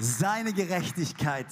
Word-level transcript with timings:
Seine 0.00 0.52
Gerechtigkeit. 0.52 1.48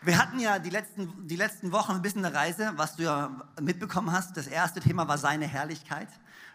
Wir 0.00 0.16
hatten 0.16 0.40
ja 0.40 0.58
die 0.58 0.70
letzten, 0.70 1.26
die 1.26 1.36
letzten 1.36 1.72
Wochen 1.72 1.92
ein 1.92 2.00
bisschen 2.00 2.24
eine 2.24 2.34
Reise, 2.34 2.72
was 2.76 2.96
du 2.96 3.02
ja 3.02 3.46
mitbekommen 3.60 4.12
hast. 4.12 4.34
Das 4.38 4.46
erste 4.46 4.80
Thema 4.80 5.06
war 5.08 5.18
seine 5.18 5.46
Herrlichkeit. 5.46 6.08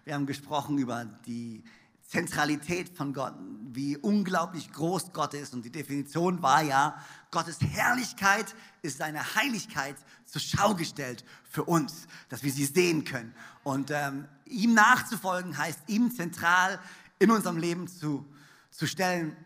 Wir 0.03 0.15
haben 0.15 0.25
gesprochen 0.25 0.79
über 0.79 1.05
die 1.27 1.63
Zentralität 2.07 2.89
von 2.89 3.13
Gott, 3.13 3.35
wie 3.71 3.97
unglaublich 3.97 4.71
groß 4.71 5.13
Gott 5.13 5.35
ist. 5.35 5.53
Und 5.53 5.63
die 5.63 5.71
Definition 5.71 6.41
war 6.41 6.63
ja, 6.63 6.97
Gottes 7.29 7.59
Herrlichkeit 7.61 8.55
ist 8.81 8.97
seine 8.97 9.35
Heiligkeit 9.35 9.97
zur 10.25 10.41
Schau 10.41 10.73
gestellt 10.73 11.23
für 11.51 11.65
uns, 11.65 12.07
dass 12.29 12.41
wir 12.41 12.51
sie 12.51 12.65
sehen 12.65 13.03
können. 13.03 13.35
Und 13.61 13.91
ähm, 13.91 14.27
ihm 14.45 14.73
nachzufolgen 14.73 15.55
heißt, 15.55 15.81
ihm 15.85 16.09
zentral 16.09 16.79
in 17.19 17.29
unserem 17.29 17.57
Leben 17.57 17.87
zu, 17.87 18.25
zu 18.71 18.87
stellen. 18.87 19.37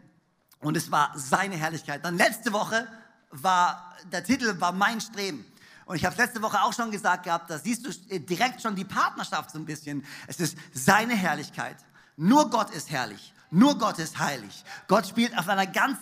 Und 0.59 0.77
es 0.77 0.91
war 0.91 1.11
seine 1.15 1.55
Herrlichkeit. 1.55 2.03
Dann 2.03 2.17
letzte 2.17 2.53
Woche 2.53 2.87
war, 3.31 3.95
der 4.11 4.23
Titel 4.23 4.59
war 4.59 4.71
Mein 4.71 5.01
Streben. 5.01 5.45
Und 5.85 5.95
ich 5.95 6.05
habe 6.05 6.15
letzte 6.17 6.41
Woche 6.41 6.61
auch 6.61 6.73
schon 6.73 6.91
gesagt 6.91 7.23
gehabt, 7.23 7.49
da 7.49 7.57
siehst 7.57 7.85
du 7.85 8.19
direkt 8.19 8.61
schon 8.61 8.75
die 8.75 8.83
Partnerschaft 8.83 9.51
so 9.51 9.57
ein 9.57 9.65
bisschen. 9.65 10.05
Es 10.27 10.39
ist 10.39 10.57
seine 10.73 11.15
Herrlichkeit. 11.15 11.77
Nur 12.17 12.49
Gott 12.49 12.71
ist 12.71 12.89
herrlich. 12.89 13.33
Nur 13.51 13.77
Gott 13.77 13.97
ist 13.99 14.19
heilig. 14.19 14.65
Gott 14.87 15.07
spielt 15.07 15.37
auf 15.37 15.47
einer 15.47 15.67
ganz 15.67 15.99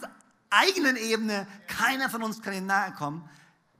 eigenen 0.49 0.95
Ebene. 0.95 1.45
Keiner 1.67 2.09
von 2.09 2.23
uns 2.23 2.41
kann 2.41 2.53
ihm 2.53 2.65
nahe 2.65 2.93
kommen. 2.93 3.29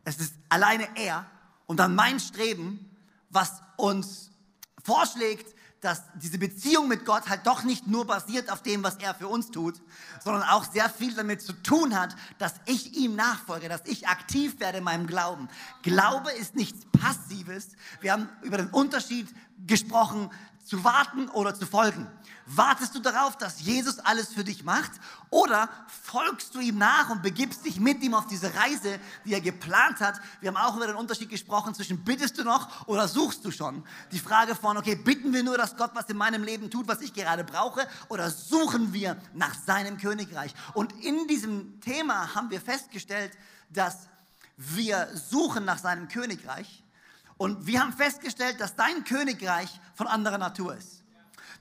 Es 0.03 0.17
ist 0.17 0.35
alleine 0.49 0.87
er. 0.95 1.25
Und 1.65 1.77
dann 1.77 1.95
mein 1.95 2.19
Streben, 2.19 2.95
was 3.29 3.61
uns 3.77 4.29
vorschlägt, 4.83 5.55
dass 5.81 6.03
diese 6.15 6.37
Beziehung 6.37 6.87
mit 6.87 7.05
Gott 7.05 7.29
halt 7.29 7.45
doch 7.45 7.63
nicht 7.63 7.87
nur 7.87 8.05
basiert 8.05 8.51
auf 8.51 8.63
dem, 8.63 8.83
was 8.83 8.95
er 8.97 9.13
für 9.13 9.27
uns 9.27 9.51
tut, 9.51 9.81
sondern 10.23 10.43
auch 10.43 10.63
sehr 10.63 10.89
viel 10.89 11.13
damit 11.13 11.41
zu 11.41 11.53
tun 11.53 11.99
hat, 11.99 12.15
dass 12.37 12.55
ich 12.65 12.95
ihm 12.95 13.15
nachfolge, 13.15 13.69
dass 13.69 13.81
ich 13.85 14.07
aktiv 14.07 14.59
werde 14.59 14.79
in 14.79 14.83
meinem 14.83 15.05
Glauben. 15.05 15.47
Glaube 15.83 16.31
ist 16.31 16.55
nichts 16.55 16.85
Passives. 16.91 17.69
Wir 18.01 18.13
haben 18.13 18.29
über 18.41 18.57
den 18.57 18.69
Unterschied 18.69 19.27
gesprochen, 19.67 20.31
zu 20.65 20.83
warten 20.83 21.29
oder 21.29 21.53
zu 21.55 21.65
folgen. 21.65 22.07
Wartest 22.47 22.93
du 22.93 22.99
darauf, 22.99 23.37
dass 23.37 23.61
Jesus 23.61 23.99
alles 23.99 24.33
für 24.33 24.43
dich 24.43 24.63
macht? 24.63 24.91
Oder 25.29 25.69
folgst 25.87 26.53
du 26.53 26.59
ihm 26.59 26.77
nach 26.77 27.09
und 27.09 27.21
begibst 27.21 27.65
dich 27.65 27.79
mit 27.79 28.03
ihm 28.03 28.13
auf 28.13 28.27
diese 28.27 28.53
Reise, 28.53 28.99
die 29.25 29.33
er 29.33 29.41
geplant 29.41 29.99
hat? 29.99 30.19
Wir 30.41 30.49
haben 30.49 30.57
auch 30.57 30.75
über 30.75 30.87
den 30.87 30.95
Unterschied 30.95 31.29
gesprochen 31.29 31.73
zwischen 31.73 32.03
bittest 32.03 32.37
du 32.37 32.43
noch 32.43 32.87
oder 32.87 33.07
suchst 33.07 33.45
du 33.45 33.51
schon? 33.51 33.83
Die 34.11 34.19
Frage 34.19 34.55
von, 34.55 34.77
okay, 34.77 34.95
bitten 34.95 35.33
wir 35.33 35.43
nur, 35.43 35.57
dass 35.57 35.77
Gott 35.77 35.91
was 35.93 36.05
in 36.05 36.17
meinem 36.17 36.43
Leben 36.43 36.69
tut, 36.69 36.87
was 36.87 37.01
ich 37.01 37.13
gerade 37.13 37.43
brauche? 37.43 37.87
Oder 38.09 38.29
suchen 38.29 38.93
wir 38.93 39.17
nach 39.33 39.55
seinem 39.55 39.97
Königreich? 39.97 40.53
Und 40.73 40.93
in 41.03 41.27
diesem 41.27 41.79
Thema 41.79 42.35
haben 42.35 42.49
wir 42.49 42.61
festgestellt, 42.61 43.31
dass 43.69 44.07
wir 44.57 45.09
suchen 45.15 45.65
nach 45.65 45.79
seinem 45.79 46.07
Königreich. 46.07 46.84
Und 47.37 47.67
wir 47.67 47.81
haben 47.81 47.93
festgestellt, 47.93 48.59
dass 48.59 48.75
dein 48.75 49.03
Königreich 49.03 49.79
von 49.93 50.07
anderer 50.07 50.37
Natur 50.37 50.75
ist 50.75 51.05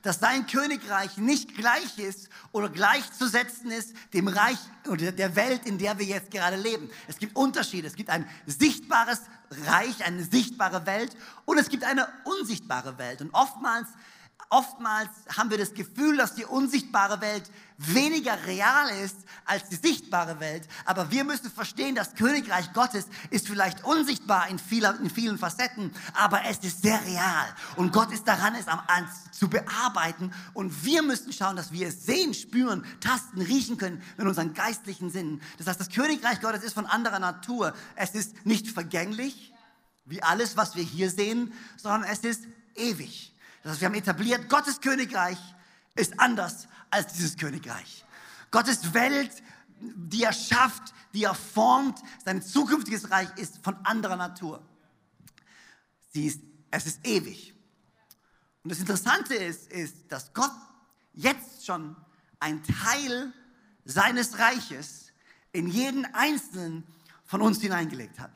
dass 0.05 0.19
sein 0.19 0.45
Königreich 0.45 1.17
nicht 1.17 1.55
gleich 1.55 1.97
ist 1.97 2.29
oder 2.51 2.69
gleichzusetzen 2.69 3.71
ist 3.71 3.95
dem 4.13 4.27
Reich 4.27 4.59
oder 4.87 5.11
der 5.11 5.35
Welt, 5.35 5.65
in 5.65 5.79
der 5.79 5.97
wir 5.97 6.05
jetzt 6.05 6.29
gerade 6.29 6.57
leben. 6.57 6.91
Es 7.07 7.17
gibt 7.17 7.35
Unterschiede. 7.35 7.87
Es 7.87 7.95
gibt 7.95 8.11
ein 8.11 8.29
sichtbares 8.45 9.21
Reich, 9.65 10.05
eine 10.05 10.23
sichtbare 10.23 10.85
Welt 10.85 11.17
und 11.45 11.57
es 11.57 11.69
gibt 11.69 11.83
eine 11.83 12.07
unsichtbare 12.23 12.99
Welt. 12.99 13.21
Und 13.21 13.33
oftmals 13.33 13.87
oftmals 14.49 15.09
haben 15.35 15.49
wir 15.49 15.57
das 15.57 15.73
Gefühl, 15.73 16.17
dass 16.17 16.35
die 16.35 16.45
unsichtbare 16.45 17.19
Welt 17.19 17.49
weniger 17.77 18.37
real 18.45 18.89
ist 19.03 19.17
als 19.43 19.69
die 19.69 19.75
sichtbare 19.75 20.39
Welt. 20.39 20.67
Aber 20.85 21.11
wir 21.11 21.23
müssen 21.23 21.51
verstehen, 21.51 21.95
das 21.95 22.15
Königreich 22.15 22.73
Gottes 22.73 23.05
ist 23.29 23.47
vielleicht 23.47 23.83
unsichtbar 23.83 24.47
in, 24.49 24.59
vieler, 24.59 24.97
in 24.99 25.09
vielen 25.09 25.37
Facetten, 25.37 25.91
aber 26.13 26.45
es 26.45 26.59
ist 26.59 26.81
sehr 26.81 27.03
real. 27.05 27.45
Und 27.75 27.93
Gott 27.93 28.11
ist 28.11 28.27
daran, 28.27 28.55
es 28.55 28.67
am, 28.67 28.81
an, 28.87 29.07
zu 29.31 29.49
bearbeiten. 29.49 30.31
Und 30.53 30.85
wir 30.85 31.03
müssen 31.03 31.33
schauen, 31.33 31.55
dass 31.55 31.71
wir 31.71 31.87
es 31.87 32.05
sehen, 32.05 32.33
spüren, 32.33 32.85
tasten, 33.01 33.41
riechen 33.41 33.77
können 33.77 34.01
mit 34.17 34.25
unseren 34.25 34.53
geistlichen 34.53 35.09
Sinnen. 35.09 35.41
Das 35.57 35.67
heißt, 35.67 35.79
das 35.79 35.89
Königreich 35.89 36.41
Gottes 36.41 36.63
ist 36.63 36.73
von 36.73 36.85
anderer 36.85 37.19
Natur. 37.19 37.73
Es 37.95 38.15
ist 38.15 38.45
nicht 38.45 38.69
vergänglich, 38.69 39.53
wie 40.05 40.23
alles, 40.23 40.55
was 40.55 40.75
wir 40.75 40.83
hier 40.83 41.09
sehen, 41.09 41.53
sondern 41.77 42.03
es 42.03 42.19
ist 42.19 42.43
ewig. 42.75 43.35
Das 43.63 43.73
heißt, 43.73 43.81
wir 43.81 43.87
haben 43.87 43.95
etabliert, 43.95 44.49
Gottes 44.49 44.79
Königreich 44.79 45.37
ist 45.95 46.19
anders 46.19 46.67
als 46.89 47.13
dieses 47.13 47.37
Königreich. 47.37 48.05
Gottes 48.51 48.93
Welt, 48.93 49.31
die 49.79 50.23
er 50.23 50.33
schafft, 50.33 50.93
die 51.13 51.23
er 51.23 51.33
formt, 51.33 51.99
sein 52.23 52.41
zukünftiges 52.41 53.09
Reich 53.09 53.29
ist 53.37 53.63
von 53.63 53.75
anderer 53.85 54.15
Natur. 54.15 54.61
Sie 56.13 56.27
ist, 56.27 56.41
es 56.71 56.85
ist 56.85 57.05
ewig. 57.05 57.53
Und 58.63 58.71
das 58.71 58.79
Interessante 58.79 59.35
ist, 59.35 59.71
ist, 59.71 60.11
dass 60.11 60.33
Gott 60.33 60.51
jetzt 61.13 61.65
schon 61.65 61.95
ein 62.39 62.63
Teil 62.63 63.31
seines 63.85 64.39
Reiches 64.39 65.11
in 65.51 65.67
jeden 65.67 66.05
einzelnen 66.13 66.83
von 67.25 67.41
uns 67.41 67.61
hineingelegt 67.61 68.19
hat. 68.19 68.31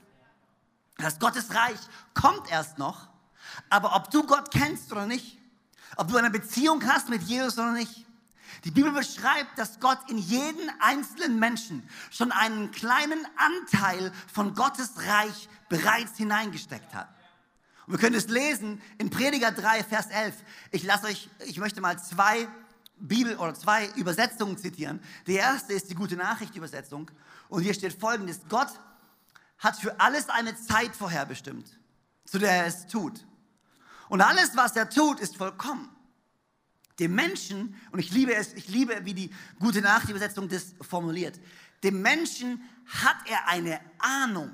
Das 0.97 1.19
Gottes 1.19 1.53
Reich 1.53 1.79
kommt 2.13 2.51
erst 2.51 2.77
noch, 2.77 3.09
aber 3.69 3.95
ob 3.95 4.11
du 4.11 4.25
Gott 4.25 4.51
kennst 4.51 4.91
oder 4.91 5.05
nicht, 5.05 5.38
ob 5.95 6.09
du 6.09 6.17
eine 6.17 6.29
Beziehung 6.29 6.85
hast 6.85 7.09
mit 7.09 7.23
Jesus 7.23 7.57
oder 7.57 7.71
nicht, 7.71 8.05
die 8.63 8.71
Bibel 8.71 8.91
beschreibt, 8.91 9.57
dass 9.57 9.79
Gott 9.79 9.99
in 10.09 10.17
jeden 10.17 10.69
einzelnen 10.79 11.39
Menschen 11.39 11.87
schon 12.11 12.31
einen 12.31 12.71
kleinen 12.71 13.25
Anteil 13.37 14.11
von 14.31 14.53
Gottes 14.53 14.91
Reich 14.97 15.49
bereits 15.69 16.17
hineingesteckt 16.17 16.93
hat. 16.93 17.09
Und 17.85 17.93
wir 17.93 17.99
können 17.99 18.15
es 18.15 18.27
lesen 18.27 18.81
in 18.97 19.09
Prediger 19.09 19.51
3, 19.51 19.83
Vers 19.83 20.07
11. 20.07 20.35
Ich 20.71 20.83
lasse 20.83 21.07
euch, 21.07 21.29
ich 21.45 21.57
möchte 21.57 21.81
mal 21.81 21.97
zwei 22.01 22.47
Bibel 22.97 23.37
oder 23.37 23.53
zwei 23.53 23.87
Übersetzungen 23.95 24.57
zitieren. 24.57 24.99
Die 25.25 25.35
erste 25.35 25.73
ist 25.73 25.89
die 25.89 25.95
gute 25.95 26.15
Nachricht 26.15 26.55
Übersetzung. 26.55 27.09
Und 27.47 27.63
hier 27.63 27.73
steht 27.73 27.99
folgendes. 27.99 28.41
Gott 28.49 28.69
hat 29.57 29.77
für 29.77 29.99
alles 29.99 30.29
eine 30.29 30.55
Zeit 30.55 30.95
vorherbestimmt, 30.95 31.67
zu 32.25 32.39
der 32.39 32.51
er 32.51 32.65
es 32.65 32.87
tut. 32.87 33.25
Und 34.09 34.21
alles, 34.21 34.55
was 34.55 34.75
er 34.75 34.89
tut, 34.89 35.19
ist 35.19 35.37
vollkommen. 35.37 35.89
Dem 36.97 37.15
Menschen, 37.15 37.79
und 37.91 37.99
ich 37.99 38.11
liebe 38.11 38.35
es, 38.35 38.53
ich 38.53 38.67
liebe, 38.67 39.05
wie 39.05 39.13
die 39.13 39.29
gute 39.59 39.81
Nachrichtübersetzung 39.81 40.49
das 40.49 40.73
formuliert, 40.81 41.39
dem 41.83 42.01
Menschen 42.01 42.61
hat 42.87 43.17
er 43.29 43.47
eine 43.47 43.79
Ahnung 43.99 44.51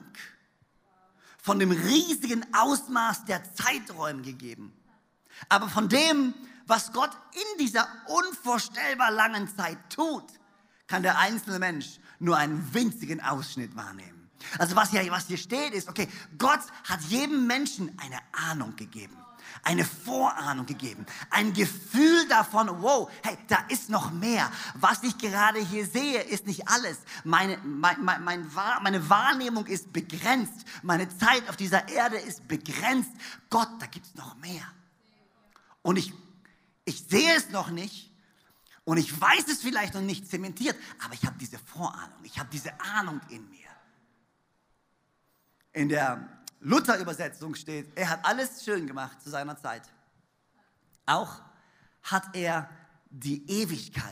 von 1.42 1.58
dem 1.58 1.72
riesigen 1.72 2.46
Ausmaß 2.54 3.26
der 3.26 3.42
Zeiträume 3.56 4.22
gegeben. 4.22 4.74
Aber 5.50 5.70
von 5.70 5.90
dem, 5.90 6.34
was 6.68 6.92
Gott 6.92 7.12
in 7.34 7.66
dieser 7.66 7.88
unvorstellbar 8.08 9.12
langen 9.12 9.48
Zeit 9.56 9.78
tut, 9.90 10.26
kann 10.88 11.02
der 11.02 11.18
einzelne 11.18 11.60
Mensch 11.60 12.00
nur 12.20 12.38
einen 12.38 12.74
winzigen 12.74 13.22
Ausschnitt 13.22 13.76
wahrnehmen. 13.76 14.30
Also 14.60 14.76
was 14.76 14.92
hier, 14.92 15.10
was 15.10 15.28
hier 15.28 15.38
steht 15.38 15.74
ist, 15.74 15.90
okay, 15.90 16.08
Gott 16.38 16.62
hat 16.84 17.02
jedem 17.04 17.48
Menschen 17.48 17.98
eine 18.00 18.20
Ahnung 18.32 18.76
gegeben 18.76 19.25
eine 19.64 19.86
Vorahnung 19.86 20.66
gegeben, 20.66 21.06
ein 21.30 21.54
Gefühl 21.54 22.28
davon, 22.28 22.82
wow, 22.82 23.10
hey, 23.24 23.38
da 23.48 23.58
ist 23.70 23.90
noch 23.90 24.12
mehr. 24.12 24.52
Was 24.76 25.04
ich 25.04 25.18
gerade 25.18 25.60
hier 25.60 25.86
sehe, 25.86 26.22
ist 26.22 26.46
nicht 26.46 26.68
alles. 26.68 26.98
Meine, 27.24 27.58
mein, 27.64 28.04
mein, 28.04 28.24
mein, 28.24 28.52
meine 28.82 29.10
Wahrnehmung 29.10 29.66
ist 29.68 29.92
begrenzt. 29.92 30.66
Meine 30.84 31.10
Zeit 31.18 31.48
auf 31.50 31.56
dieser 31.56 31.88
Erde 31.88 32.18
ist 32.18 32.48
begrenzt. 32.48 33.12
Gott, 33.50 33.70
da 33.80 33.86
gibt 33.88 34.06
es 34.06 34.16
noch 34.16 34.36
mehr. 34.38 34.64
Und 35.82 35.98
ich, 35.98 36.14
ich 36.84 37.06
sehe 37.08 37.36
es 37.36 37.50
noch 37.50 37.70
nicht. 37.70 38.12
Und 38.86 38.98
ich 38.98 39.20
weiß 39.20 39.48
es 39.48 39.62
vielleicht 39.62 39.96
noch 39.96 40.02
nicht 40.02 40.30
zementiert, 40.30 40.78
aber 41.04 41.16
ich 41.16 41.26
habe 41.26 41.38
diese 41.40 41.58
Vorahnung, 41.58 42.20
ich 42.24 42.38
habe 42.38 42.50
diese 42.52 42.80
Ahnung 42.80 43.20
in 43.30 43.50
mir. 43.50 43.66
In 45.74 45.90
der 45.90 46.35
Luther-Übersetzung 46.66 47.54
steht, 47.54 47.96
er 47.96 48.10
hat 48.10 48.26
alles 48.26 48.64
schön 48.64 48.88
gemacht 48.88 49.22
zu 49.22 49.30
seiner 49.30 49.56
Zeit. 49.56 49.84
Auch 51.06 51.40
hat 52.02 52.36
er 52.36 52.68
die 53.12 53.48
Ewigkeit 53.48 54.12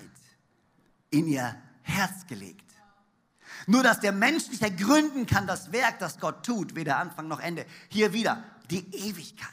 in 1.10 1.28
ihr 1.28 1.60
Herz 1.82 2.28
gelegt. 2.28 2.72
Nur 3.66 3.82
dass 3.82 4.02
der 4.02 4.12
Mensch 4.12 4.50
nicht 4.50 4.62
ergründen 4.62 5.26
kann, 5.26 5.48
das 5.48 5.72
Werk, 5.72 5.98
das 5.98 6.20
Gott 6.20 6.46
tut, 6.46 6.76
weder 6.76 6.98
Anfang 6.98 7.28
noch 7.28 7.40
Ende. 7.40 7.66
Hier 7.90 8.14
wieder 8.14 8.44
die 8.70 8.86
Ewigkeit. 8.96 9.50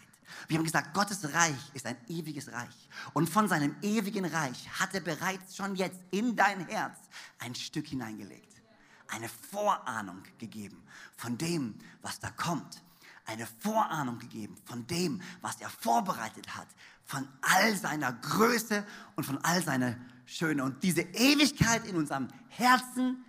Wir 0.49 0.59
haben 0.59 0.65
gesagt, 0.65 0.93
Gottes 0.93 1.33
Reich 1.33 1.71
ist 1.73 1.87
ein 1.87 1.97
ewiges 2.09 2.53
Reich. 2.53 2.89
Und 3.15 3.31
von 3.31 3.49
seinem 3.49 3.77
ewigen 3.81 4.27
Reich 4.27 4.69
hat 4.79 4.93
er 4.93 5.01
bereits 5.01 5.57
schon 5.57 5.75
jetzt 5.75 6.01
in 6.11 6.37
dein 6.37 6.67
Herz 6.67 6.99
ein 7.39 7.55
Stück 7.55 7.87
hineingelegt. 7.87 8.61
Eine 9.09 9.31
Vorahnung 9.31 10.23
gegeben 10.37 10.83
von 11.17 11.39
dem, 11.39 11.79
was 12.03 12.21
da 12.21 12.31
kommt 12.31 12.83
eine 13.31 13.47
Vorahnung 13.47 14.19
gegeben 14.19 14.57
von 14.65 14.87
dem, 14.87 15.23
was 15.41 15.61
er 15.61 15.71
vorbereitet 15.71 16.57
hat, 16.57 16.67
von 17.05 17.27
all 17.43 17.77
seiner 17.77 18.13
Größe 18.13 18.85
und 19.17 19.25
von 19.25 19.39
all 19.45 19.63
seiner 19.63 19.97
Schöne. 20.27 20.65
Und 20.65 20.83
diese 20.83 21.03
Ewigkeit 21.03 21.87
in 21.87 21.97
unserem 21.97 22.29
Herzen 22.49 23.25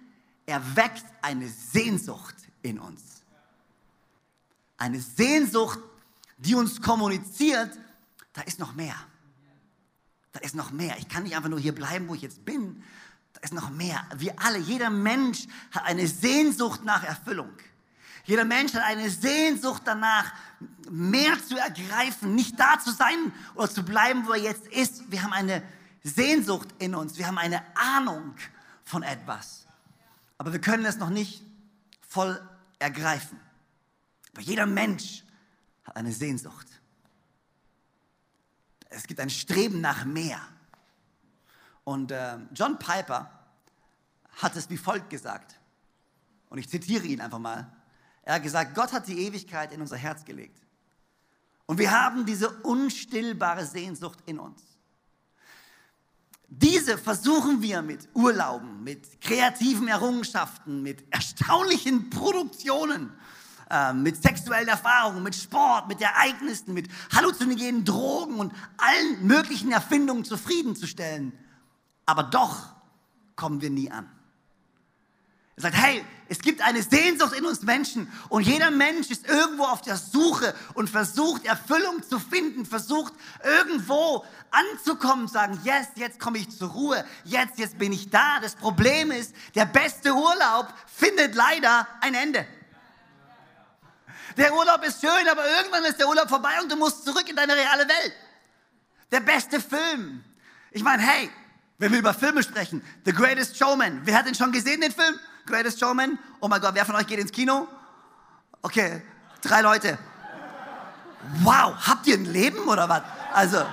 erweckt 0.45 1.05
eine 1.21 1.47
Sehnsucht 1.47 2.35
in 2.61 2.79
uns. 2.79 3.01
Eine 4.77 4.99
Sehnsucht, 4.99 5.79
die 6.37 6.55
uns 6.55 6.81
kommuniziert, 6.81 7.77
da 8.33 8.41
ist 8.41 8.59
noch 8.59 8.73
mehr. 8.73 8.95
Da 10.31 10.39
ist 10.39 10.55
noch 10.55 10.71
mehr. 10.71 10.97
Ich 10.97 11.07
kann 11.07 11.23
nicht 11.23 11.35
einfach 11.35 11.49
nur 11.49 11.59
hier 11.59 11.75
bleiben, 11.75 12.07
wo 12.07 12.15
ich 12.15 12.21
jetzt 12.21 12.43
bin. 12.45 12.83
Da 13.33 13.41
ist 13.41 13.53
noch 13.53 13.69
mehr. 13.69 14.03
Wir 14.15 14.39
alle, 14.39 14.57
jeder 14.57 14.89
Mensch 14.89 15.47
hat 15.71 15.85
eine 15.85 16.07
Sehnsucht 16.07 16.83
nach 16.83 17.03
Erfüllung. 17.03 17.51
Jeder 18.25 18.45
Mensch 18.45 18.73
hat 18.73 18.83
eine 18.83 19.09
Sehnsucht 19.09 19.83
danach, 19.85 20.31
mehr 20.89 21.33
zu 21.43 21.57
ergreifen, 21.57 22.35
nicht 22.35 22.59
da 22.59 22.79
zu 22.79 22.91
sein 22.91 23.33
oder 23.55 23.69
zu 23.69 23.83
bleiben, 23.83 24.27
wo 24.27 24.33
er 24.33 24.41
jetzt 24.41 24.67
ist. 24.67 25.09
Wir 25.11 25.23
haben 25.23 25.33
eine 25.33 25.63
Sehnsucht 26.03 26.69
in 26.79 26.95
uns, 26.95 27.17
wir 27.17 27.27
haben 27.27 27.37
eine 27.37 27.63
Ahnung 27.75 28.35
von 28.83 29.03
etwas. 29.03 29.65
Aber 30.37 30.51
wir 30.51 30.61
können 30.61 30.85
es 30.85 30.97
noch 30.97 31.09
nicht 31.09 31.43
voll 32.07 32.41
ergreifen. 32.79 33.39
Aber 34.33 34.41
jeder 34.41 34.65
Mensch 34.65 35.23
hat 35.83 35.95
eine 35.95 36.11
Sehnsucht. 36.11 36.67
Es 38.89 39.07
gibt 39.07 39.19
ein 39.19 39.29
Streben 39.29 39.81
nach 39.81 40.03
mehr. 40.05 40.39
Und 41.83 42.11
äh, 42.11 42.37
John 42.53 42.77
Piper 42.77 43.31
hat 44.41 44.55
es 44.55 44.69
wie 44.69 44.77
folgt 44.77 45.09
gesagt. 45.09 45.59
Und 46.49 46.57
ich 46.57 46.69
zitiere 46.69 47.05
ihn 47.05 47.21
einfach 47.21 47.39
mal. 47.39 47.71
Er 48.23 48.35
hat 48.35 48.43
gesagt, 48.43 48.75
Gott 48.75 48.93
hat 48.93 49.07
die 49.07 49.25
Ewigkeit 49.25 49.71
in 49.73 49.81
unser 49.81 49.97
Herz 49.97 50.23
gelegt. 50.25 50.61
Und 51.65 51.77
wir 51.77 51.91
haben 51.91 52.25
diese 52.25 52.49
unstillbare 52.49 53.65
Sehnsucht 53.65 54.19
in 54.25 54.39
uns. 54.39 54.61
Diese 56.47 56.97
versuchen 56.97 57.61
wir 57.61 57.81
mit 57.81 58.09
Urlauben, 58.13 58.83
mit 58.83 59.21
kreativen 59.21 59.87
Errungenschaften, 59.87 60.83
mit 60.83 61.05
erstaunlichen 61.09 62.09
Produktionen, 62.09 63.13
äh, 63.69 63.93
mit 63.93 64.21
sexuellen 64.21 64.67
Erfahrungen, 64.67 65.23
mit 65.23 65.33
Sport, 65.33 65.87
mit 65.87 66.01
Ereignissen, 66.01 66.73
mit 66.73 66.89
halluzinogenen 67.15 67.85
Drogen 67.85 68.35
und 68.35 68.53
allen 68.75 69.25
möglichen 69.25 69.71
Erfindungen 69.71 70.25
zufriedenzustellen. 70.25 71.31
Aber 72.05 72.23
doch 72.23 72.75
kommen 73.37 73.61
wir 73.61 73.69
nie 73.69 73.89
an. 73.89 74.09
Er 75.61 75.69
sagt, 75.69 75.75
hey, 75.83 76.03
es 76.27 76.39
gibt 76.39 76.59
eine 76.61 76.81
Sehnsucht 76.81 77.37
in 77.37 77.45
uns 77.45 77.61
Menschen 77.61 78.11
und 78.29 78.41
jeder 78.47 78.71
Mensch 78.71 79.11
ist 79.11 79.29
irgendwo 79.29 79.65
auf 79.65 79.83
der 79.83 79.95
Suche 79.95 80.55
und 80.73 80.89
versucht 80.89 81.45
Erfüllung 81.45 82.01
zu 82.01 82.17
finden, 82.17 82.65
versucht 82.65 83.13
irgendwo 83.43 84.25
anzukommen, 84.49 85.27
sagen, 85.27 85.61
yes, 85.63 85.89
jetzt 85.93 86.19
komme 86.19 86.39
ich 86.39 86.49
zur 86.49 86.69
Ruhe, 86.69 87.05
jetzt, 87.25 87.59
jetzt 87.59 87.77
bin 87.77 87.93
ich 87.93 88.09
da. 88.09 88.39
Das 88.41 88.55
Problem 88.55 89.11
ist, 89.11 89.35
der 89.53 89.65
beste 89.65 90.15
Urlaub 90.15 90.73
findet 90.87 91.35
leider 91.35 91.87
ein 91.99 92.15
Ende. 92.15 92.47
Der 94.37 94.55
Urlaub 94.55 94.83
ist 94.83 94.99
schön, 94.99 95.27
aber 95.29 95.47
irgendwann 95.47 95.83
ist 95.83 95.99
der 95.99 96.07
Urlaub 96.07 96.27
vorbei 96.27 96.59
und 96.59 96.71
du 96.71 96.75
musst 96.75 97.05
zurück 97.05 97.29
in 97.29 97.35
deine 97.35 97.55
reale 97.55 97.87
Welt. 97.87 98.13
Der 99.11 99.19
beste 99.19 99.61
Film. 99.61 100.23
Ich 100.71 100.81
meine, 100.81 101.03
hey, 101.03 101.29
wenn 101.77 101.91
wir 101.91 101.99
über 101.99 102.15
Filme 102.15 102.41
sprechen, 102.41 102.83
The 103.05 103.13
Greatest 103.13 103.55
Showman, 103.57 104.01
wer 104.05 104.17
hat 104.17 104.25
den 104.25 104.33
schon 104.33 104.51
gesehen, 104.51 104.81
den 104.81 104.91
Film? 104.91 105.19
Greatest 105.51 105.79
Showman? 105.79 106.17
Oh 106.39 106.47
mein 106.47 106.61
Gott, 106.61 106.73
wer 106.73 106.85
von 106.85 106.95
euch 106.95 107.05
geht 107.05 107.19
ins 107.19 107.31
Kino? 107.31 107.67
Okay, 108.61 109.01
drei 109.41 109.61
Leute. 109.61 109.97
Wow, 111.43 111.75
habt 111.87 112.07
ihr 112.07 112.15
ein 112.15 112.25
Leben 112.25 112.59
oder 112.67 112.87
was? 112.87 113.01
Also, 113.33 113.65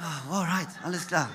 oh, 0.00 0.34
alright, 0.34 0.68
alles 0.82 1.06
klar. 1.06 1.28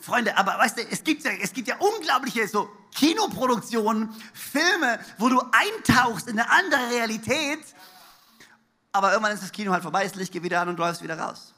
Freunde, 0.00 0.36
aber 0.36 0.58
weißt 0.58 0.78
du, 0.78 0.82
es 0.90 1.02
gibt 1.02 1.24
ja, 1.24 1.30
es 1.40 1.52
gibt 1.52 1.68
ja 1.68 1.76
unglaubliche 1.78 2.46
so 2.46 2.68
Kinoproduktionen, 2.94 4.14
Filme, 4.34 4.98
wo 5.16 5.28
du 5.28 5.40
eintauchst 5.40 6.28
in 6.28 6.38
eine 6.38 6.50
andere 6.50 6.90
Realität, 6.90 7.64
aber 8.92 9.12
irgendwann 9.12 9.32
ist 9.32 9.42
das 9.42 9.52
Kino 9.52 9.72
halt 9.72 9.82
vorbei, 9.82 10.04
das 10.04 10.14
Licht 10.14 10.32
geht 10.32 10.42
wieder 10.42 10.60
an 10.60 10.68
und 10.68 10.76
du 10.76 10.82
läufst 10.82 11.02
wieder 11.02 11.18
raus. 11.18 11.54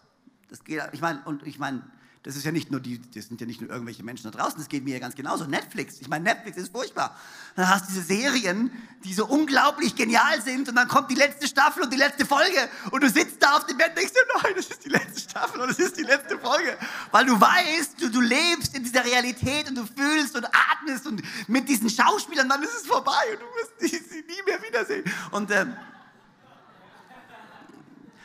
Das 0.49 0.63
geht, 0.65 0.83
ich 0.93 1.01
meine, 1.01 1.21
und 1.25 1.45
ich 1.45 1.59
meine, 1.59 1.83
das 2.23 2.37
ist 2.37 2.45
ja 2.45 2.53
nicht 2.53 2.71
nur 2.71 2.81
die, 2.81 3.01
das 3.15 3.29
sind 3.29 3.41
ja 3.41 3.47
nicht 3.47 3.63
nur 3.63 3.71
irgendwelche 3.71 4.03
Menschen 4.03 4.31
da 4.31 4.39
draußen, 4.39 4.59
das 4.59 4.69
geht 4.69 4.85
mir 4.85 4.93
ja 4.93 4.99
ganz 4.99 5.15
genauso. 5.15 5.47
Netflix, 5.47 6.03
ich 6.03 6.09
meine, 6.09 6.25
Netflix 6.25 6.59
ist 6.59 6.71
furchtbar. 6.71 7.19
Dann 7.57 7.67
hast 7.67 7.89
du 7.89 7.93
diese 7.95 8.03
Serien, 8.03 8.71
die 9.05 9.15
so 9.15 9.27
unglaublich 9.27 9.97
genial 9.97 10.43
sind 10.43 10.69
und 10.69 10.75
dann 10.75 10.87
kommt 10.87 11.11
die 11.11 11.15
letzte 11.15 11.49
Staffel 11.49 11.83
und 11.83 11.91
die 11.91 11.97
letzte 11.97 12.27
Folge 12.27 12.69
und 12.91 13.03
du 13.03 13.09
sitzt 13.09 13.43
da 13.43 13.57
auf 13.57 13.65
dem 13.65 13.79
Bett 13.79 13.91
und 13.91 13.99
denkst 13.99 14.13
dir, 14.13 14.43
nein, 14.43 14.53
das 14.55 14.67
ist 14.67 14.85
die 14.85 14.91
letzte 14.91 15.21
Staffel 15.21 15.63
und 15.63 15.71
das 15.71 15.79
ist 15.79 15.97
die 15.97 16.03
letzte 16.03 16.39
Folge. 16.39 16.77
Weil 17.11 17.25
du 17.25 17.41
weißt, 17.41 18.03
du, 18.03 18.11
du 18.11 18.21
lebst 18.21 18.77
in 18.77 18.85
dieser 18.85 19.03
Realität 19.03 19.71
und 19.71 19.77
du 19.77 19.87
fühlst 19.87 20.37
und 20.37 20.45
atmest 20.45 21.07
und 21.07 21.23
mit 21.49 21.71
diesen 21.71 21.89
Schauspielern, 21.89 22.51
dann 22.51 22.63
ist 22.63 22.75
es 22.83 22.87
vorbei 22.87 23.23
und 23.33 23.41
du 23.41 23.87
wirst 23.87 24.11
sie 24.11 24.25
nie 24.29 24.43
mehr 24.45 24.63
wiedersehen. 24.63 25.05
Und 25.31 25.51
ähm, 25.53 25.75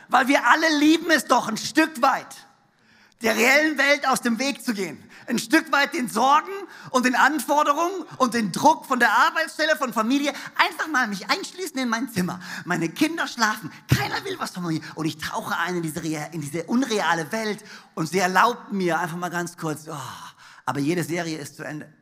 weil 0.08 0.28
wir 0.28 0.46
alle 0.46 0.68
lieben 0.78 1.10
es 1.10 1.24
doch 1.24 1.48
ein 1.48 1.56
Stück 1.56 2.02
weit 2.02 2.45
der 3.22 3.34
reellen 3.34 3.78
Welt 3.78 4.06
aus 4.08 4.20
dem 4.20 4.38
Weg 4.38 4.62
zu 4.62 4.74
gehen. 4.74 5.02
Ein 5.26 5.38
Stück 5.38 5.72
weit 5.72 5.94
den 5.94 6.08
Sorgen 6.08 6.52
und 6.90 7.06
den 7.06 7.16
Anforderungen 7.16 8.04
und 8.18 8.34
den 8.34 8.52
Druck 8.52 8.86
von 8.86 9.00
der 9.00 9.10
Arbeitsstelle, 9.10 9.76
von 9.76 9.92
Familie. 9.92 10.32
Einfach 10.56 10.86
mal 10.88 11.08
mich 11.08 11.28
einschließen 11.28 11.78
in 11.78 11.88
mein 11.88 12.08
Zimmer. 12.10 12.40
Meine 12.64 12.88
Kinder 12.88 13.26
schlafen. 13.26 13.72
Keiner 13.88 14.24
will 14.24 14.36
was 14.38 14.50
von 14.50 14.64
mir. 14.64 14.80
Und 14.94 15.06
ich 15.06 15.18
tauche 15.18 15.56
ein 15.58 15.76
in 15.76 15.82
diese, 15.82 16.00
in 16.32 16.40
diese 16.42 16.64
unreale 16.64 17.32
Welt 17.32 17.64
und 17.94 18.08
sie 18.08 18.18
erlaubt 18.18 18.72
mir 18.72 19.00
einfach 19.00 19.16
mal 19.16 19.30
ganz 19.30 19.56
kurz, 19.56 19.88
oh, 19.88 19.96
aber 20.66 20.80
jede 20.80 21.02
Serie 21.02 21.38
ist 21.38 21.56
zu 21.56 21.64
Ende. 21.64 21.92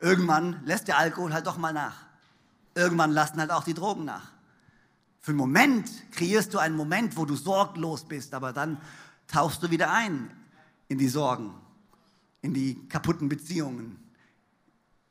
Irgendwann 0.00 0.62
lässt 0.64 0.88
der 0.88 0.98
Alkohol 0.98 1.32
halt 1.32 1.46
doch 1.46 1.58
mal 1.58 1.72
nach. 1.72 1.96
Irgendwann 2.74 3.10
lassen 3.10 3.40
halt 3.40 3.50
auch 3.50 3.64
die 3.64 3.74
Drogen 3.74 4.04
nach. 4.04 4.32
Für 5.20 5.30
einen 5.30 5.38
Moment 5.38 5.88
kreierst 6.12 6.52
du 6.54 6.58
einen 6.58 6.76
Moment, 6.76 7.16
wo 7.16 7.24
du 7.24 7.36
sorglos 7.36 8.04
bist, 8.04 8.34
aber 8.34 8.52
dann 8.52 8.80
tauchst 9.26 9.62
du 9.62 9.70
wieder 9.70 9.92
ein 9.92 10.30
in 10.88 10.98
die 10.98 11.08
Sorgen, 11.08 11.54
in 12.40 12.54
die 12.54 12.88
kaputten 12.88 13.28
Beziehungen, 13.28 13.98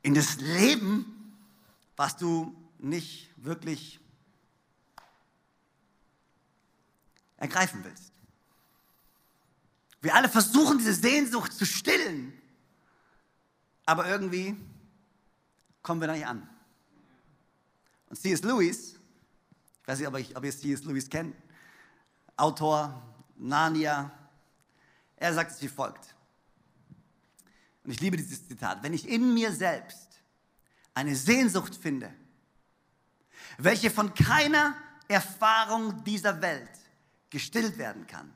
in 0.04 0.14
das 0.14 0.38
Leben, 0.38 1.36
was 1.96 2.18
du 2.18 2.56
nicht 2.80 3.30
wirklich 3.38 4.00
ergreifen 7.38 7.84
willst. 7.84 8.12
Wir 10.02 10.16
alle 10.16 10.30
versuchen, 10.30 10.80
diese 10.80 10.94
Sehnsucht 10.94 11.54
zu 11.54 11.66
stillen, 11.66 12.34
aber 13.86 14.08
irgendwie 14.08 14.56
kommen 15.84 16.02
wir 16.02 16.08
da 16.08 16.14
nicht 16.14 16.26
an. 16.26 16.48
Und 18.10 18.16
C.S. 18.16 18.44
Lewis, 18.44 19.00
ich 19.82 19.88
weiß 19.88 20.00
nicht, 20.00 20.36
ob, 20.36 20.44
ihr 20.44 20.52
C.S. 20.52 20.84
Lewis 20.84 21.10
kennt, 21.10 21.36
Autor, 22.36 23.11
Narnia. 23.42 24.12
Er 25.18 25.34
sagt 25.34 25.52
es 25.52 25.62
wie 25.62 25.68
folgt. 25.68 26.16
Und 27.84 27.92
ich 27.92 28.00
liebe 28.00 28.18
dieses 28.18 28.48
Zitat. 28.48 28.84
Wenn 28.84 28.94
ich 28.94 29.08
in 29.08 29.34
mir 29.34 29.52
selbst 29.52 30.22
eine 30.94 31.16
Sehnsucht 31.16 31.76
finde, 31.76 32.14
welche 33.58 33.90
von 33.90 34.14
keiner 34.14 34.76
Erfahrung 35.08 36.04
dieser 36.04 36.42
Welt 36.42 36.70
gestillt 37.30 37.78
werden 37.78 38.08
kann, 38.08 38.32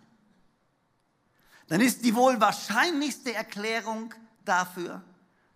dann 1.67 1.81
ist 1.81 2.03
die 2.03 2.15
wohl 2.15 2.39
wahrscheinlichste 2.39 3.33
Erklärung 3.33 4.13
dafür 4.43 5.03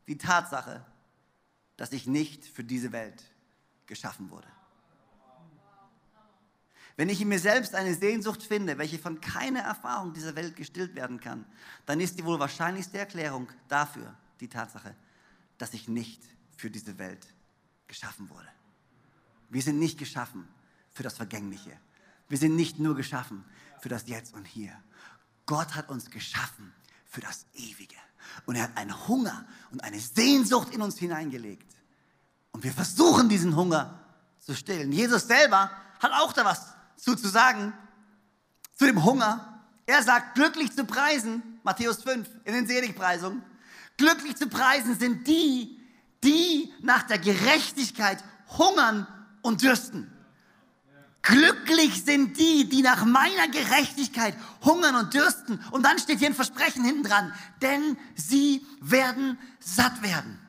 die 0.07 0.17
Tatsache, 0.17 0.85
dass 1.77 1.91
ich 1.91 2.07
nicht 2.07 2.45
für 2.45 2.63
diese 2.63 2.91
Welt 2.91 3.23
geschaffen 3.85 4.29
wurde. 4.29 4.47
Wenn 6.99 7.07
ich 7.07 7.21
in 7.21 7.29
mir 7.29 7.39
selbst 7.39 7.75
eine 7.75 7.95
Sehnsucht 7.95 8.43
finde, 8.43 8.77
welche 8.77 8.99
von 8.99 9.21
keiner 9.21 9.61
Erfahrung 9.61 10.11
dieser 10.11 10.35
Welt 10.35 10.57
gestillt 10.57 10.95
werden 10.95 11.21
kann, 11.21 11.45
dann 11.85 12.01
ist 12.01 12.19
die 12.19 12.25
wohl 12.25 12.39
wahrscheinlichste 12.39 12.97
Erklärung 12.97 13.47
dafür 13.69 14.13
die 14.41 14.49
Tatsache, 14.49 14.93
dass 15.57 15.73
ich 15.73 15.87
nicht 15.87 16.21
für 16.57 16.69
diese 16.69 16.97
Welt 16.97 17.25
geschaffen 17.87 18.29
wurde. 18.29 18.49
Wir 19.47 19.61
sind 19.61 19.79
nicht 19.79 19.97
geschaffen 19.97 20.45
für 20.91 21.03
das 21.03 21.15
Vergängliche. 21.15 21.71
Wir 22.27 22.37
sind 22.37 22.57
nicht 22.57 22.79
nur 22.79 22.97
geschaffen 22.97 23.45
für 23.79 23.87
das 23.87 24.09
Jetzt 24.09 24.33
und 24.33 24.43
Hier. 24.43 24.73
Gott 25.45 25.75
hat 25.75 25.87
uns 25.87 26.11
geschaffen 26.11 26.73
für 27.05 27.21
das 27.21 27.45
Ewige. 27.53 27.95
Und 28.45 28.57
er 28.57 28.63
hat 28.63 28.75
einen 28.75 29.07
Hunger 29.07 29.45
und 29.71 29.85
eine 29.85 30.01
Sehnsucht 30.01 30.73
in 30.73 30.81
uns 30.81 30.97
hineingelegt. 30.97 31.77
Und 32.51 32.65
wir 32.65 32.73
versuchen 32.73 33.29
diesen 33.29 33.55
Hunger 33.55 34.03
zu 34.41 34.53
stillen. 34.53 34.91
Jesus 34.91 35.27
selber 35.27 35.71
hat 36.01 36.11
auch 36.11 36.33
da 36.33 36.43
was 36.43 36.77
zu, 36.99 37.15
zu 37.15 37.27
sagen 37.27 37.73
zu 38.77 38.85
dem 38.85 39.03
Hunger. 39.03 39.63
Er 39.85 40.03
sagt, 40.03 40.35
glücklich 40.35 40.75
zu 40.75 40.85
preisen, 40.85 41.59
Matthäus 41.63 42.03
5 42.03 42.27
in 42.45 42.53
den 42.53 42.67
Seligpreisungen, 42.67 43.43
glücklich 43.97 44.35
zu 44.35 44.47
preisen 44.47 44.97
sind 44.97 45.27
die, 45.27 45.79
die 46.23 46.71
nach 46.81 47.03
der 47.03 47.17
Gerechtigkeit 47.17 48.23
hungern 48.57 49.07
und 49.41 49.61
dürsten. 49.61 50.11
Glücklich 51.21 52.05
sind 52.05 52.39
die, 52.39 52.69
die 52.69 52.81
nach 52.81 53.03
meiner 53.03 53.47
Gerechtigkeit 53.49 54.35
hungern 54.63 54.95
und 54.95 55.13
dürsten. 55.13 55.59
Und 55.71 55.83
dann 55.83 55.99
steht 55.99 56.19
hier 56.19 56.29
ein 56.29 56.33
Versprechen 56.33 56.85
hinten 56.85 57.03
dran, 57.03 57.33
denn 57.61 57.97
sie 58.15 58.65
werden 58.79 59.37
satt 59.59 60.01
werden. 60.01 60.39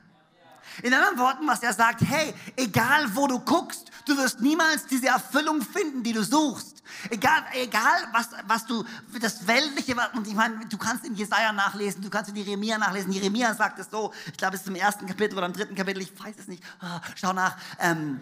In 0.81 0.93
anderen 0.93 1.19
Worten, 1.19 1.45
was 1.45 1.61
er 1.61 1.73
sagt, 1.73 2.01
hey, 2.01 2.33
egal 2.55 3.15
wo 3.15 3.27
du 3.27 3.39
guckst, 3.39 3.90
du 4.05 4.17
wirst 4.17 4.41
niemals 4.41 4.85
diese 4.85 5.07
Erfüllung 5.07 5.61
finden, 5.61 6.03
die 6.03 6.13
du 6.13 6.23
suchst. 6.23 6.83
Egal, 7.09 7.43
egal 7.53 8.07
was, 8.11 8.29
was 8.47 8.65
du, 8.65 8.83
das 9.19 9.47
Weltliche, 9.47 9.95
und 10.13 10.27
ich 10.27 10.33
meine, 10.33 10.65
du 10.65 10.77
kannst 10.77 11.05
in 11.05 11.15
Jesaja 11.15 11.51
nachlesen, 11.51 12.01
du 12.01 12.09
kannst 12.09 12.29
in 12.29 12.35
Jeremia 12.35 12.77
nachlesen. 12.77 13.11
Jeremia 13.11 13.53
sagt 13.53 13.79
es 13.79 13.89
so, 13.89 14.13
ich 14.27 14.37
glaube, 14.37 14.55
es 14.55 14.61
ist 14.61 14.67
im 14.67 14.75
ersten 14.75 15.05
Kapitel 15.05 15.37
oder 15.37 15.47
im 15.47 15.53
dritten 15.53 15.75
Kapitel, 15.75 16.01
ich 16.01 16.11
weiß 16.19 16.35
es 16.37 16.47
nicht, 16.47 16.63
ah, 16.79 17.01
schau 17.15 17.33
nach. 17.33 17.57
Ähm, 17.79 18.19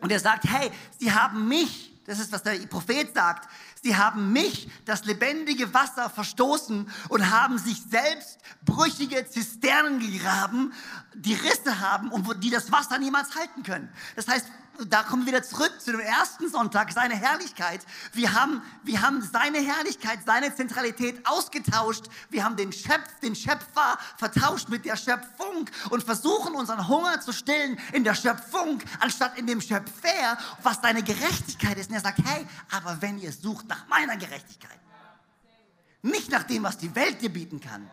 und 0.00 0.10
er 0.10 0.20
sagt, 0.20 0.44
hey, 0.44 0.70
sie 0.98 1.12
haben 1.12 1.48
mich 1.48 1.92
das 2.06 2.18
ist, 2.18 2.32
was 2.32 2.42
der 2.42 2.54
Prophet 2.66 3.14
sagt. 3.14 3.48
Sie 3.80 3.96
haben 3.96 4.32
mich, 4.32 4.68
das 4.84 5.04
lebendige 5.04 5.72
Wasser, 5.72 6.10
verstoßen 6.10 6.90
und 7.08 7.30
haben 7.30 7.58
sich 7.58 7.80
selbst 7.90 8.38
brüchige 8.64 9.28
Zisternen 9.28 10.00
gegraben, 10.00 10.72
die 11.14 11.34
Risse 11.34 11.80
haben 11.80 12.10
und 12.10 12.42
die 12.42 12.50
das 12.50 12.70
Wasser 12.72 12.98
niemals 12.98 13.34
halten 13.34 13.62
können. 13.62 13.88
Das 14.16 14.28
heißt, 14.28 14.46
da 14.88 15.02
kommen 15.02 15.26
wir 15.26 15.34
wieder 15.34 15.42
zurück 15.42 15.72
zu 15.78 15.92
dem 15.92 16.00
ersten 16.00 16.48
Sonntag, 16.48 16.92
seine 16.92 17.14
Herrlichkeit. 17.14 17.84
Wir 18.12 18.32
haben, 18.32 18.62
wir 18.82 19.02
haben 19.02 19.20
seine 19.20 19.58
Herrlichkeit, 19.58 20.20
seine 20.24 20.54
Zentralität 20.54 21.26
ausgetauscht. 21.26 22.06
Wir 22.30 22.44
haben 22.44 22.56
den, 22.56 22.72
Schöpf, 22.72 23.20
den 23.22 23.36
Schöpfer 23.36 23.98
vertauscht 24.16 24.70
mit 24.70 24.84
der 24.84 24.96
Schöpfung 24.96 25.68
und 25.90 26.02
versuchen 26.02 26.54
unseren 26.54 26.88
Hunger 26.88 27.20
zu 27.20 27.32
stillen 27.32 27.78
in 27.92 28.02
der 28.02 28.14
Schöpfung, 28.14 28.80
anstatt 29.00 29.38
in 29.38 29.46
dem 29.46 29.60
Schöpfer, 29.60 30.38
was 30.62 30.80
seine 30.80 31.02
Gerechtigkeit 31.02 31.76
ist. 31.78 31.90
Und 31.90 31.96
er 31.96 32.00
sagt, 32.00 32.18
hey, 32.24 32.46
aber 32.70 33.00
wenn 33.00 33.18
ihr 33.18 33.32
sucht 33.32 33.68
nach 33.68 33.86
meiner 33.88 34.16
Gerechtigkeit, 34.16 34.80
nicht 36.00 36.30
nach 36.30 36.44
dem, 36.44 36.62
was 36.64 36.78
die 36.78 36.94
Welt 36.94 37.20
dir 37.20 37.32
bieten 37.32 37.60
kann, 37.60 37.88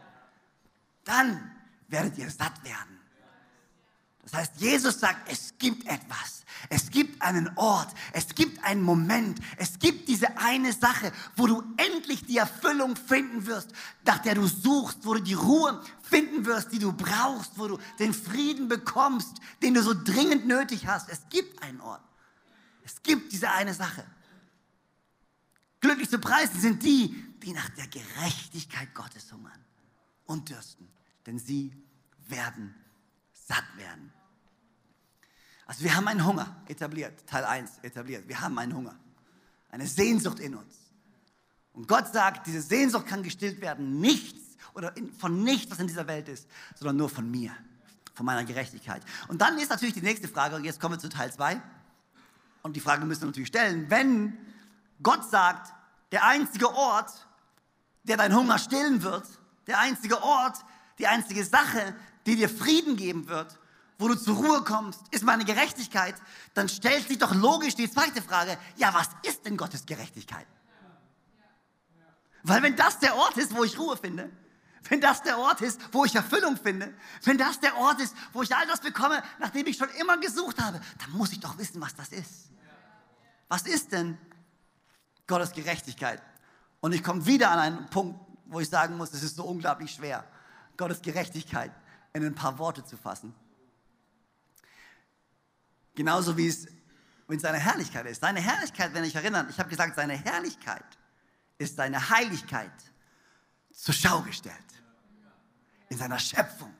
dann 1.03 1.51
werdet 1.89 2.17
ihr 2.17 2.29
satt 2.31 2.63
werden. 2.63 2.98
Das 4.29 4.41
heißt, 4.41 4.53
Jesus 4.57 4.99
sagt, 4.99 5.29
es 5.31 5.53
gibt 5.57 5.87
etwas. 5.87 6.39
Es 6.69 6.91
gibt 6.91 7.21
einen 7.21 7.49
Ort, 7.55 7.89
es 8.11 8.35
gibt 8.35 8.61
einen 8.65 8.81
Moment, 8.81 9.39
es 9.55 9.79
gibt 9.79 10.09
diese 10.09 10.37
eine 10.37 10.73
Sache, 10.73 11.13
wo 11.37 11.47
du 11.47 11.63
endlich 11.77 12.25
die 12.25 12.37
Erfüllung 12.37 12.97
finden 12.97 13.45
wirst, 13.45 13.71
nach 14.05 14.19
der 14.19 14.35
du 14.35 14.45
suchst, 14.45 15.05
wo 15.05 15.13
du 15.13 15.21
die 15.21 15.35
Ruhe 15.35 15.81
finden 16.01 16.45
wirst, 16.45 16.73
die 16.73 16.79
du 16.79 16.91
brauchst, 16.91 17.57
wo 17.57 17.69
du 17.69 17.79
den 17.97 18.13
Frieden 18.13 18.67
bekommst, 18.67 19.37
den 19.63 19.73
du 19.73 19.81
so 19.81 19.93
dringend 19.93 20.47
nötig 20.47 20.85
hast. 20.85 21.07
Es 21.07 21.21
gibt 21.29 21.63
einen 21.63 21.79
Ort. 21.79 22.03
Es 22.83 23.01
gibt 23.01 23.31
diese 23.31 23.49
eine 23.51 23.73
Sache. 23.73 24.05
Glücklich 25.79 26.09
zu 26.09 26.19
preisen 26.19 26.59
sind 26.59 26.83
die, 26.83 27.15
die 27.39 27.53
nach 27.53 27.69
der 27.69 27.87
Gerechtigkeit 27.87 28.93
Gottes 28.93 29.31
hungern 29.31 29.63
und 30.25 30.49
dürsten, 30.49 30.89
denn 31.25 31.39
sie 31.39 31.71
werden 32.27 32.75
satt 33.31 33.65
werden. 33.77 34.11
Also 35.69 35.83
wir 35.83 35.95
haben 35.95 36.07
einen 36.07 36.25
Hunger 36.25 36.55
etabliert, 36.67 37.27
Teil 37.27 37.45
1 37.45 37.69
etabliert. 37.83 38.27
Wir 38.27 38.41
haben 38.41 38.57
einen 38.57 38.73
Hunger, 38.73 38.95
eine 39.69 39.85
Sehnsucht 39.85 40.39
in 40.39 40.55
uns. 40.55 40.75
Und 41.73 41.87
Gott 41.87 42.11
sagt, 42.11 42.47
diese 42.47 42.63
Sehnsucht 42.63 43.05
kann 43.05 43.21
gestillt 43.21 43.61
werden, 43.61 44.01
nichts 44.01 44.57
oder 44.73 44.91
von 45.19 45.43
nichts, 45.43 45.69
was 45.69 45.77
in 45.77 45.85
dieser 45.85 46.07
Welt 46.07 46.27
ist, 46.27 46.47
sondern 46.73 46.97
nur 46.97 47.07
von 47.07 47.29
mir, 47.29 47.51
von 48.15 48.25
meiner 48.25 48.45
Gerechtigkeit. 48.45 49.03
Und 49.27 49.41
dann 49.41 49.59
ist 49.59 49.69
natürlich 49.69 49.93
die 49.93 50.01
nächste 50.01 50.27
Frage, 50.27 50.55
und 50.55 50.63
jetzt 50.63 50.79
kommen 50.79 50.95
wir 50.95 50.99
zu 50.99 51.07
Teil 51.07 51.31
2. 51.31 51.61
Und 52.63 52.75
die 52.75 52.79
Frage 52.79 53.05
müssen 53.05 53.21
wir 53.21 53.27
natürlich 53.27 53.49
stellen, 53.49 53.91
wenn 53.91 54.35
Gott 55.03 55.29
sagt, 55.29 55.71
der 56.11 56.25
einzige 56.25 56.73
Ort, 56.73 57.27
der 58.05 58.17
deinen 58.17 58.35
Hunger 58.35 58.57
stillen 58.57 59.03
wird, 59.03 59.27
der 59.67 59.77
einzige 59.77 60.23
Ort, 60.23 60.65
die 60.97 61.05
einzige 61.05 61.45
Sache, 61.45 61.95
die 62.25 62.37
dir 62.37 62.49
Frieden 62.49 62.97
geben 62.97 63.27
wird, 63.27 63.58
wo 63.99 64.07
du 64.07 64.15
zur 64.15 64.37
Ruhe 64.37 64.63
kommst, 64.63 65.01
ist 65.11 65.23
meine 65.23 65.43
Gerechtigkeit, 65.43 66.15
dann 66.53 66.69
stellt 66.69 67.07
sich 67.07 67.19
doch 67.19 67.35
logisch 67.35 67.75
die 67.75 67.91
zweite 67.91 68.21
Frage, 68.21 68.57
ja, 68.77 68.93
was 68.93 69.09
ist 69.23 69.45
denn 69.45 69.57
Gottes 69.57 69.85
Gerechtigkeit? 69.85 70.47
Weil 72.43 72.63
wenn 72.63 72.77
das 72.77 72.99
der 72.99 73.15
Ort 73.15 73.37
ist, 73.37 73.53
wo 73.53 73.65
ich 73.65 73.77
Ruhe 73.77 73.97
finde, 73.97 74.31
wenn 74.87 75.01
das 75.01 75.21
der 75.21 75.37
Ort 75.37 75.59
ist, 75.59 75.79
wo 75.91 76.05
ich 76.05 76.15
Erfüllung 76.15 76.55
finde, 76.55 76.93
wenn 77.23 77.37
das 77.37 77.59
der 77.59 77.75
Ort 77.77 77.99
ist, 77.99 78.15
wo 78.31 78.41
ich 78.41 78.55
all 78.55 78.65
das 78.65 78.79
bekomme, 78.79 79.21
nachdem 79.37 79.67
ich 79.67 79.75
schon 79.75 79.89
immer 79.99 80.17
gesucht 80.17 80.61
habe, 80.61 80.79
dann 80.99 81.11
muss 81.11 81.33
ich 81.33 81.41
doch 81.41 81.57
wissen, 81.57 81.81
was 81.81 81.93
das 81.93 82.09
ist. 82.09 82.49
Was 83.49 83.63
ist 83.63 83.91
denn 83.91 84.17
Gottes 85.27 85.51
Gerechtigkeit? 85.51 86.21
Und 86.79 86.93
ich 86.93 87.03
komme 87.03 87.25
wieder 87.25 87.51
an 87.51 87.59
einen 87.59 87.89
Punkt, 87.89 88.17
wo 88.45 88.61
ich 88.61 88.69
sagen 88.69 88.95
muss, 88.95 89.13
es 89.13 89.23
ist 89.23 89.35
so 89.35 89.43
unglaublich 89.43 89.91
schwer, 89.91 90.23
Gottes 90.77 91.01
Gerechtigkeit 91.01 91.71
in 92.13 92.25
ein 92.25 92.33
paar 92.33 92.57
Worte 92.57 92.85
zu 92.85 92.95
fassen. 92.95 93.35
Genauso 95.99 96.37
wie 96.37 96.47
es 96.47 96.65
mit 97.27 97.41
seiner 97.41 97.57
Herrlichkeit 97.57 98.05
ist. 98.05 98.21
Seine 98.21 98.39
Herrlichkeit, 98.39 98.93
wenn 98.93 99.03
ich 99.03 99.15
erinnere, 99.15 99.47
ich 99.49 99.59
habe 99.59 99.67
gesagt, 99.67 99.97
seine 99.97 100.13
Herrlichkeit 100.13 100.85
ist 101.57 101.75
seine 101.75 102.09
Heiligkeit 102.09 102.71
zur 103.73 103.93
Schau 103.93 104.21
gestellt. 104.21 104.55
In 105.89 105.97
seiner 105.97 106.17
Schöpfung, 106.17 106.73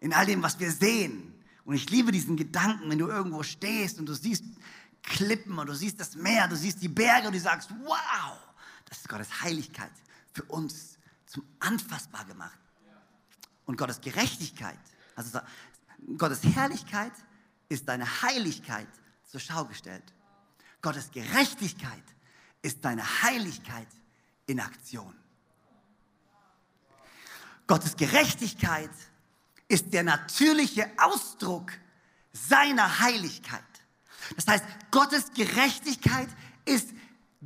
in 0.00 0.12
all 0.12 0.26
dem, 0.26 0.42
was 0.42 0.58
wir 0.58 0.72
sehen. 0.72 1.40
Und 1.64 1.76
ich 1.76 1.88
liebe 1.88 2.10
diesen 2.10 2.36
Gedanken, 2.36 2.90
wenn 2.90 2.98
du 2.98 3.06
irgendwo 3.06 3.44
stehst 3.44 4.00
und 4.00 4.06
du 4.06 4.14
siehst 4.14 4.42
Klippen 5.04 5.56
und 5.56 5.68
du 5.68 5.74
siehst 5.76 6.00
das 6.00 6.16
Meer, 6.16 6.48
du 6.48 6.56
siehst 6.56 6.82
die 6.82 6.88
Berge 6.88 7.28
und 7.28 7.32
du 7.32 7.38
sagst, 7.38 7.70
wow, 7.84 8.36
das 8.86 8.98
ist 8.98 9.08
Gottes 9.08 9.40
Heiligkeit 9.40 9.92
für 10.32 10.42
uns 10.46 10.98
zum 11.26 11.46
Anfassbar 11.60 12.24
gemacht. 12.24 12.58
Und 13.66 13.78
Gottes 13.78 14.00
Gerechtigkeit, 14.00 14.80
also 15.14 15.38
Gottes 16.18 16.42
Herrlichkeit 16.42 17.12
ist 17.68 17.88
deine 17.88 18.22
Heiligkeit 18.22 18.88
zur 19.24 19.40
Schau 19.40 19.64
gestellt. 19.64 20.04
Gottes 20.82 21.10
Gerechtigkeit 21.10 22.04
ist 22.62 22.84
deine 22.84 23.22
Heiligkeit 23.22 23.88
in 24.46 24.60
Aktion. 24.60 25.14
Gottes 27.66 27.96
Gerechtigkeit 27.96 28.90
ist 29.68 29.92
der 29.92 30.04
natürliche 30.04 30.90
Ausdruck 30.98 31.72
seiner 32.32 33.00
Heiligkeit. 33.00 33.62
Das 34.36 34.46
heißt, 34.46 34.64
Gottes 34.90 35.32
Gerechtigkeit 35.32 36.28
ist 36.64 36.90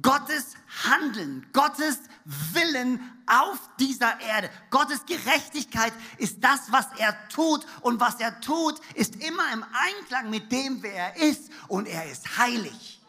Gottes 0.02 0.54
Handeln, 0.84 1.46
Gottes 1.52 1.98
Willen 2.24 3.00
auf 3.26 3.58
dieser 3.78 4.20
Erde. 4.20 4.50
Gottes 4.70 5.04
Gerechtigkeit 5.06 5.92
ist 6.18 6.42
das, 6.42 6.70
was 6.70 6.86
er 6.98 7.16
tut. 7.28 7.66
Und 7.80 8.00
was 8.00 8.20
er 8.20 8.40
tut, 8.40 8.80
ist 8.94 9.16
immer 9.16 9.52
im 9.52 9.64
Einklang 9.64 10.30
mit 10.30 10.50
dem, 10.52 10.82
wer 10.82 11.14
er 11.14 11.16
ist. 11.16 11.50
Und 11.68 11.86
er 11.86 12.10
ist 12.10 12.38
heilig. 12.38 13.00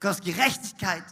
Gottes 0.00 0.22
Gerechtigkeit 0.22 1.04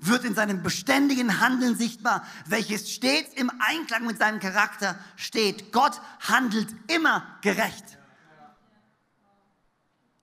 wird 0.00 0.24
in 0.24 0.34
seinem 0.34 0.62
beständigen 0.62 1.40
Handeln 1.40 1.76
sichtbar, 1.76 2.26
welches 2.46 2.90
stets 2.90 3.34
im 3.34 3.50
Einklang 3.60 4.06
mit 4.06 4.18
seinem 4.18 4.40
Charakter 4.40 4.98
steht. 5.16 5.72
Gott 5.72 6.00
handelt 6.20 6.68
immer 6.88 7.38
gerecht. 7.42 7.98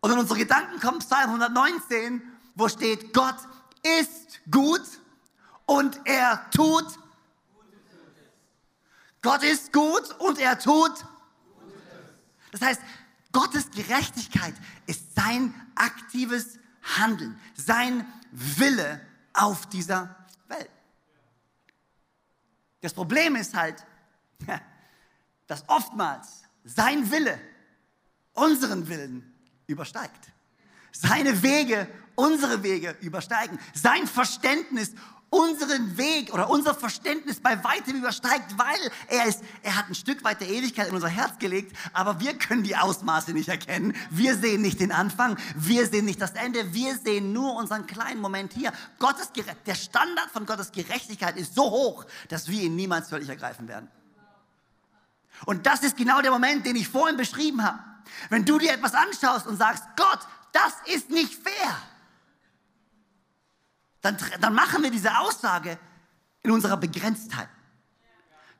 Und 0.01 0.11
in 0.11 0.19
unsere 0.19 0.39
Gedanken 0.39 0.79
kommt 0.79 0.99
Psalm 0.99 1.29
119, 1.29 2.21
wo 2.55 2.67
steht, 2.67 3.13
Gott 3.13 3.37
ist 3.99 4.39
gut 4.49 4.81
und 5.67 5.99
er 6.05 6.49
tut. 6.49 6.97
Gott 9.21 9.43
ist 9.43 9.71
gut 9.71 10.09
und 10.19 10.39
er 10.39 10.57
tut. 10.57 11.05
Das 12.51 12.61
heißt, 12.61 12.81
Gottes 13.31 13.69
Gerechtigkeit 13.69 14.55
ist 14.87 15.13
sein 15.13 15.53
aktives 15.75 16.57
Handeln, 16.97 17.39
sein 17.55 18.05
Wille 18.31 19.01
auf 19.33 19.67
dieser 19.67 20.15
Welt. 20.47 20.71
Das 22.81 22.93
Problem 22.93 23.35
ist 23.35 23.53
halt, 23.53 23.85
dass 25.47 25.67
oftmals 25.67 26.43
sein 26.63 27.11
Wille 27.11 27.39
unseren 28.33 28.87
Willen 28.87 29.35
übersteigt. 29.67 30.31
Seine 30.91 31.43
Wege 31.43 31.87
unsere 32.17 32.63
Wege 32.63 32.95
übersteigen. 33.01 33.57
Sein 33.73 34.07
Verständnis 34.07 34.91
unseren 35.29 35.97
Weg 35.97 36.33
oder 36.33 36.49
unser 36.49 36.73
Verständnis 36.73 37.39
bei 37.39 37.61
weitem 37.63 37.97
übersteigt, 37.97 38.57
weil 38.57 38.91
er 39.07 39.25
ist, 39.25 39.41
er 39.61 39.75
hat 39.75 39.89
ein 39.89 39.95
Stück 39.95 40.23
weit 40.23 40.39
der 40.39 40.47
Ewigkeit 40.47 40.87
in 40.87 40.95
unser 40.95 41.09
Herz 41.09 41.37
gelegt, 41.39 41.75
aber 41.93 42.19
wir 42.19 42.37
können 42.37 42.63
die 42.63 42.77
Ausmaße 42.77 43.31
nicht 43.33 43.49
erkennen. 43.49 43.93
Wir 44.09 44.35
sehen 44.35 44.61
nicht 44.61 44.79
den 44.79 44.91
Anfang, 44.91 45.37
wir 45.55 45.85
sehen 45.85 46.05
nicht 46.05 46.21
das 46.21 46.31
Ende, 46.31 46.73
wir 46.73 46.97
sehen 46.97 47.33
nur 47.33 47.55
unseren 47.55 47.87
kleinen 47.87 48.21
Moment 48.21 48.53
hier. 48.53 48.71
Gottes, 48.99 49.31
der 49.65 49.75
Standard 49.75 50.31
von 50.31 50.45
Gottes 50.45 50.71
Gerechtigkeit 50.71 51.35
ist 51.35 51.55
so 51.55 51.63
hoch, 51.63 52.05
dass 52.29 52.47
wir 52.47 52.63
ihn 52.63 52.75
niemals 52.75 53.09
völlig 53.09 53.27
ergreifen 53.27 53.67
werden. 53.67 53.89
Und 55.45 55.65
das 55.65 55.83
ist 55.83 55.97
genau 55.97 56.21
der 56.21 56.31
Moment, 56.31 56.65
den 56.65 56.75
ich 56.75 56.87
vorhin 56.87 57.17
beschrieben 57.17 57.63
habe. 57.63 57.79
Wenn 58.29 58.45
du 58.45 58.57
dir 58.57 58.73
etwas 58.73 58.93
anschaust 58.93 59.45
und 59.45 59.57
sagst, 59.57 59.83
Gott, 59.95 60.19
das 60.53 60.73
ist 60.85 61.09
nicht 61.09 61.33
fair. 61.33 61.77
Dann, 64.07 64.17
dann 64.39 64.53
machen 64.53 64.83
wir 64.83 64.89
diese 64.89 65.17
Aussage 65.17 65.77
in 66.41 66.51
unserer 66.51 66.77
Begrenztheit. 66.77 67.49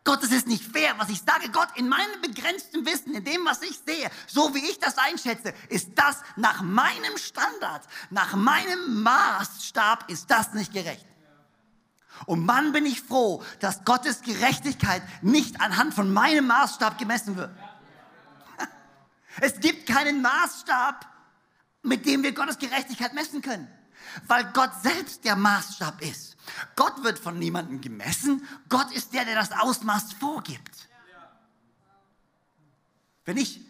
Gott, 0.04 0.22
es 0.22 0.32
ist 0.32 0.46
nicht 0.46 0.64
fair, 0.64 0.94
was 0.98 1.08
ich 1.08 1.22
sage. 1.22 1.50
Gott, 1.52 1.70
in 1.76 1.88
meinem 1.88 2.22
begrenzten 2.22 2.86
Wissen, 2.86 3.14
in 3.14 3.24
dem, 3.24 3.46
was 3.46 3.62
ich 3.62 3.80
sehe, 3.86 4.10
so 4.28 4.54
wie 4.54 4.66
ich 4.70 4.78
das 4.80 4.98
einschätze, 4.98 5.54
ist 5.70 5.92
das 5.96 6.18
nach 6.36 6.62
meinem 6.62 7.18
Standard, 7.18 7.88
nach 8.10 8.36
meinem 8.36 9.04
Maßstab, 9.04 10.10
ist 10.10 10.30
das 10.30 10.54
nicht 10.54 10.74
gerecht. 10.74 11.06
Und 12.26 12.46
wann 12.46 12.74
bin 12.74 12.86
ich 12.86 13.02
froh, 13.02 13.42
dass 13.62 13.86
Gottes 13.86 14.22
Gerechtigkeit 14.24 15.02
nicht 15.22 15.62
anhand 15.62 15.94
von 15.94 16.12
meinem 16.12 16.48
Maßstab 16.48 16.98
gemessen 16.98 17.38
wird. 17.38 17.52
Es 19.40 19.62
gibt 19.62 19.88
keinen 19.88 20.22
Maßstab, 20.22 21.06
mit 21.84 22.06
dem 22.06 22.24
wir 22.24 22.34
Gottes 22.34 22.58
Gerechtigkeit 22.58 23.14
messen 23.14 23.42
können, 23.42 23.68
weil 24.28 24.46
Gott 24.54 24.72
selbst 24.82 25.24
der 25.26 25.36
Maßstab 25.36 26.02
ist. 26.02 26.38
Gott 26.76 27.04
wird 27.04 27.20
von 27.20 27.38
niemandem 27.38 27.82
gemessen. 27.82 28.46
Gott 28.70 28.92
ist 28.92 29.14
der, 29.14 29.26
der 29.26 29.36
das 29.36 29.52
Ausmaß 29.52 30.14
vorgibt. 30.14 30.90
Wenn 33.26 33.38
ich 33.38 33.62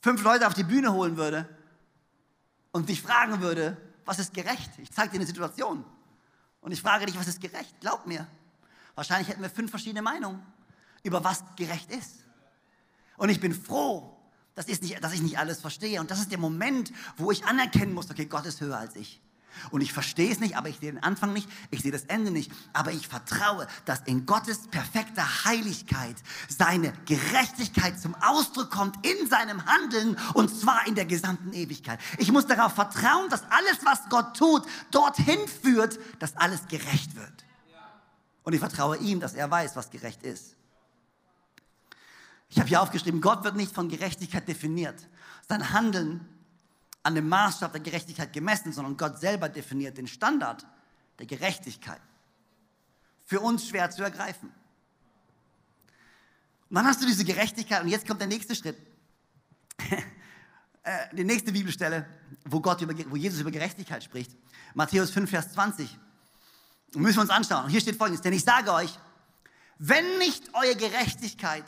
fünf 0.00 0.22
Leute 0.22 0.46
auf 0.46 0.54
die 0.54 0.64
Bühne 0.64 0.92
holen 0.92 1.16
würde 1.16 1.48
und 2.70 2.88
dich 2.88 3.02
fragen 3.02 3.40
würde, 3.40 3.76
was 4.04 4.18
ist 4.18 4.32
gerecht? 4.32 4.70
Ich 4.78 4.92
zeige 4.92 5.10
dir 5.10 5.16
eine 5.16 5.26
Situation 5.26 5.84
und 6.60 6.72
ich 6.72 6.80
frage 6.80 7.06
dich, 7.06 7.18
was 7.18 7.26
ist 7.26 7.40
gerecht? 7.40 7.74
Glaub 7.80 8.06
mir. 8.06 8.26
Wahrscheinlich 8.94 9.28
hätten 9.28 9.42
wir 9.42 9.50
fünf 9.50 9.70
verschiedene 9.70 10.02
Meinungen 10.02 10.40
über 11.02 11.22
was 11.24 11.44
gerecht 11.56 11.90
ist. 11.90 12.24
Und 13.16 13.28
ich 13.28 13.40
bin 13.40 13.52
froh, 13.52 14.16
dass 14.54 14.68
ich, 14.68 14.80
nicht, 14.80 15.02
dass 15.02 15.12
ich 15.12 15.22
nicht 15.22 15.38
alles 15.38 15.60
verstehe. 15.60 16.00
Und 16.00 16.10
das 16.10 16.20
ist 16.20 16.30
der 16.30 16.38
Moment, 16.38 16.92
wo 17.16 17.30
ich 17.30 17.44
anerkennen 17.44 17.94
muss, 17.94 18.10
okay, 18.10 18.26
Gott 18.26 18.46
ist 18.46 18.60
höher 18.60 18.78
als 18.78 18.96
ich. 18.96 19.20
Und 19.70 19.80
ich 19.80 19.92
verstehe 19.92 20.30
es 20.30 20.40
nicht, 20.40 20.56
aber 20.56 20.68
ich 20.68 20.78
sehe 20.78 20.92
den 20.92 21.02
Anfang 21.02 21.32
nicht, 21.32 21.48
ich 21.70 21.82
sehe 21.82 21.92
das 21.92 22.04
Ende 22.04 22.30
nicht. 22.30 22.52
Aber 22.72 22.92
ich 22.92 23.08
vertraue, 23.08 23.66
dass 23.84 24.00
in 24.06 24.26
Gottes 24.26 24.68
perfekter 24.68 25.44
Heiligkeit 25.44 26.16
seine 26.48 26.92
Gerechtigkeit 27.06 28.00
zum 28.00 28.14
Ausdruck 28.16 28.70
kommt 28.70 29.04
in 29.06 29.28
seinem 29.28 29.64
Handeln 29.66 30.16
und 30.34 30.48
zwar 30.48 30.86
in 30.86 30.94
der 30.94 31.06
gesamten 31.06 31.52
Ewigkeit. 31.52 32.00
Ich 32.18 32.32
muss 32.32 32.46
darauf 32.46 32.74
vertrauen, 32.74 33.28
dass 33.30 33.42
alles, 33.50 33.78
was 33.84 34.08
Gott 34.08 34.36
tut, 34.36 34.62
dorthin 34.90 35.40
führt, 35.62 35.98
dass 36.18 36.36
alles 36.36 36.66
gerecht 36.68 37.16
wird. 37.16 37.44
Und 38.44 38.54
ich 38.54 38.60
vertraue 38.60 38.96
ihm, 38.96 39.20
dass 39.20 39.34
er 39.34 39.50
weiß, 39.50 39.76
was 39.76 39.90
gerecht 39.90 40.22
ist. 40.22 40.56
Ich 42.48 42.58
habe 42.58 42.68
hier 42.68 42.80
aufgeschrieben, 42.80 43.20
Gott 43.20 43.44
wird 43.44 43.56
nicht 43.56 43.74
von 43.74 43.88
Gerechtigkeit 43.88 44.48
definiert. 44.48 45.06
Sein 45.48 45.72
Handeln 45.72 46.26
an 47.08 47.14
dem 47.14 47.26
Maßstab 47.26 47.72
der 47.72 47.80
Gerechtigkeit 47.80 48.34
gemessen, 48.34 48.70
sondern 48.70 48.98
Gott 48.98 49.18
selber 49.18 49.48
definiert 49.48 49.96
den 49.96 50.06
Standard 50.06 50.66
der 51.18 51.24
Gerechtigkeit. 51.24 52.02
Für 53.24 53.40
uns 53.40 53.66
schwer 53.66 53.90
zu 53.90 54.02
ergreifen. 54.02 54.52
Und 56.68 56.74
dann 56.74 56.86
hast 56.86 57.00
du 57.00 57.06
diese 57.06 57.24
Gerechtigkeit 57.24 57.82
und 57.82 57.88
jetzt 57.88 58.06
kommt 58.06 58.20
der 58.20 58.28
nächste 58.28 58.54
Schritt. 58.54 58.76
Äh, 60.84 61.14
die 61.14 61.24
nächste 61.24 61.52
Bibelstelle, 61.52 62.08
wo, 62.46 62.60
Gott 62.60 62.80
über, 62.80 62.94
wo 63.10 63.16
Jesus 63.16 63.40
über 63.40 63.50
Gerechtigkeit 63.50 64.02
spricht. 64.02 64.30
Matthäus 64.74 65.10
5, 65.10 65.28
Vers 65.28 65.52
20. 65.52 65.98
Und 66.94 67.02
müssen 67.02 67.16
wir 67.16 67.22
uns 67.22 67.30
anschauen. 67.30 67.64
Und 67.64 67.70
hier 67.70 67.80
steht 67.80 67.96
folgendes, 67.96 68.22
denn 68.22 68.32
ich 68.32 68.44
sage 68.44 68.72
euch, 68.72 68.96
wenn 69.78 70.18
nicht 70.18 70.54
eure 70.54 70.76
Gerechtigkeit 70.76 71.64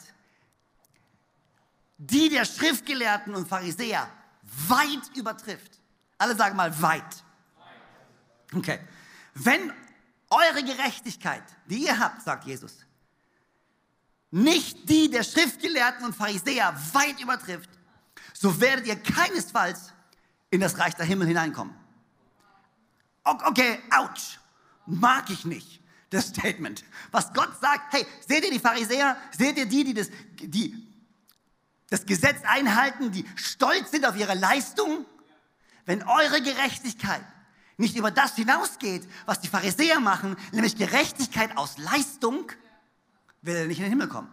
die 1.98 2.30
der 2.30 2.46
Schriftgelehrten 2.46 3.34
und 3.34 3.46
Pharisäer 3.46 4.08
weit 4.68 5.16
übertrifft. 5.16 5.80
Alle 6.18 6.36
sagen 6.36 6.56
mal 6.56 6.80
weit. 6.82 7.24
Okay. 8.54 8.80
Wenn 9.34 9.72
eure 10.28 10.62
Gerechtigkeit, 10.64 11.44
die 11.66 11.84
ihr 11.84 11.98
habt, 11.98 12.22
sagt 12.22 12.44
Jesus, 12.44 12.78
nicht 14.30 14.88
die 14.88 15.10
der 15.10 15.24
Schriftgelehrten 15.24 16.04
und 16.04 16.14
Pharisäer 16.14 16.74
weit 16.92 17.20
übertrifft, 17.20 17.70
so 18.32 18.60
werdet 18.60 18.86
ihr 18.86 18.96
keinesfalls 18.96 19.92
in 20.50 20.60
das 20.60 20.78
Reich 20.78 20.94
der 20.94 21.06
Himmel 21.06 21.26
hineinkommen. 21.28 21.74
Okay, 23.24 23.78
ouch, 23.90 24.38
mag 24.86 25.30
ich 25.30 25.44
nicht, 25.44 25.80
das 26.10 26.28
Statement. 26.28 26.84
Was 27.10 27.32
Gott 27.32 27.50
sagt, 27.60 27.92
hey, 27.92 28.06
seht 28.26 28.44
ihr 28.44 28.50
die 28.50 28.58
Pharisäer, 28.58 29.16
seht 29.36 29.56
ihr 29.56 29.66
die, 29.66 29.84
die 29.84 29.94
das, 29.94 30.10
die 30.40 30.89
das 31.90 32.06
Gesetz 32.06 32.38
einhalten, 32.44 33.12
die 33.12 33.28
stolz 33.36 33.90
sind 33.90 34.06
auf 34.06 34.16
ihre 34.16 34.34
Leistung, 34.34 35.04
wenn 35.84 36.02
eure 36.04 36.40
Gerechtigkeit 36.40 37.24
nicht 37.76 37.96
über 37.96 38.10
das 38.10 38.36
hinausgeht, 38.36 39.08
was 39.26 39.40
die 39.40 39.48
Pharisäer 39.48 40.00
machen, 40.00 40.36
nämlich 40.52 40.76
Gerechtigkeit 40.76 41.56
aus 41.56 41.78
Leistung, 41.78 42.52
will 43.42 43.56
er 43.56 43.66
nicht 43.66 43.78
in 43.78 43.84
den 43.84 43.90
Himmel 43.90 44.08
kommen. 44.08 44.30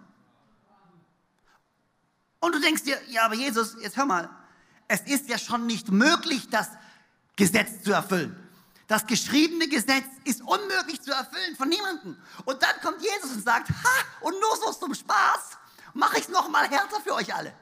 Und 2.39 2.53
du 2.53 2.59
denkst 2.59 2.83
dir, 2.83 2.99
ja, 3.07 3.25
aber 3.25 3.35
Jesus, 3.35 3.75
jetzt 3.81 3.97
hör 3.97 4.05
mal, 4.05 4.29
es 4.87 5.01
ist 5.01 5.27
ja 5.27 5.37
schon 5.37 5.65
nicht 5.65 5.89
möglich, 5.91 6.49
das 6.49 6.69
Gesetz 7.35 7.83
zu 7.83 7.91
erfüllen. 7.91 8.35
Das 8.87 9.05
geschriebene 9.05 9.67
Gesetz 9.67 10.05
ist 10.23 10.41
unmöglich 10.41 11.01
zu 11.01 11.11
erfüllen 11.11 11.55
von 11.57 11.67
niemandem. 11.69 12.17
Und 12.45 12.61
dann 12.61 12.79
kommt 12.81 13.01
Jesus 13.01 13.31
und 13.31 13.43
sagt, 13.43 13.69
ha, 13.69 14.05
und 14.21 14.33
nur 14.39 14.55
so 14.57 14.71
zum 14.73 14.93
Spaß, 14.93 15.57
mache 15.97 16.17
ich 16.17 16.23
es 16.23 16.29
noch 16.29 16.49
mal 16.49 16.69
härter 16.69 17.01
für 17.01 17.13
euch 17.13 17.33
alle. 17.33 17.53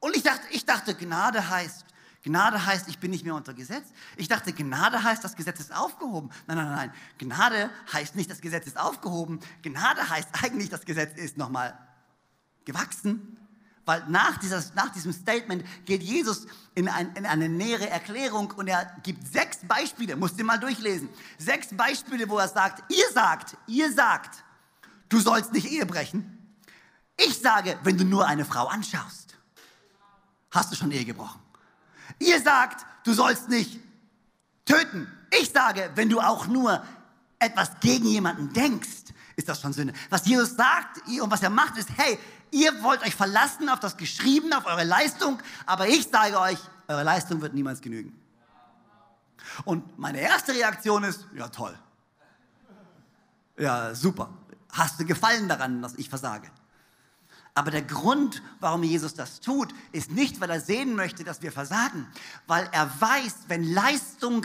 Und 0.00 0.14
ich 0.14 0.22
dachte, 0.22 0.46
ich 0.50 0.64
dachte, 0.64 0.94
Gnade 0.94 1.48
heißt, 1.48 1.84
Gnade 2.22 2.66
heißt, 2.66 2.88
ich 2.88 2.98
bin 2.98 3.12
nicht 3.12 3.24
mehr 3.24 3.34
unter 3.34 3.54
Gesetz. 3.54 3.86
Ich 4.16 4.28
dachte, 4.28 4.52
Gnade 4.52 5.02
heißt, 5.02 5.22
das 5.22 5.36
Gesetz 5.36 5.60
ist 5.60 5.74
aufgehoben. 5.74 6.30
Nein, 6.46 6.56
nein, 6.56 6.70
nein. 6.70 6.94
Gnade 7.18 7.70
heißt 7.92 8.16
nicht, 8.16 8.30
das 8.30 8.40
Gesetz 8.40 8.66
ist 8.66 8.78
aufgehoben. 8.78 9.40
Gnade 9.62 10.08
heißt 10.08 10.28
eigentlich, 10.42 10.68
das 10.68 10.84
Gesetz 10.84 11.16
ist 11.16 11.36
nochmal 11.36 11.78
gewachsen. 12.64 13.38
Weil 13.84 14.04
nach, 14.08 14.38
dieses, 14.38 14.74
nach 14.74 14.90
diesem 14.90 15.12
Statement 15.12 15.64
geht 15.84 16.02
Jesus 16.02 16.48
in, 16.74 16.88
ein, 16.88 17.14
in, 17.14 17.24
eine 17.24 17.48
nähere 17.48 17.88
Erklärung 17.88 18.50
und 18.50 18.66
er 18.66 18.84
gibt 19.04 19.24
sechs 19.32 19.58
Beispiele, 19.58 20.16
musst 20.16 20.38
du 20.38 20.42
mal 20.42 20.58
durchlesen. 20.58 21.08
Sechs 21.38 21.68
Beispiele, 21.70 22.28
wo 22.28 22.38
er 22.38 22.48
sagt, 22.48 22.82
ihr 22.92 23.08
sagt, 23.12 23.56
ihr 23.68 23.92
sagt, 23.92 24.42
du 25.08 25.20
sollst 25.20 25.52
nicht 25.52 25.66
Ehe 25.66 25.86
brechen. 25.86 26.32
Ich 27.16 27.38
sage, 27.38 27.78
wenn 27.82 27.96
du 27.96 28.04
nur 28.04 28.26
eine 28.26 28.44
Frau 28.44 28.66
anschaust, 28.66 29.36
hast 30.50 30.72
du 30.72 30.76
schon 30.76 30.90
Ehe 30.90 31.04
gebrochen. 31.04 31.40
Ihr 32.18 32.40
sagt, 32.40 32.84
du 33.04 33.12
sollst 33.12 33.48
nicht 33.48 33.80
töten. 34.64 35.10
Ich 35.40 35.50
sage, 35.50 35.90
wenn 35.94 36.08
du 36.08 36.20
auch 36.20 36.46
nur 36.46 36.82
etwas 37.38 37.70
gegen 37.80 38.06
jemanden 38.06 38.52
denkst, 38.52 39.12
ist 39.36 39.48
das 39.48 39.60
schon 39.60 39.72
Sünde. 39.72 39.92
Was 40.08 40.26
Jesus 40.26 40.56
sagt 40.56 41.02
und 41.20 41.30
was 41.30 41.42
er 41.42 41.50
macht, 41.50 41.76
ist, 41.76 41.90
hey, 41.96 42.18
ihr 42.50 42.82
wollt 42.82 43.02
euch 43.02 43.14
verlassen 43.14 43.68
auf 43.68 43.80
das 43.80 43.96
Geschriebene, 43.96 44.56
auf 44.56 44.66
eure 44.66 44.84
Leistung, 44.84 45.38
aber 45.66 45.88
ich 45.88 46.08
sage 46.08 46.38
euch, 46.38 46.58
eure 46.88 47.02
Leistung 47.02 47.40
wird 47.40 47.54
niemals 47.54 47.80
genügen. 47.80 48.18
Und 49.64 49.98
meine 49.98 50.20
erste 50.20 50.52
Reaktion 50.52 51.04
ist, 51.04 51.26
ja 51.34 51.48
toll. 51.48 51.78
Ja, 53.58 53.94
super 53.94 54.30
hast 54.76 55.00
du 55.00 55.04
Gefallen 55.04 55.48
daran, 55.48 55.82
dass 55.82 55.94
ich 55.94 56.08
versage. 56.08 56.50
Aber 57.54 57.70
der 57.70 57.82
Grund, 57.82 58.42
warum 58.60 58.82
Jesus 58.82 59.14
das 59.14 59.40
tut, 59.40 59.74
ist 59.92 60.10
nicht, 60.10 60.40
weil 60.40 60.50
er 60.50 60.60
sehen 60.60 60.94
möchte, 60.94 61.24
dass 61.24 61.40
wir 61.40 61.50
versagen, 61.50 62.06
weil 62.46 62.68
er 62.70 62.90
weiß, 63.00 63.34
wenn 63.48 63.64
Leistung 63.64 64.44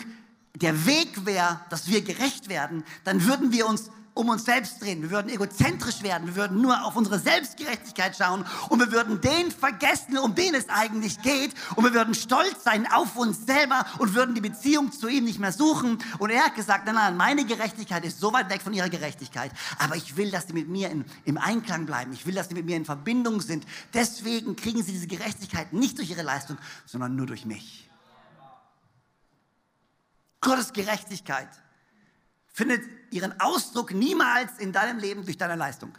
der 0.55 0.85
Weg 0.85 1.25
wäre, 1.25 1.59
dass 1.69 1.87
wir 1.87 2.01
gerecht 2.01 2.47
werden, 2.47 2.85
dann 3.03 3.25
würden 3.25 3.51
wir 3.51 3.67
uns 3.67 3.89
um 4.13 4.29
uns 4.29 4.45
selbst 4.45 4.81
drehen. 4.81 5.01
Wir 5.01 5.11
würden 5.11 5.29
egozentrisch 5.29 6.03
werden. 6.03 6.27
Wir 6.27 6.35
würden 6.35 6.61
nur 6.61 6.85
auf 6.85 6.95
unsere 6.95 7.19
Selbstgerechtigkeit 7.19 8.15
schauen 8.15 8.45
und 8.69 8.79
wir 8.79 8.91
würden 8.91 9.21
den 9.21 9.51
vergessen, 9.51 10.17
um 10.17 10.35
den 10.35 10.53
es 10.53 10.67
eigentlich 10.69 11.21
geht. 11.21 11.53
Und 11.75 11.85
wir 11.85 11.93
würden 11.93 12.13
stolz 12.13 12.63
sein 12.63 12.91
auf 12.91 13.15
uns 13.15 13.45
selber 13.45 13.85
und 13.99 14.13
würden 14.13 14.35
die 14.35 14.41
Beziehung 14.41 14.91
zu 14.91 15.07
ihm 15.07 15.23
nicht 15.23 15.39
mehr 15.39 15.51
suchen. 15.53 15.97
Und 16.19 16.29
er 16.29 16.45
hat 16.45 16.55
gesagt, 16.55 16.85
nein, 16.85 16.95
nein, 16.95 17.15
meine 17.15 17.45
Gerechtigkeit 17.45 18.03
ist 18.03 18.19
so 18.19 18.33
weit 18.33 18.49
weg 18.49 18.61
von 18.61 18.73
ihrer 18.73 18.89
Gerechtigkeit. 18.89 19.51
Aber 19.79 19.95
ich 19.95 20.17
will, 20.17 20.29
dass 20.29 20.47
sie 20.47 20.53
mit 20.53 20.67
mir 20.67 20.89
in, 20.89 21.05
im 21.25 21.37
Einklang 21.37 21.85
bleiben. 21.85 22.11
Ich 22.13 22.25
will, 22.25 22.35
dass 22.35 22.49
sie 22.49 22.55
mit 22.55 22.65
mir 22.65 22.75
in 22.75 22.85
Verbindung 22.85 23.39
sind. 23.41 23.65
Deswegen 23.93 24.55
kriegen 24.55 24.83
sie 24.83 24.91
diese 24.91 25.07
Gerechtigkeit 25.07 25.71
nicht 25.73 25.97
durch 25.97 26.09
ihre 26.09 26.23
Leistung, 26.23 26.57
sondern 26.85 27.15
nur 27.15 27.27
durch 27.27 27.45
mich. 27.45 27.89
Gottes 30.41 30.73
Gerechtigkeit 30.73 31.49
findet 32.61 32.87
ihren 33.09 33.39
Ausdruck 33.39 33.91
niemals 33.91 34.59
in 34.59 34.71
deinem 34.71 34.99
Leben 34.99 35.25
durch 35.25 35.35
deine 35.35 35.55
Leistung, 35.55 35.97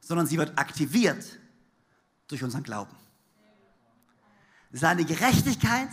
sondern 0.00 0.26
sie 0.26 0.38
wird 0.38 0.58
aktiviert 0.58 1.38
durch 2.26 2.42
unseren 2.42 2.64
Glauben. 2.64 2.96
Seine 4.72 5.04
Gerechtigkeit 5.04 5.88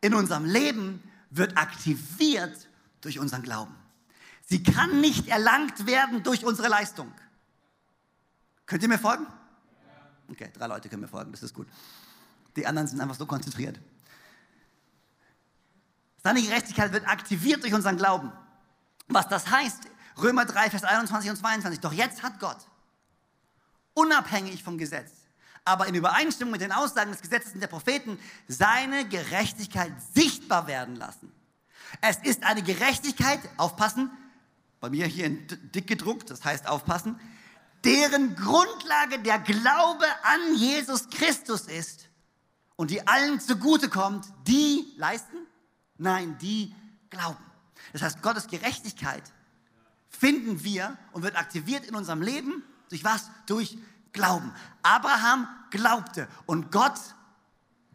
in 0.00 0.14
unserem 0.14 0.44
Leben 0.44 1.02
wird 1.30 1.56
aktiviert 1.56 2.68
durch 3.00 3.18
unseren 3.18 3.42
Glauben. 3.42 3.74
Sie 4.46 4.62
kann 4.62 5.00
nicht 5.00 5.26
erlangt 5.26 5.88
werden 5.88 6.22
durch 6.22 6.44
unsere 6.44 6.68
Leistung. 6.68 7.12
Könnt 8.66 8.84
ihr 8.84 8.88
mir 8.88 8.98
folgen? 9.00 9.26
Okay, 10.30 10.50
drei 10.54 10.68
Leute 10.68 10.88
können 10.88 11.02
mir 11.02 11.08
folgen, 11.08 11.32
das 11.32 11.42
ist 11.42 11.54
gut. 11.54 11.66
Die 12.54 12.64
anderen 12.64 12.86
sind 12.86 13.00
einfach 13.00 13.16
so 13.16 13.26
konzentriert. 13.26 13.80
Seine 16.22 16.42
Gerechtigkeit 16.42 16.92
wird 16.92 17.08
aktiviert 17.08 17.62
durch 17.62 17.74
unseren 17.74 17.96
Glauben. 17.96 18.32
Was 19.08 19.28
das 19.28 19.50
heißt, 19.50 19.84
Römer 20.18 20.44
3, 20.44 20.70
Vers 20.70 20.84
21 20.84 21.30
und 21.30 21.36
22. 21.36 21.80
Doch 21.80 21.92
jetzt 21.92 22.22
hat 22.22 22.38
Gott, 22.40 22.58
unabhängig 23.94 24.62
vom 24.62 24.78
Gesetz, 24.78 25.10
aber 25.64 25.86
in 25.86 25.94
Übereinstimmung 25.94 26.52
mit 26.52 26.60
den 26.60 26.72
Aussagen 26.72 27.10
des 27.10 27.22
Gesetzes 27.22 27.54
und 27.54 27.60
der 27.60 27.68
Propheten, 27.68 28.18
seine 28.48 29.08
Gerechtigkeit 29.08 29.92
sichtbar 30.14 30.66
werden 30.66 30.96
lassen. 30.96 31.32
Es 32.00 32.18
ist 32.18 32.44
eine 32.44 32.62
Gerechtigkeit, 32.62 33.40
aufpassen, 33.56 34.10
bei 34.80 34.90
mir 34.90 35.06
hier 35.06 35.26
in 35.26 35.46
dick 35.74 35.86
gedruckt, 35.86 36.30
das 36.30 36.44
heißt 36.44 36.66
aufpassen, 36.68 37.18
deren 37.84 38.36
Grundlage 38.36 39.18
der 39.20 39.38
Glaube 39.38 40.06
an 40.22 40.54
Jesus 40.54 41.08
Christus 41.10 41.62
ist 41.62 42.08
und 42.76 42.90
die 42.90 43.06
allen 43.06 43.40
zugutekommt, 43.40 44.26
die 44.46 44.94
leisten? 44.96 45.36
Nein, 46.00 46.38
die 46.38 46.74
glauben. 47.10 47.44
Das 47.92 48.00
heißt, 48.00 48.22
Gottes 48.22 48.48
Gerechtigkeit 48.48 49.22
finden 50.08 50.64
wir 50.64 50.96
und 51.12 51.22
wird 51.22 51.36
aktiviert 51.36 51.84
in 51.84 51.94
unserem 51.94 52.22
Leben 52.22 52.64
durch 52.88 53.04
was? 53.04 53.30
Durch 53.46 53.76
Glauben. 54.12 54.50
Abraham 54.82 55.46
glaubte 55.70 56.26
und 56.46 56.72
Gott 56.72 56.98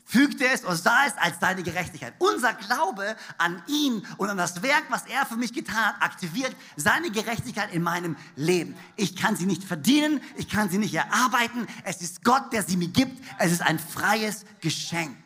fügte 0.06 0.48
es 0.48 0.63
und 0.63 0.76
sah 0.76 1.08
es 1.08 1.18
als 1.18 1.39
seine 1.39 1.63
Gerechtigkeit. 1.63 2.13
Unser 2.20 2.54
Glaube 2.54 3.18
an 3.39 3.62
ihn 3.68 4.06
und 4.18 4.30
an 4.30 4.38
das 4.38 4.62
Werk, 4.62 4.84
was 4.89 5.08
er 5.08 5.26
für 5.26 5.36
mich 5.36 5.52
getan 5.52 5.76
hat, 5.76 6.02
aktiviert 6.04 6.56
seine 6.78 7.10
Gerechtigkeit 7.10 7.74
in 7.74 7.82
meinem 7.82 8.15
Leben. 8.36 8.78
Ich 8.98 9.15
kann 9.15 9.36
sie 9.36 9.48
nicht 9.48 9.63
verdienen, 9.63 10.22
ich 10.38 10.48
kann 10.48 10.70
sie 10.70 10.78
nicht 10.78 10.94
erarbeiten. 10.94 11.65
Es 11.84 12.02
ist 12.02 12.24
Gott, 12.24 12.54
der 12.54 12.62
sie 12.62 12.78
mir 12.78 12.89
gibt. 12.89 13.20
Es 13.39 13.52
ist 13.52 13.63
ein 13.63 13.80
freies 13.80 14.46
Geschenk. 14.62 15.18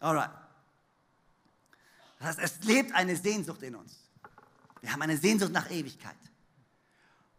Alright. 0.00 0.45
Das 2.18 2.28
heißt, 2.28 2.38
es 2.38 2.64
lebt 2.64 2.94
eine 2.94 3.16
Sehnsucht 3.16 3.62
in 3.62 3.74
uns. 3.74 3.94
Wir 4.80 4.92
haben 4.92 5.02
eine 5.02 5.16
Sehnsucht 5.16 5.52
nach 5.52 5.70
Ewigkeit. 5.70 6.16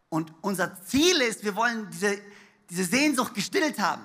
Und 0.08 0.32
unser 0.40 0.80
Ziel 0.82 1.20
ist, 1.20 1.44
wir 1.44 1.56
wollen 1.56 1.88
diese, 1.90 2.20
diese 2.70 2.84
Sehnsucht 2.84 3.34
gestillt 3.34 3.78
haben. 3.78 4.02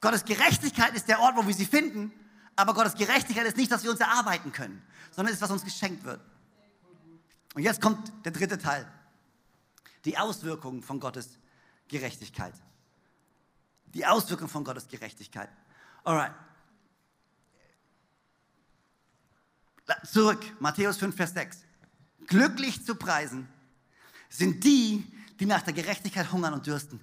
Gottes 0.00 0.24
Gerechtigkeit 0.24 0.94
ist 0.94 1.08
der 1.08 1.20
Ort, 1.20 1.36
wo 1.36 1.46
wir 1.46 1.54
sie 1.54 1.64
finden, 1.64 2.12
aber 2.56 2.74
Gottes 2.74 2.94
Gerechtigkeit 2.94 3.46
ist 3.46 3.56
nicht, 3.56 3.70
dass 3.70 3.84
wir 3.84 3.90
uns 3.90 4.00
erarbeiten 4.00 4.52
können, 4.52 4.82
sondern 5.12 5.32
ist, 5.32 5.40
was 5.40 5.50
uns 5.50 5.64
geschenkt 5.64 6.04
wird. 6.04 6.20
Und 7.54 7.62
jetzt 7.62 7.80
kommt 7.80 8.12
der 8.24 8.32
dritte 8.32 8.58
Teil. 8.58 8.90
Die 10.04 10.18
Auswirkungen 10.18 10.82
von 10.82 10.98
Gottes 10.98 11.38
Gerechtigkeit. 11.88 12.54
Die 13.94 14.06
Auswirkungen 14.06 14.50
von 14.50 14.64
Gottes 14.64 14.88
Gerechtigkeit. 14.88 15.50
Alright. 16.02 16.32
Zurück, 20.10 20.44
Matthäus 20.60 20.96
5, 20.98 21.14
Vers 21.14 21.32
6. 21.32 21.58
Glücklich 22.26 22.84
zu 22.84 22.94
preisen 22.94 23.48
sind 24.28 24.64
die, 24.64 25.04
die 25.40 25.46
nach 25.46 25.62
der 25.62 25.72
Gerechtigkeit 25.72 26.30
hungern 26.32 26.54
und 26.54 26.66
dürsten, 26.66 27.00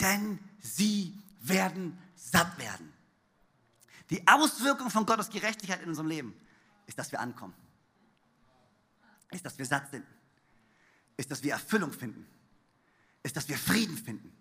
denn 0.00 0.38
sie 0.60 1.16
werden 1.40 1.96
satt 2.14 2.58
werden. 2.58 2.92
Die 4.10 4.26
Auswirkung 4.26 4.90
von 4.90 5.06
Gottes 5.06 5.30
Gerechtigkeit 5.30 5.82
in 5.82 5.88
unserem 5.88 6.08
Leben 6.08 6.34
ist, 6.86 6.98
dass 6.98 7.10
wir 7.12 7.20
ankommen. 7.20 7.54
Ist, 9.30 9.44
dass 9.44 9.58
wir 9.58 9.66
satt 9.66 9.90
sind. 9.90 10.04
Ist, 11.16 11.30
dass 11.30 11.42
wir 11.42 11.52
Erfüllung 11.52 11.92
finden. 11.92 12.26
Ist, 13.22 13.36
dass 13.36 13.48
wir 13.48 13.56
Frieden 13.56 13.96
finden. 13.96 14.35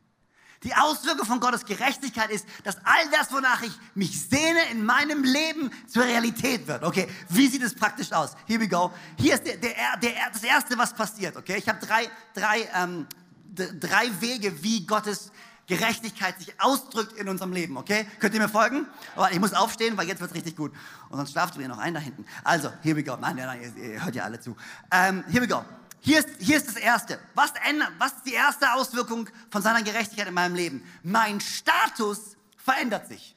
Die 0.65 0.73
Auswirkung 0.73 1.27
von 1.27 1.39
Gottes 1.39 1.63
Gerechtigkeit 1.63 2.31
ist, 2.31 2.47
dass 2.63 2.77
all 2.83 3.07
das, 3.11 3.31
wonach 3.31 3.61
ich 3.61 3.71
mich 3.93 4.27
sehne, 4.27 4.59
in 4.71 4.83
meinem 4.83 5.23
Leben 5.23 5.69
zur 5.87 6.03
Realität 6.03 6.67
wird. 6.67 6.83
Okay, 6.83 7.07
wie 7.29 7.47
sieht 7.47 7.61
es 7.61 7.75
praktisch 7.75 8.11
aus? 8.11 8.35
Here 8.47 8.59
we 8.59 8.67
go. 8.67 8.91
Hier 9.15 9.35
ist 9.35 9.45
der, 9.45 9.57
der, 9.57 9.73
der, 10.01 10.11
das 10.33 10.43
Erste, 10.43 10.75
was 10.75 10.91
passiert. 10.91 11.37
Okay, 11.37 11.57
ich 11.57 11.69
habe 11.69 11.85
drei, 11.85 12.09
drei, 12.33 12.67
ähm, 12.75 13.05
drei 13.53 14.09
Wege, 14.19 14.63
wie 14.63 14.87
Gottes 14.87 15.31
Gerechtigkeit 15.67 16.39
sich 16.39 16.59
ausdrückt 16.59 17.13
in 17.13 17.29
unserem 17.29 17.53
Leben, 17.53 17.77
okay? 17.77 18.07
Könnt 18.19 18.33
ihr 18.33 18.41
mir 18.41 18.49
folgen? 18.49 18.87
Aber 19.15 19.31
ich 19.31 19.39
muss 19.39 19.53
aufstehen, 19.53 19.95
weil 19.97 20.07
jetzt 20.07 20.19
wird 20.19 20.31
es 20.31 20.35
richtig 20.35 20.55
gut. 20.55 20.71
Und 21.09 21.17
sonst 21.17 21.31
schlaft 21.31 21.57
ihr 21.57 21.67
noch 21.67 21.77
ein 21.77 21.93
da 21.93 21.99
hinten. 21.99 22.25
Also, 22.43 22.71
here 22.81 22.95
we 22.95 23.03
go. 23.03 23.17
Nein, 23.21 23.35
nein, 23.35 23.45
nein, 23.45 23.73
ihr, 23.77 23.83
ihr 23.93 24.03
hört 24.03 24.15
ja 24.15 24.23
alle 24.23 24.39
zu. 24.39 24.55
Ähm, 24.91 25.23
here 25.27 25.43
we 25.43 25.47
go. 25.47 25.63
Hier 26.05 26.19
ist, 26.19 26.29
hier 26.37 26.57
ist 26.57 26.67
das 26.67 26.75
Erste. 26.75 27.19
Was, 27.33 27.51
ändert, 27.67 27.91
was 27.97 28.11
ist 28.13 28.27
die 28.27 28.33
erste 28.33 28.71
Auswirkung 28.73 29.27
von 29.49 29.63
seiner 29.63 29.81
Gerechtigkeit 29.81 30.27
in 30.27 30.35
meinem 30.35 30.53
Leben? 30.53 30.87
Mein 31.01 31.41
Status 31.41 32.37
verändert 32.57 33.07
sich. 33.07 33.35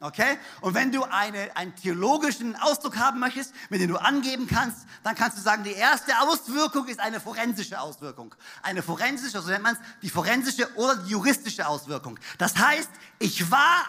Okay? 0.00 0.36
Und 0.60 0.74
wenn 0.74 0.90
du 0.90 1.04
eine, 1.04 1.56
einen 1.56 1.72
theologischen 1.76 2.56
Ausdruck 2.56 2.96
haben 2.96 3.20
möchtest, 3.20 3.54
mit 3.70 3.80
dem 3.80 3.90
du 3.90 3.96
angeben 3.96 4.48
kannst, 4.48 4.78
dann 5.04 5.14
kannst 5.14 5.38
du 5.38 5.42
sagen, 5.42 5.62
die 5.62 5.72
erste 5.72 6.18
Auswirkung 6.18 6.88
ist 6.88 6.98
eine 6.98 7.20
forensische 7.20 7.80
Auswirkung. 7.80 8.34
Eine 8.62 8.82
forensische, 8.82 9.40
so 9.40 9.48
nennt 9.48 9.62
man 9.62 9.76
es, 9.76 9.80
die 10.02 10.10
forensische 10.10 10.74
oder 10.74 10.96
die 10.96 11.10
juristische 11.10 11.68
Auswirkung. 11.68 12.18
Das 12.38 12.56
heißt, 12.56 12.90
ich 13.20 13.52
war 13.52 13.84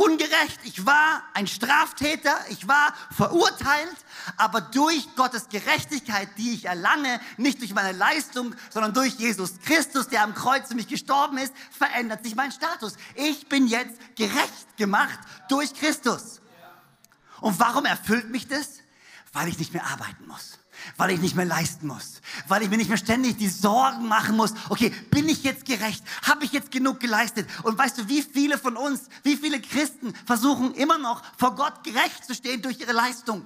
ungerecht, 0.00 0.60
ich 0.64 0.86
war 0.86 1.22
ein 1.34 1.46
Straftäter, 1.46 2.34
ich 2.48 2.66
war 2.66 2.94
verurteilt, 3.14 3.96
aber 4.38 4.62
durch 4.62 5.14
Gottes 5.14 5.48
Gerechtigkeit, 5.50 6.28
die 6.38 6.54
ich 6.54 6.64
erlange, 6.64 7.20
nicht 7.36 7.60
durch 7.60 7.74
meine 7.74 7.96
Leistung, 7.96 8.54
sondern 8.70 8.94
durch 8.94 9.14
Jesus 9.14 9.60
Christus, 9.60 10.08
der 10.08 10.22
am 10.22 10.34
Kreuz 10.34 10.68
für 10.68 10.74
mich 10.74 10.88
gestorben 10.88 11.36
ist, 11.36 11.52
verändert 11.70 12.24
sich 12.24 12.34
mein 12.34 12.50
Status. 12.50 12.94
Ich 13.14 13.46
bin 13.48 13.66
jetzt 13.66 13.98
gerecht 14.16 14.76
gemacht 14.78 15.18
durch 15.50 15.74
Christus. 15.74 16.40
Und 17.42 17.60
warum 17.60 17.84
erfüllt 17.84 18.30
mich 18.30 18.48
das? 18.48 18.78
Weil 19.34 19.48
ich 19.48 19.58
nicht 19.58 19.74
mehr 19.74 19.86
arbeiten 19.86 20.26
muss 20.26 20.59
weil 20.96 21.10
ich 21.10 21.20
nicht 21.20 21.36
mehr 21.36 21.44
leisten 21.44 21.86
muss, 21.86 22.20
weil 22.48 22.62
ich 22.62 22.70
mir 22.70 22.76
nicht 22.76 22.88
mehr 22.88 22.98
ständig 22.98 23.38
die 23.38 23.48
Sorgen 23.48 24.08
machen 24.08 24.36
muss, 24.36 24.54
okay, 24.68 24.90
bin 25.10 25.28
ich 25.28 25.42
jetzt 25.42 25.64
gerecht, 25.64 26.02
habe 26.22 26.44
ich 26.44 26.52
jetzt 26.52 26.70
genug 26.70 27.00
geleistet? 27.00 27.48
Und 27.62 27.78
weißt 27.78 27.98
du, 27.98 28.08
wie 28.08 28.22
viele 28.22 28.58
von 28.58 28.76
uns, 28.76 29.02
wie 29.22 29.36
viele 29.36 29.60
Christen 29.60 30.14
versuchen 30.26 30.74
immer 30.74 30.98
noch 30.98 31.22
vor 31.36 31.54
Gott 31.54 31.84
gerecht 31.84 32.24
zu 32.26 32.34
stehen 32.34 32.62
durch 32.62 32.80
ihre 32.80 32.92
Leistung? 32.92 33.42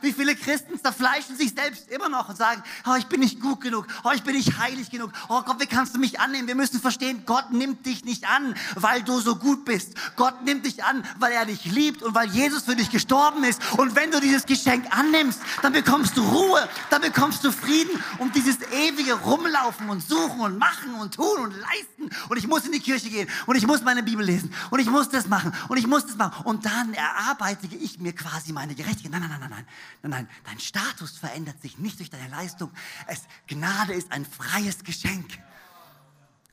Wie 0.00 0.12
viele 0.12 0.34
Christen 0.34 0.80
zerfleischen 0.80 1.36
sich 1.36 1.54
selbst 1.54 1.90
immer 1.90 2.08
noch 2.08 2.28
und 2.28 2.36
sagen, 2.36 2.62
oh, 2.86 2.94
ich 2.98 3.06
bin 3.06 3.20
nicht 3.20 3.40
gut 3.40 3.60
genug, 3.60 3.86
oh, 4.04 4.10
ich 4.14 4.22
bin 4.22 4.34
nicht 4.34 4.58
heilig 4.58 4.90
genug, 4.90 5.12
oh 5.28 5.42
Gott, 5.42 5.60
wie 5.60 5.66
kannst 5.66 5.94
du 5.94 5.98
mich 5.98 6.20
annehmen? 6.20 6.48
Wir 6.48 6.54
müssen 6.54 6.80
verstehen, 6.80 7.22
Gott 7.26 7.52
nimmt 7.52 7.84
dich 7.86 8.04
nicht 8.04 8.28
an, 8.28 8.54
weil 8.74 9.02
du 9.02 9.20
so 9.20 9.36
gut 9.36 9.64
bist. 9.64 9.94
Gott 10.16 10.42
nimmt 10.44 10.66
dich 10.66 10.84
an, 10.84 11.04
weil 11.18 11.32
er 11.32 11.46
dich 11.46 11.64
liebt 11.64 12.02
und 12.02 12.14
weil 12.14 12.28
Jesus 12.28 12.62
für 12.62 12.76
dich 12.76 12.90
gestorben 12.90 13.44
ist. 13.44 13.60
Und 13.76 13.94
wenn 13.94 14.10
du 14.10 14.20
dieses 14.20 14.46
Geschenk 14.46 14.86
annimmst, 14.96 15.40
dann 15.62 15.72
bekommst 15.72 16.16
du 16.16 16.22
Ruhe, 16.22 16.68
dann 16.90 17.02
bekommst 17.02 17.44
du 17.44 17.52
Frieden 17.52 18.02
und 18.18 18.34
dieses 18.34 18.58
ewige 18.72 19.14
Rumlaufen 19.14 19.90
und 19.90 20.02
Suchen 20.02 20.40
und 20.40 20.58
Machen 20.58 20.94
und 20.94 21.14
Tun 21.14 21.38
und 21.38 21.52
Leisten. 21.52 22.10
Und 22.28 22.36
ich 22.36 22.46
muss 22.46 22.64
in 22.64 22.72
die 22.72 22.80
Kirche 22.80 23.10
gehen 23.10 23.28
und 23.46 23.56
ich 23.56 23.66
muss 23.66 23.82
meine 23.82 24.02
Bibel 24.02 24.24
lesen 24.24 24.52
und 24.70 24.80
ich 24.80 24.90
muss 24.90 25.08
das 25.08 25.28
machen 25.28 25.52
und 25.68 25.76
ich 25.76 25.86
muss 25.86 26.06
das 26.06 26.16
machen. 26.16 26.44
Und 26.44 26.64
dann 26.64 26.94
erarbeite 26.94 27.66
ich 27.66 27.98
mir 27.98 28.14
quasi 28.14 28.52
meine 28.52 28.74
Gerechtigkeit. 28.74 29.12
Nein, 29.12 29.20
nein, 29.20 29.30
nein, 29.30 29.40
nein. 29.40 29.58
Nein, 29.58 29.66
nein, 30.02 30.28
dein 30.44 30.60
Status 30.60 31.18
verändert 31.18 31.60
sich 31.60 31.78
nicht 31.78 31.98
durch 31.98 32.10
deine 32.10 32.28
Leistung. 32.28 32.72
Es, 33.06 33.22
Gnade 33.46 33.94
ist 33.94 34.12
ein 34.12 34.24
freies 34.24 34.84
Geschenk. 34.84 35.38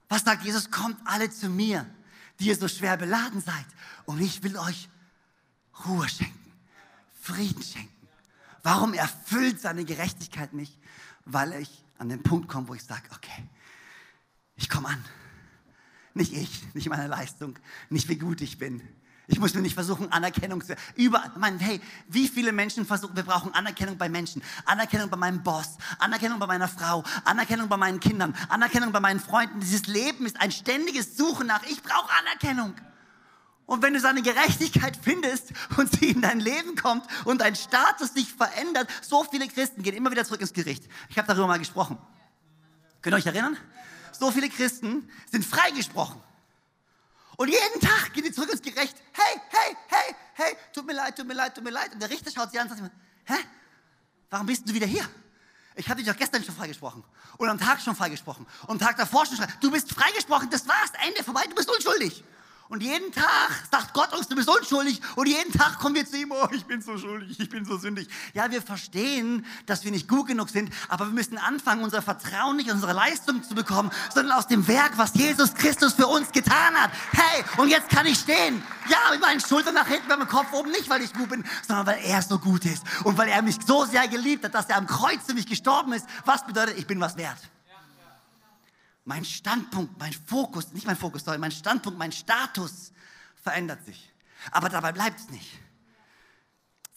Was 0.09 0.23
sagt 0.23 0.43
Jesus? 0.43 0.71
Kommt 0.71 0.97
alle 1.05 1.29
zu 1.29 1.49
mir, 1.49 1.85
die 2.39 2.47
ihr 2.47 2.55
so 2.55 2.67
schwer 2.67 2.97
beladen 2.97 3.41
seid. 3.41 3.65
Und 4.05 4.21
ich 4.21 4.43
will 4.43 4.57
euch 4.57 4.89
Ruhe 5.85 6.07
schenken, 6.07 6.51
Frieden 7.21 7.63
schenken. 7.63 8.07
Warum 8.63 8.93
erfüllt 8.93 9.59
seine 9.59 9.85
Gerechtigkeit 9.85 10.53
mich? 10.53 10.77
Weil 11.25 11.53
ich 11.53 11.83
an 11.97 12.09
den 12.09 12.23
Punkt 12.23 12.47
komme, 12.47 12.67
wo 12.67 12.73
ich 12.73 12.83
sage, 12.83 13.03
okay, 13.13 13.43
ich 14.55 14.69
komme 14.69 14.89
an. 14.89 15.03
Nicht 16.13 16.33
ich, 16.33 16.73
nicht 16.73 16.89
meine 16.89 17.07
Leistung, 17.07 17.59
nicht 17.89 18.07
wie 18.07 18.15
gut 18.15 18.41
ich 18.41 18.57
bin, 18.57 18.81
ich 19.27 19.39
muss 19.39 19.53
mir 19.53 19.61
nicht 19.61 19.73
versuchen, 19.73 20.11
Anerkennung 20.11 20.63
zu. 20.63 20.75
Über, 20.95 21.31
mein, 21.37 21.59
hey, 21.59 21.81
wie 22.07 22.27
viele 22.27 22.51
Menschen 22.51 22.85
versuchen, 22.85 23.15
wir 23.15 23.23
brauchen 23.23 23.53
Anerkennung 23.53 23.97
bei 23.97 24.09
Menschen, 24.09 24.43
Anerkennung 24.65 25.09
bei 25.09 25.17
meinem 25.17 25.41
Boss, 25.41 25.77
Anerkennung 25.99 26.39
bei 26.39 26.47
meiner 26.47 26.67
Frau, 26.67 27.03
Anerkennung 27.23 27.67
bei 27.67 27.77
meinen 27.77 27.99
Kindern, 27.99 28.35
Anerkennung 28.49 28.91
bei 28.91 28.99
meinen 28.99 29.19
Freunden. 29.19 29.59
Dieses 29.59 29.87
Leben 29.87 30.25
ist 30.25 30.39
ein 30.39 30.51
ständiges 30.51 31.17
Suchen 31.17 31.47
nach, 31.47 31.63
ich 31.63 31.81
brauche 31.81 32.09
Anerkennung. 32.21 32.75
Und 33.65 33.81
wenn 33.81 33.93
du 33.93 33.99
seine 33.99 34.21
Gerechtigkeit 34.21 34.97
findest 35.01 35.51
und 35.77 35.91
sie 35.91 36.11
in 36.11 36.21
dein 36.21 36.39
Leben 36.39 36.75
kommt 36.75 37.05
und 37.25 37.41
dein 37.41 37.55
Status 37.55 38.13
sich 38.13 38.31
verändert, 38.31 38.87
so 39.01 39.23
viele 39.23 39.47
Christen 39.47 39.81
gehen 39.81 39.95
immer 39.95 40.11
wieder 40.11 40.23
zurück 40.23 40.41
ins 40.41 40.53
Gericht. 40.53 40.83
Ich 41.09 41.17
habe 41.17 41.27
darüber 41.27 41.47
mal 41.47 41.57
gesprochen. 41.57 41.97
Könnt 43.01 43.15
ihr 43.15 43.17
euch 43.17 43.25
erinnern? 43.25 43.57
So 44.11 44.31
viele 44.31 44.49
Christen 44.49 45.09
sind 45.31 45.43
freigesprochen. 45.43 46.21
Und 47.37 47.49
jeden 47.49 47.81
Tag 47.81 48.13
geht 48.13 48.25
die 48.25 48.31
zurück 48.31 48.51
ins 48.51 48.61
Gericht. 48.61 48.95
Hey, 49.11 49.41
hey, 49.49 49.75
hey, 49.87 50.15
hey, 50.33 50.57
tut 50.73 50.85
mir 50.85 50.93
leid, 50.93 51.15
tut 51.15 51.27
mir 51.27 51.33
leid, 51.33 51.55
tut 51.55 51.63
mir 51.63 51.71
leid. 51.71 51.93
Und 51.93 51.99
der 51.99 52.09
Richter 52.09 52.31
schaut 52.31 52.51
sie 52.51 52.59
an 52.59 52.69
und 52.69 52.77
sagt, 52.77 52.91
hä? 53.25 53.35
Warum 54.29 54.47
bist 54.47 54.67
du 54.67 54.73
wieder 54.73 54.87
hier? 54.87 55.07
Ich 55.75 55.89
habe 55.89 56.01
dich 56.01 56.09
doch 56.09 56.17
gestern 56.17 56.43
schon 56.43 56.55
freigesprochen. 56.55 57.03
Und 57.37 57.49
am 57.49 57.59
Tag 57.59 57.81
schon 57.81 57.95
freigesprochen. 57.95 58.45
Und 58.63 58.69
am 58.69 58.79
Tag 58.79 58.97
davor 58.97 59.25
schon. 59.25 59.37
Du 59.59 59.71
bist 59.71 59.91
freigesprochen, 59.91 60.49
das 60.49 60.67
war's, 60.67 60.91
Ende 61.05 61.23
vorbei, 61.23 61.43
du 61.49 61.55
bist 61.55 61.69
unschuldig. 61.69 62.23
Und 62.67 62.81
jeden 62.81 63.11
Tag 63.11 63.51
sagt 63.69 63.93
Gott 63.93 64.11
uns, 64.13 64.27
du 64.27 64.35
bist 64.35 64.49
unschuldig. 64.49 64.99
Und 65.15 65.27
jeden 65.27 65.53
Tag 65.53 65.77
kommen 65.77 65.93
wir 65.93 66.05
zu 66.05 66.17
ihm, 66.17 66.31
oh, 66.31 66.47
ich 66.51 66.65
bin 66.65 66.81
so 66.81 66.97
schuldig, 66.97 67.39
ich 67.39 67.49
bin 67.49 67.63
so 67.63 67.77
sündig. 67.77 68.07
Ja, 68.33 68.49
wir 68.49 68.59
verstehen, 68.59 69.45
dass 69.67 69.83
wir 69.83 69.91
nicht 69.91 70.07
gut 70.07 70.27
genug 70.27 70.49
sind, 70.49 70.73
aber 70.89 71.05
wir 71.05 71.13
müssen 71.13 71.37
anfangen, 71.37 71.83
unser 71.83 72.01
Vertrauen 72.01 72.57
nicht 72.57 72.69
aus 72.69 72.75
unserer 72.75 72.95
Leistung 72.95 73.43
zu 73.43 73.53
bekommen, 73.53 73.91
sondern 74.11 74.35
aus 74.35 74.47
dem 74.47 74.67
Werk, 74.67 74.97
was 74.97 75.13
Jesus 75.13 75.53
Christus 75.53 75.93
für 75.93 76.07
uns 76.07 76.31
getan 76.31 76.73
hat. 76.73 76.89
Hey, 77.11 77.43
und 77.57 77.69
jetzt 77.69 77.89
kann 77.89 78.07
ich 78.07 78.17
stehen. 78.17 78.63
Ja, 78.89 78.97
mit 79.11 79.21
meinen 79.21 79.41
Schultern 79.41 79.75
nach 79.75 79.87
hinten, 79.87 80.07
mit 80.07 80.17
meinem 80.17 80.27
Kopf 80.27 80.51
oben, 80.51 80.71
nicht 80.71 80.89
weil 80.89 81.03
ich 81.03 81.13
gut 81.13 81.29
bin, 81.29 81.43
sondern 81.67 81.85
weil 81.85 81.99
er 82.03 82.23
so 82.23 82.39
gut 82.39 82.65
ist. 82.65 82.81
Und 83.03 83.15
weil 83.19 83.29
er 83.29 83.43
mich 83.43 83.57
so 83.63 83.85
sehr 83.85 84.07
geliebt 84.07 84.43
hat, 84.43 84.55
dass 84.55 84.65
er 84.69 84.77
am 84.77 84.87
Kreuz 84.87 85.19
für 85.27 85.35
mich 85.35 85.45
gestorben 85.45 85.93
ist. 85.93 86.07
Was 86.25 86.43
bedeutet, 86.47 86.79
ich 86.79 86.87
bin 86.87 86.99
was 86.99 87.15
wert 87.15 87.37
mein 89.05 89.23
Standpunkt, 89.23 89.97
mein 89.99 90.13
Fokus, 90.13 90.73
nicht 90.73 90.85
mein 90.85 90.97
Fokus, 90.97 91.23
sondern 91.23 91.41
mein 91.41 91.51
Standpunkt, 91.51 91.97
mein 91.97 92.11
Status 92.11 92.91
verändert 93.41 93.85
sich. 93.85 94.11
Aber 94.51 94.67
dabei 94.67 94.91
bleibt 94.91 95.19
es 95.19 95.29
nicht. 95.29 95.47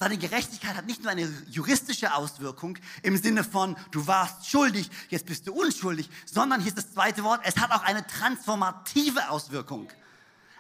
Seine 0.01 0.17
Gerechtigkeit 0.17 0.77
hat 0.77 0.87
nicht 0.87 1.03
nur 1.03 1.11
eine 1.11 1.29
juristische 1.51 2.15
Auswirkung 2.15 2.79
im 3.03 3.17
Sinne 3.17 3.43
von, 3.43 3.77
du 3.91 4.07
warst 4.07 4.49
schuldig, 4.49 4.89
jetzt 5.09 5.27
bist 5.27 5.47
du 5.47 5.53
unschuldig, 5.53 6.09
sondern 6.25 6.61
hier 6.61 6.69
ist 6.69 6.79
das 6.79 6.93
zweite 6.93 7.25
Wort, 7.25 7.41
es 7.45 7.57
hat 7.57 7.73
auch 7.73 7.83
eine 7.83 8.07
transformative 8.07 9.29
Auswirkung. 9.29 9.89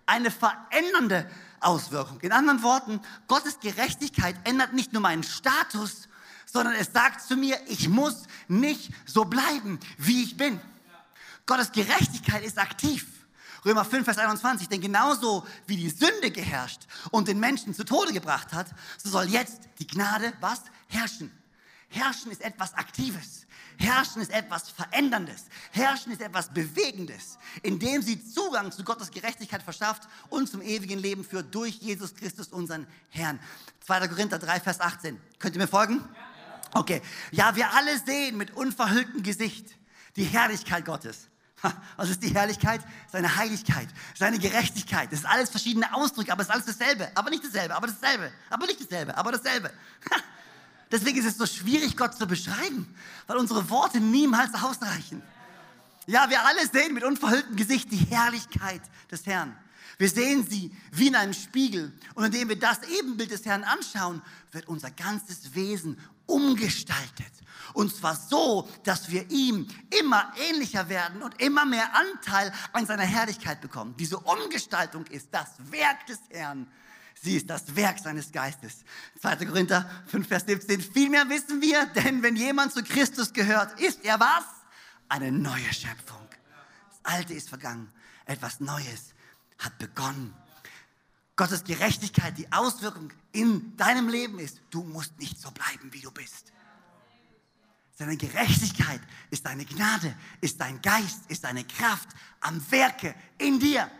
Eine 0.06 0.32
verändernde 0.32 1.30
Auswirkung. 1.60 2.20
In 2.20 2.32
anderen 2.32 2.62
Worten, 2.62 3.00
Gottes 3.28 3.60
Gerechtigkeit 3.60 4.34
ändert 4.44 4.72
nicht 4.72 4.92
nur 4.92 5.02
meinen 5.02 5.22
Status, 5.22 6.08
sondern 6.44 6.74
es 6.74 6.92
sagt 6.92 7.22
zu 7.22 7.36
mir, 7.36 7.58
ich 7.68 7.88
muss 7.88 8.24
nicht 8.48 8.90
so 9.06 9.24
bleiben, 9.24 9.78
wie 9.98 10.24
ich 10.24 10.36
bin. 10.36 10.60
Gottes 11.48 11.72
Gerechtigkeit 11.72 12.44
ist 12.44 12.58
aktiv. 12.58 13.06
Römer 13.64 13.84
5, 13.84 14.04
Vers 14.04 14.18
21, 14.18 14.68
denn 14.68 14.80
genauso 14.80 15.44
wie 15.66 15.76
die 15.76 15.88
Sünde 15.90 16.30
geherrscht 16.30 16.82
und 17.10 17.26
den 17.26 17.40
Menschen 17.40 17.74
zu 17.74 17.84
Tode 17.84 18.12
gebracht 18.12 18.52
hat, 18.52 18.68
so 19.02 19.10
soll 19.10 19.24
jetzt 19.24 19.62
die 19.80 19.86
Gnade 19.86 20.32
was? 20.40 20.60
Herrschen. 20.86 21.32
Herrschen 21.88 22.30
ist 22.30 22.42
etwas 22.42 22.74
Aktives. 22.74 23.46
Herrschen 23.78 24.20
ist 24.20 24.30
etwas 24.30 24.68
Veränderndes. 24.70 25.46
Herrschen 25.70 26.12
ist 26.12 26.20
etwas 26.20 26.52
Bewegendes, 26.52 27.38
indem 27.62 28.02
sie 28.02 28.22
Zugang 28.22 28.70
zu 28.70 28.84
Gottes 28.84 29.10
Gerechtigkeit 29.10 29.62
verschafft 29.62 30.02
und 30.28 30.48
zum 30.48 30.60
ewigen 30.60 30.98
Leben 30.98 31.24
führt 31.24 31.54
durch 31.54 31.76
Jesus 31.76 32.14
Christus, 32.14 32.48
unseren 32.48 32.86
Herrn. 33.08 33.40
2. 33.86 34.08
Korinther 34.08 34.38
3, 34.38 34.60
Vers 34.60 34.80
18. 34.80 35.18
Könnt 35.38 35.56
ihr 35.56 35.62
mir 35.62 35.68
folgen? 35.68 36.04
Okay. 36.74 37.00
Ja, 37.30 37.56
wir 37.56 37.72
alle 37.72 37.98
sehen 37.98 38.36
mit 38.36 38.54
unverhülltem 38.54 39.22
Gesicht 39.22 39.66
die 40.16 40.24
Herrlichkeit 40.24 40.84
Gottes. 40.84 41.27
Was 41.96 42.10
ist 42.10 42.22
die 42.22 42.32
Herrlichkeit? 42.34 42.80
Seine 43.10 43.36
Heiligkeit, 43.36 43.88
seine 44.14 44.38
Gerechtigkeit. 44.38 45.10
Das 45.10 45.20
ist 45.20 45.26
alles 45.26 45.50
verschiedene 45.50 45.92
Ausdrücke, 45.94 46.32
aber 46.32 46.42
es 46.42 46.48
ist 46.48 46.54
alles 46.54 46.66
dasselbe. 46.66 47.10
Aber 47.14 47.30
nicht 47.30 47.44
dasselbe, 47.44 47.74
aber 47.74 47.88
dasselbe. 47.88 48.32
Aber 48.50 48.66
nicht 48.66 48.80
dasselbe, 48.80 49.16
aber 49.16 49.32
dasselbe. 49.32 49.72
Deswegen 50.90 51.18
ist 51.18 51.26
es 51.26 51.36
so 51.36 51.46
schwierig, 51.46 51.96
Gott 51.96 52.16
zu 52.16 52.26
beschreiben, 52.26 52.94
weil 53.26 53.36
unsere 53.36 53.68
Worte 53.68 54.00
niemals 54.00 54.54
ausreichen. 54.54 55.22
Ja, 56.06 56.30
wir 56.30 56.42
alle 56.44 56.66
sehen 56.66 56.94
mit 56.94 57.04
unverhülltem 57.04 57.56
Gesicht 57.56 57.92
die 57.92 57.96
Herrlichkeit 57.96 58.80
des 59.10 59.26
Herrn. 59.26 59.54
Wir 59.98 60.08
sehen 60.08 60.46
sie 60.48 60.74
wie 60.92 61.08
in 61.08 61.16
einem 61.16 61.34
Spiegel. 61.34 61.92
Und 62.14 62.24
indem 62.24 62.48
wir 62.48 62.58
das 62.58 62.78
Ebenbild 62.84 63.30
des 63.30 63.44
Herrn 63.44 63.64
anschauen, 63.64 64.22
wird 64.52 64.68
unser 64.68 64.90
ganzes 64.90 65.54
Wesen 65.54 65.98
umgestaltet. 66.24 67.32
Und 67.72 67.94
zwar 67.94 68.16
so, 68.16 68.68
dass 68.84 69.10
wir 69.10 69.30
ihm 69.30 69.66
immer 69.98 70.32
ähnlicher 70.48 70.88
werden 70.88 71.22
und 71.22 71.40
immer 71.40 71.64
mehr 71.64 71.94
Anteil 71.94 72.52
an 72.72 72.86
seiner 72.86 73.04
Herrlichkeit 73.04 73.60
bekommen. 73.60 73.94
Diese 73.98 74.18
Umgestaltung 74.18 75.06
ist 75.06 75.28
das 75.32 75.48
Werk 75.70 76.06
des 76.06 76.18
Herrn. 76.30 76.66
Sie 77.20 77.36
ist 77.36 77.50
das 77.50 77.74
Werk 77.74 77.98
seines 77.98 78.30
Geistes. 78.30 78.84
2. 79.20 79.46
Korinther 79.46 79.90
5, 80.06 80.28
Vers 80.28 80.44
17. 80.46 80.80
Vielmehr 80.80 81.28
wissen 81.28 81.60
wir, 81.60 81.86
denn 81.86 82.22
wenn 82.22 82.36
jemand 82.36 82.72
zu 82.72 82.82
Christus 82.82 83.32
gehört, 83.32 83.78
ist 83.80 84.04
er 84.04 84.20
was? 84.20 84.44
Eine 85.08 85.32
neue 85.32 85.72
Schöpfung. 85.72 86.28
Das 86.90 87.14
Alte 87.14 87.34
ist 87.34 87.48
vergangen. 87.48 87.92
Etwas 88.24 88.60
Neues 88.60 89.14
hat 89.58 89.78
begonnen. 89.78 90.34
Gottes 91.34 91.64
Gerechtigkeit, 91.64 92.36
die 92.36 92.50
Auswirkung 92.52 93.12
in 93.32 93.76
deinem 93.76 94.08
Leben 94.08 94.38
ist, 94.38 94.60
du 94.70 94.82
musst 94.82 95.18
nicht 95.18 95.40
so 95.40 95.50
bleiben, 95.50 95.92
wie 95.92 96.00
du 96.00 96.10
bist. 96.10 96.52
Seine 97.98 98.16
Gerechtigkeit 98.16 99.00
ist 99.28 99.44
deine 99.44 99.64
Gnade, 99.64 100.14
ist 100.40 100.60
dein 100.60 100.80
Geist, 100.82 101.22
ist 101.26 101.42
deine 101.42 101.64
Kraft 101.64 102.08
am 102.40 102.62
Werke 102.70 103.12
in 103.38 103.58
dir. 103.58 103.90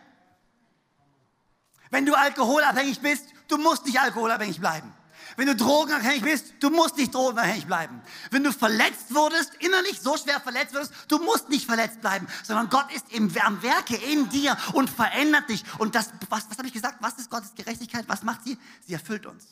Wenn 1.89 2.05
du 2.05 2.13
alkoholabhängig 2.13 3.01
bist, 3.01 3.25
du 3.49 3.57
musst 3.57 3.85
nicht 3.85 3.99
alkoholabhängig 3.99 4.61
bleiben. 4.61 4.93
Wenn 5.35 5.47
du 5.47 5.55
drogenabhängig 5.55 6.21
bist, 6.21 6.53
du 6.61 6.69
musst 6.69 6.95
nicht 6.95 7.13
drogenabhängig 7.13 7.65
bleiben. 7.65 8.01
Wenn 8.31 8.45
du 8.45 8.53
verletzt 8.53 9.13
wurdest, 9.13 9.53
innerlich 9.55 9.99
so 9.99 10.15
schwer 10.15 10.39
verletzt 10.39 10.73
wurdest, 10.73 10.93
du 11.09 11.19
musst 11.19 11.49
nicht 11.49 11.65
verletzt 11.65 11.99
bleiben, 11.99 12.25
sondern 12.43 12.69
Gott 12.69 12.89
ist 12.93 13.11
im, 13.11 13.29
am 13.41 13.61
Werke 13.61 13.97
in 13.97 14.29
dir 14.29 14.57
und 14.73 14.89
verändert 14.89 15.49
dich. 15.49 15.65
Und 15.77 15.93
das, 15.95 16.13
was, 16.29 16.49
was 16.49 16.57
habe 16.57 16.67
ich 16.67 16.73
gesagt? 16.73 16.99
Was 17.01 17.15
ist 17.15 17.29
Gottes 17.29 17.53
Gerechtigkeit? 17.53 18.05
Was 18.07 18.23
macht 18.23 18.45
sie? 18.45 18.57
Sie 18.87 18.93
erfüllt 18.93 19.25
uns. 19.25 19.45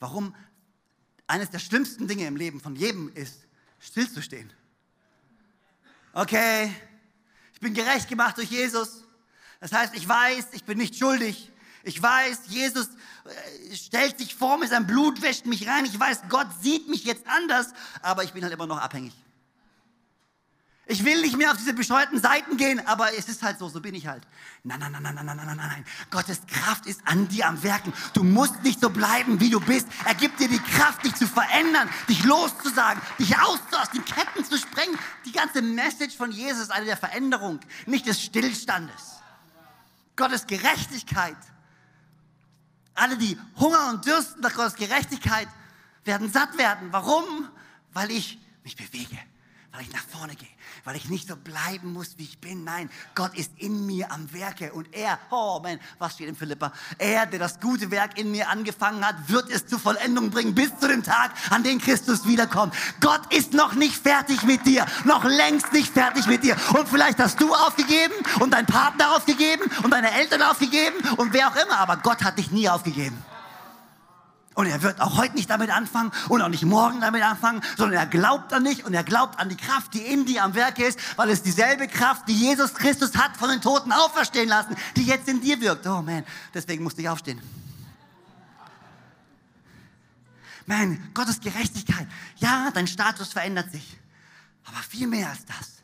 Warum? 0.00 0.34
Eines 1.32 1.48
der 1.48 1.60
schlimmsten 1.60 2.06
Dinge 2.06 2.26
im 2.26 2.36
Leben 2.36 2.60
von 2.60 2.76
jedem 2.76 3.10
ist, 3.14 3.38
stillzustehen. 3.80 4.52
Okay, 6.12 6.70
ich 7.54 7.60
bin 7.60 7.72
gerecht 7.72 8.06
gemacht 8.06 8.36
durch 8.36 8.50
Jesus. 8.50 9.04
Das 9.58 9.72
heißt, 9.72 9.94
ich 9.94 10.06
weiß, 10.06 10.48
ich 10.52 10.64
bin 10.64 10.76
nicht 10.76 10.94
schuldig. 10.94 11.50
Ich 11.84 12.02
weiß, 12.02 12.40
Jesus 12.48 12.88
äh, 12.90 13.74
stellt 13.74 14.18
sich 14.18 14.34
vor 14.34 14.58
mir, 14.58 14.68
sein 14.68 14.86
Blut 14.86 15.22
wäscht 15.22 15.46
mich 15.46 15.66
rein. 15.66 15.86
Ich 15.86 15.98
weiß, 15.98 16.24
Gott 16.28 16.48
sieht 16.60 16.90
mich 16.90 17.04
jetzt 17.04 17.26
anders, 17.26 17.68
aber 18.02 18.24
ich 18.24 18.34
bin 18.34 18.42
halt 18.42 18.52
immer 18.52 18.66
noch 18.66 18.82
abhängig. 18.82 19.14
Ich 20.92 21.06
will 21.06 21.22
nicht 21.22 21.38
mehr 21.38 21.50
auf 21.50 21.56
diese 21.56 21.72
bescheuerten 21.72 22.20
Seiten 22.20 22.58
gehen, 22.58 22.86
aber 22.86 23.16
es 23.16 23.26
ist 23.26 23.42
halt 23.42 23.58
so, 23.58 23.66
so 23.66 23.80
bin 23.80 23.94
ich 23.94 24.06
halt. 24.06 24.24
Nein, 24.62 24.78
nein, 24.78 24.92
nein, 24.92 25.02
nein, 25.02 25.14
nein, 25.14 25.24
nein, 25.24 25.46
nein, 25.46 25.56
nein. 25.56 25.84
Gottes 26.10 26.42
Kraft 26.46 26.84
ist 26.84 27.00
an 27.06 27.28
dir 27.28 27.46
am 27.48 27.62
Werken. 27.62 27.94
Du 28.12 28.22
musst 28.22 28.62
nicht 28.62 28.78
so 28.78 28.90
bleiben, 28.90 29.40
wie 29.40 29.48
du 29.48 29.58
bist. 29.58 29.88
Er 30.04 30.14
gibt 30.14 30.38
dir 30.38 30.48
die 30.48 30.58
Kraft, 30.58 31.02
dich 31.02 31.14
zu 31.14 31.26
verändern, 31.26 31.88
dich 32.10 32.22
loszusagen, 32.24 33.00
dich 33.18 33.34
auszulassen, 33.38 34.02
die 34.04 34.12
Ketten 34.12 34.44
zu 34.44 34.58
sprengen. 34.58 34.98
Die 35.24 35.32
ganze 35.32 35.62
Message 35.62 36.14
von 36.14 36.30
Jesus 36.30 36.64
ist 36.64 36.70
eine 36.70 36.84
der 36.84 36.98
Veränderung, 36.98 37.60
nicht 37.86 38.06
des 38.06 38.20
Stillstandes. 38.22 39.14
Gottes 40.14 40.46
Gerechtigkeit. 40.46 41.38
Alle, 42.92 43.16
die 43.16 43.38
Hunger 43.58 43.88
und 43.88 44.04
Dürsten 44.04 44.42
nach 44.42 44.52
Gottes 44.52 44.74
Gerechtigkeit, 44.74 45.48
werden 46.04 46.30
satt 46.30 46.58
werden. 46.58 46.88
Warum? 46.90 47.48
Weil 47.94 48.10
ich 48.10 48.38
mich 48.62 48.76
bewege 48.76 49.16
weil 49.72 49.82
ich 49.82 49.92
nach 49.92 50.04
vorne 50.04 50.34
gehe, 50.36 50.48
weil 50.84 50.96
ich 50.96 51.08
nicht 51.08 51.26
so 51.26 51.34
bleiben 51.34 51.94
muss, 51.94 52.18
wie 52.18 52.24
ich 52.24 52.38
bin. 52.38 52.62
Nein, 52.62 52.90
Gott 53.14 53.34
ist 53.34 53.50
in 53.56 53.86
mir 53.86 54.12
am 54.12 54.30
Werke 54.32 54.70
und 54.72 54.86
er, 54.94 55.18
oh 55.30 55.60
man, 55.62 55.80
was 55.98 56.14
steht 56.14 56.28
in 56.28 56.36
Philippa? 56.36 56.72
Er, 56.98 57.24
der 57.24 57.38
das 57.38 57.58
gute 57.58 57.90
Werk 57.90 58.18
in 58.18 58.30
mir 58.30 58.50
angefangen 58.50 59.06
hat, 59.06 59.16
wird 59.28 59.50
es 59.50 59.66
zur 59.66 59.78
Vollendung 59.78 60.30
bringen 60.30 60.54
bis 60.54 60.78
zu 60.78 60.88
dem 60.88 61.02
Tag, 61.02 61.32
an 61.48 61.62
dem 61.62 61.80
Christus 61.80 62.26
wiederkommt. 62.26 62.74
Gott 63.00 63.32
ist 63.32 63.54
noch 63.54 63.72
nicht 63.72 63.96
fertig 63.96 64.42
mit 64.42 64.66
dir, 64.66 64.84
noch 65.04 65.24
längst 65.24 65.72
nicht 65.72 65.90
fertig 65.90 66.26
mit 66.26 66.44
dir. 66.44 66.54
Und 66.74 66.86
vielleicht 66.86 67.18
hast 67.18 67.40
du 67.40 67.54
aufgegeben 67.54 68.14
und 68.40 68.52
dein 68.52 68.66
Partner 68.66 69.16
aufgegeben 69.16 69.64
und 69.82 69.90
deine 69.90 70.12
Eltern 70.12 70.42
aufgegeben 70.42 70.96
und 71.16 71.32
wer 71.32 71.48
auch 71.48 71.56
immer, 71.56 71.78
aber 71.78 71.96
Gott 71.96 72.22
hat 72.22 72.36
dich 72.36 72.50
nie 72.50 72.68
aufgegeben. 72.68 73.31
Und 74.54 74.66
er 74.66 74.82
wird 74.82 75.00
auch 75.00 75.16
heute 75.16 75.34
nicht 75.34 75.48
damit 75.48 75.70
anfangen 75.70 76.12
und 76.28 76.42
auch 76.42 76.48
nicht 76.48 76.64
morgen 76.64 77.00
damit 77.00 77.22
anfangen, 77.22 77.62
sondern 77.76 77.98
er 77.98 78.06
glaubt 78.06 78.52
an 78.52 78.64
dich 78.64 78.84
und 78.84 78.92
er 78.92 79.02
glaubt 79.02 79.38
an 79.38 79.48
die 79.48 79.56
Kraft, 79.56 79.94
die 79.94 80.00
in 80.00 80.26
dir 80.26 80.44
am 80.44 80.54
Werk 80.54 80.78
ist, 80.78 80.98
weil 81.16 81.30
es 81.30 81.42
dieselbe 81.42 81.88
Kraft, 81.88 82.28
die 82.28 82.34
Jesus 82.34 82.74
Christus 82.74 83.16
hat 83.16 83.36
von 83.36 83.48
den 83.48 83.62
Toten 83.62 83.92
auferstehen 83.92 84.48
lassen, 84.48 84.76
die 84.96 85.04
jetzt 85.04 85.26
in 85.28 85.40
dir 85.40 85.60
wirkt. 85.60 85.86
Oh 85.86 86.02
man, 86.02 86.24
deswegen 86.52 86.84
musste 86.84 87.00
ich 87.00 87.08
aufstehen. 87.08 87.40
Man, 90.66 91.12
Gottes 91.14 91.40
Gerechtigkeit. 91.40 92.06
Ja, 92.36 92.70
dein 92.72 92.86
Status 92.86 93.32
verändert 93.32 93.72
sich. 93.72 93.98
Aber 94.64 94.78
viel 94.78 95.06
mehr 95.06 95.30
als 95.30 95.44
das. 95.46 95.82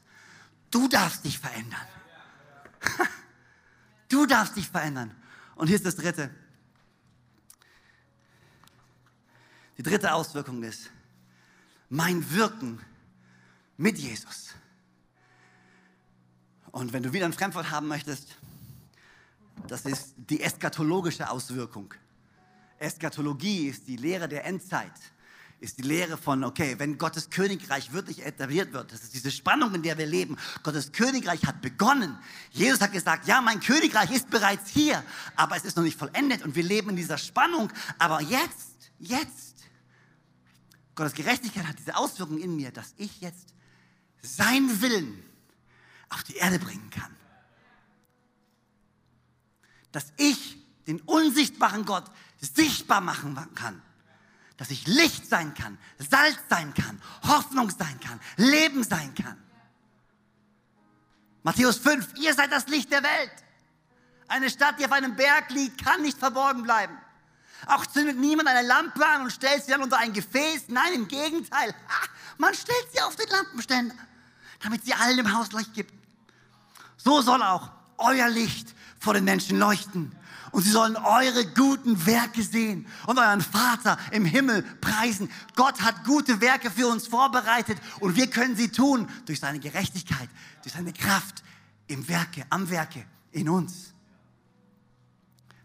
Du 0.71 0.89
darfst 0.89 1.25
dich 1.25 1.39
verändern. 1.39 1.87
Du 4.11 4.25
darfst 4.25 4.57
dich 4.57 4.67
verändern. 4.67 5.15
Und 5.55 5.67
hier 5.67 5.77
ist 5.77 5.85
das 5.85 5.97
Dritte. 5.97 6.31
Die 9.79 9.83
dritte 9.85 10.13
Auswirkung 10.13 10.63
ist 10.65 10.91
mein 11.89 12.29
Wirken 12.33 12.81
mit 13.77 13.97
Jesus. 13.97 14.49
Und 16.73 16.93
wenn 16.93 17.05
du 17.05 17.13
wieder 17.13 17.25
ein 17.25 17.33
Fremdwort 17.33 17.71
haben 17.71 17.87
möchtest, 17.87 18.37
das 19.69 19.87
ist 19.87 20.15
die 20.17 20.41
eschatologische 20.41 21.31
Auswirkung. 21.31 21.95
Eschatologie 22.79 23.69
ist 23.69 23.87
die 23.87 23.97
Lehre 23.97 24.29
der 24.29 24.45
Endzeit. 24.45 24.93
ist 25.61 25.79
die 25.79 25.83
Lehre 25.83 26.17
von, 26.17 26.45
okay, 26.45 26.77
wenn 26.79 26.99
Gottes 26.99 27.31
Königreich 27.31 27.93
wirklich 27.93 28.25
etabliert 28.25 28.73
wird, 28.73 28.93
das 28.93 29.03
ist 29.03 29.15
diese 29.15 29.31
Spannung, 29.33 29.75
in 29.75 29.83
der 29.83 29.99
wir 29.99 30.07
leben. 30.07 30.37
Gottes 30.63 30.93
Königreich 30.93 31.45
hat 31.47 31.61
begonnen. 31.61 32.17
Jesus 32.51 32.81
hat 32.81 32.93
gesagt, 32.93 33.27
ja, 33.27 33.41
mein 33.41 33.59
Königreich 33.61 34.11
ist 34.11 34.31
bereits 34.31 34.71
hier, 34.71 35.03
aber 35.35 35.57
es 35.57 35.65
ist 35.65 35.77
noch 35.77 35.83
nicht 35.83 35.99
vollendet 35.99 36.45
und 36.45 36.55
wir 36.55 36.63
leben 36.63 36.91
in 36.91 36.97
dieser 36.97 37.19
Spannung. 37.19 37.73
Aber 37.99 38.21
jetzt, 38.21 38.77
jetzt, 39.01 39.48
Gottes 40.99 41.15
Gerechtigkeit 41.15 41.67
hat 41.67 41.79
diese 41.79 41.97
Auswirkung 41.97 42.39
in 42.39 42.57
mir, 42.57 42.73
dass 42.73 42.93
ich 42.97 43.21
jetzt 43.21 43.55
seinen 44.21 44.83
Willen 44.83 45.23
auf 46.09 46.23
die 46.25 46.37
Erde 46.37 46.59
bringen 46.59 46.91
kann. 46.91 47.15
Dass 49.93 50.13
ich 50.17 50.59
den 50.87 51.01
unsichtbaren 51.03 51.85
Gott 51.85 52.05
sichtbar 52.41 53.01
machen 53.01 53.37
kann 53.55 53.81
dass 54.59 54.71
ich 54.71 54.89
Licht 54.89 55.25
sein 55.27 55.55
kann, 55.55 55.79
Salz 55.99 56.37
sein 56.51 56.75
kann, 56.75 57.01
Hoffnung 57.23 57.71
sein 57.71 57.99
kann, 58.01 58.19
Leben 58.37 58.83
sein 58.83 59.15
kann. 59.15 59.41
Matthäus 61.45 61.79
5, 61.79 62.19
ihr 62.19 62.35
seid 62.35 62.51
das 62.51 62.67
Licht 62.67 62.91
der 62.91 63.05
Welt. 63.05 63.31
Eine 64.27 64.51
Stadt, 64.51 64.81
die 64.81 64.85
auf 64.85 64.91
einem 64.91 65.15
Berg 65.15 65.51
liegt, 65.51 65.83
kann 65.83 66.03
nicht 66.03 66.19
verborgen 66.19 66.65
bleiben. 66.65 66.99
Auch 67.67 67.87
zündet 67.87 68.19
niemand 68.19 68.49
eine 68.49 68.67
Lampe 68.67 69.05
an 69.05 69.23
und 69.23 69.33
stellt 69.33 69.65
sie 69.65 69.73
dann 69.73 69.83
unter 69.83 69.99
ein 69.99 70.13
Gefäß. 70.13 70.65
Nein, 70.69 70.95
im 70.95 71.09
Gegenteil. 71.09 71.75
Man 72.39 72.55
stellt 72.55 72.87
sie 72.93 73.01
auf 73.03 73.17
den 73.17 73.29
Lampenständer, 73.29 73.95
damit 74.63 74.85
sie 74.85 74.95
allen 74.95 75.19
im 75.19 75.37
Haus 75.37 75.53
Licht 75.53 75.75
gibt. 75.75 75.93
So 76.97 77.21
soll 77.21 77.43
auch 77.43 77.71
euer 77.99 78.29
Licht 78.29 78.75
vor 78.99 79.15
den 79.15 79.25
Menschen 79.25 79.59
leuchten, 79.59 80.15
und 80.51 80.63
sie 80.63 80.71
sollen 80.71 80.97
eure 80.97 81.47
guten 81.55 82.07
Werke 82.07 82.43
sehen 82.43 82.87
und 83.07 83.19
euren 83.19 83.41
Vater 83.41 83.99
im 84.13 84.25
Himmel 84.25 84.63
preisen. 84.81 85.31
Gott 85.55 85.81
hat 85.83 86.05
gute 86.05 86.41
Werke 86.41 86.71
für 86.71 86.87
uns 86.89 87.07
vorbereitet 87.07 87.79
und 88.01 88.17
wir 88.17 88.29
können 88.29 88.57
sie 88.57 88.71
tun 88.71 89.09
durch 89.27 89.41
seine 89.41 89.59
Gerechtigkeit, 89.59 90.29
durch 90.63 90.75
seine 90.75 90.93
Kraft 90.93 91.43
im 91.87 92.09
Werke, 92.09 92.47
am 92.51 92.69
Werke 92.71 93.05
in 93.33 93.49
uns. 93.49 93.93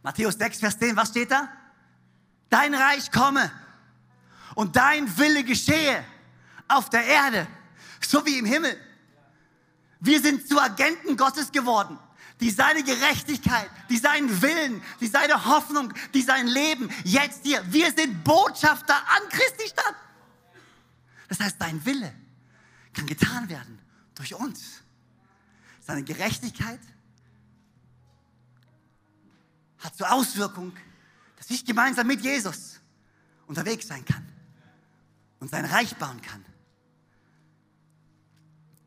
Matthäus 0.02 0.36
6, 0.36 0.60
Vers 0.60 0.78
10, 0.80 0.96
was 0.96 1.10
steht 1.10 1.32
da? 1.32 1.50
Dein 2.54 2.76
Reich 2.76 3.12
komme 3.12 3.52
und 4.54 4.76
dein 4.76 5.18
Wille 5.18 5.44
geschehe 5.44 6.06
auf 6.68 6.88
der 6.88 7.04
Erde, 7.04 7.48
so 8.00 8.24
wie 8.28 8.38
im 8.38 8.46
Himmel. 8.46 8.80
Wir 10.00 10.22
sind 10.22 10.48
zu 10.48 10.62
Agenten 10.62 11.18
Gottes 11.18 11.52
geworden 11.52 11.98
die 12.40 12.52
seine 12.52 12.84
Gerechtigkeit, 12.84 13.72
die 13.90 13.98
seinen 13.98 14.42
Willen, 14.42 14.84
die 15.00 15.08
seine 15.08 15.46
Hoffnung, 15.46 15.94
die 16.14 16.22
sein 16.22 16.46
Leben 16.46 16.90
jetzt 17.06 17.44
hier. 17.44 17.64
Wir 17.72 17.92
sind 17.92 18.24
Botschafter 18.24 18.96
an 18.96 19.30
Christi 19.30 19.70
Stadt. 19.70 19.96
Das 21.30 21.40
heißt, 21.40 21.58
sein 21.58 21.84
Wille 21.86 22.14
kann 22.94 23.08
getan 23.08 23.50
werden 23.50 23.80
durch 24.14 24.36
uns. 24.36 24.82
Seine 25.80 26.04
Gerechtigkeit 26.04 26.82
hat 29.80 29.96
zur 29.96 30.12
Auswirkung, 30.12 30.74
ich 31.54 31.66
gemeinsam 31.66 32.08
mit 32.08 32.22
Jesus 32.22 32.82
unterwegs 33.48 33.88
sein 33.88 34.04
kann 34.06 34.28
und 35.40 35.50
sein 35.50 35.66
Reich 35.66 35.96
bauen 35.98 36.22
kann. 36.22 36.44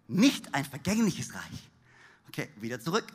Nicht 0.09 0.55
ein 0.55 0.65
vergängliches 0.65 1.35
Reich. 1.35 1.71
Okay, 2.29 2.49
wieder 2.61 2.81
zurück. 2.81 3.07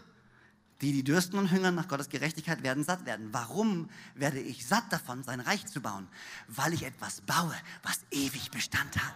Die, 0.82 0.92
die 0.92 1.04
dürsten 1.04 1.38
und 1.38 1.52
hungern 1.52 1.76
nach 1.76 1.88
Gottes 1.88 2.10
Gerechtigkeit, 2.10 2.64
werden 2.64 2.84
satt 2.84 3.06
werden. 3.06 3.30
Warum 3.32 3.90
werde 4.16 4.40
ich 4.40 4.66
satt 4.66 4.92
davon, 4.92 5.24
sein 5.24 5.40
Reich 5.40 5.68
zu 5.68 5.80
bauen? 5.80 6.08
Weil 6.48 6.74
ich 6.74 6.84
etwas 6.84 7.22
baue, 7.22 7.56
was 7.84 8.00
ewig 8.10 8.50
Bestand 8.50 8.98
hat. 8.98 9.14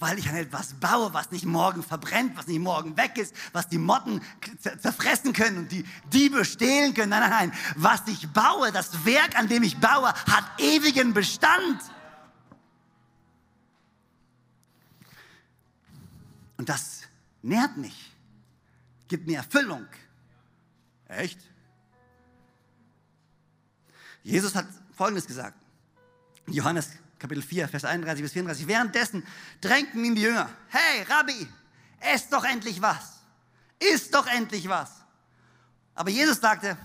Weil 0.00 0.18
ich 0.18 0.28
an 0.28 0.34
etwas 0.34 0.74
baue, 0.74 1.12
was 1.12 1.30
nicht 1.30 1.44
morgen 1.44 1.82
verbrennt, 1.82 2.36
was 2.36 2.46
nicht 2.46 2.58
morgen 2.58 2.96
weg 2.96 3.18
ist, 3.18 3.34
was 3.52 3.68
die 3.68 3.78
Motten 3.78 4.22
zerfressen 4.58 5.34
können 5.34 5.58
und 5.58 5.72
die 5.72 5.84
Diebe 6.12 6.44
stehlen 6.46 6.94
können. 6.94 7.10
Nein, 7.10 7.20
nein, 7.20 7.50
nein. 7.50 7.52
Was 7.76 8.08
ich 8.08 8.28
baue, 8.32 8.72
das 8.72 9.04
Werk, 9.04 9.38
an 9.38 9.48
dem 9.48 9.62
ich 9.62 9.78
baue, 9.78 10.08
hat 10.08 10.44
ewigen 10.58 11.12
Bestand. 11.12 11.82
Und 16.56 16.68
das 16.68 17.02
nährt 17.42 17.76
mich, 17.76 18.12
gibt 19.06 19.26
mir 19.26 19.38
Erfüllung. 19.38 19.86
Echt? 21.08 21.40
Jesus 24.22 24.54
hat 24.54 24.66
Folgendes 24.94 25.26
gesagt. 25.26 25.58
Johannes 26.46 26.90
Kapitel 27.20 27.42
4, 27.42 27.68
Vers 27.68 27.84
31 27.84 28.22
bis 28.22 28.32
34. 28.32 28.66
Währenddessen 28.66 29.22
drängten 29.60 30.04
ihn 30.04 30.14
die 30.14 30.22
Jünger. 30.22 30.48
Hey, 30.68 31.02
Rabbi, 31.02 31.46
ess 32.00 32.28
doch 32.30 32.44
endlich 32.44 32.80
was. 32.80 33.20
Iss 33.78 34.10
doch 34.10 34.26
endlich 34.26 34.68
was. 34.68 34.90
Aber 35.94 36.10
Jesus 36.10 36.40
sagte, 36.40 36.76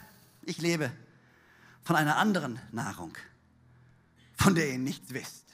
ich 0.43 0.57
lebe 0.59 0.91
von 1.83 1.95
einer 1.95 2.17
anderen 2.17 2.59
Nahrung, 2.71 3.17
von 4.35 4.55
der 4.55 4.69
ihr 4.69 4.77
nichts 4.77 5.13
wisst. 5.13 5.45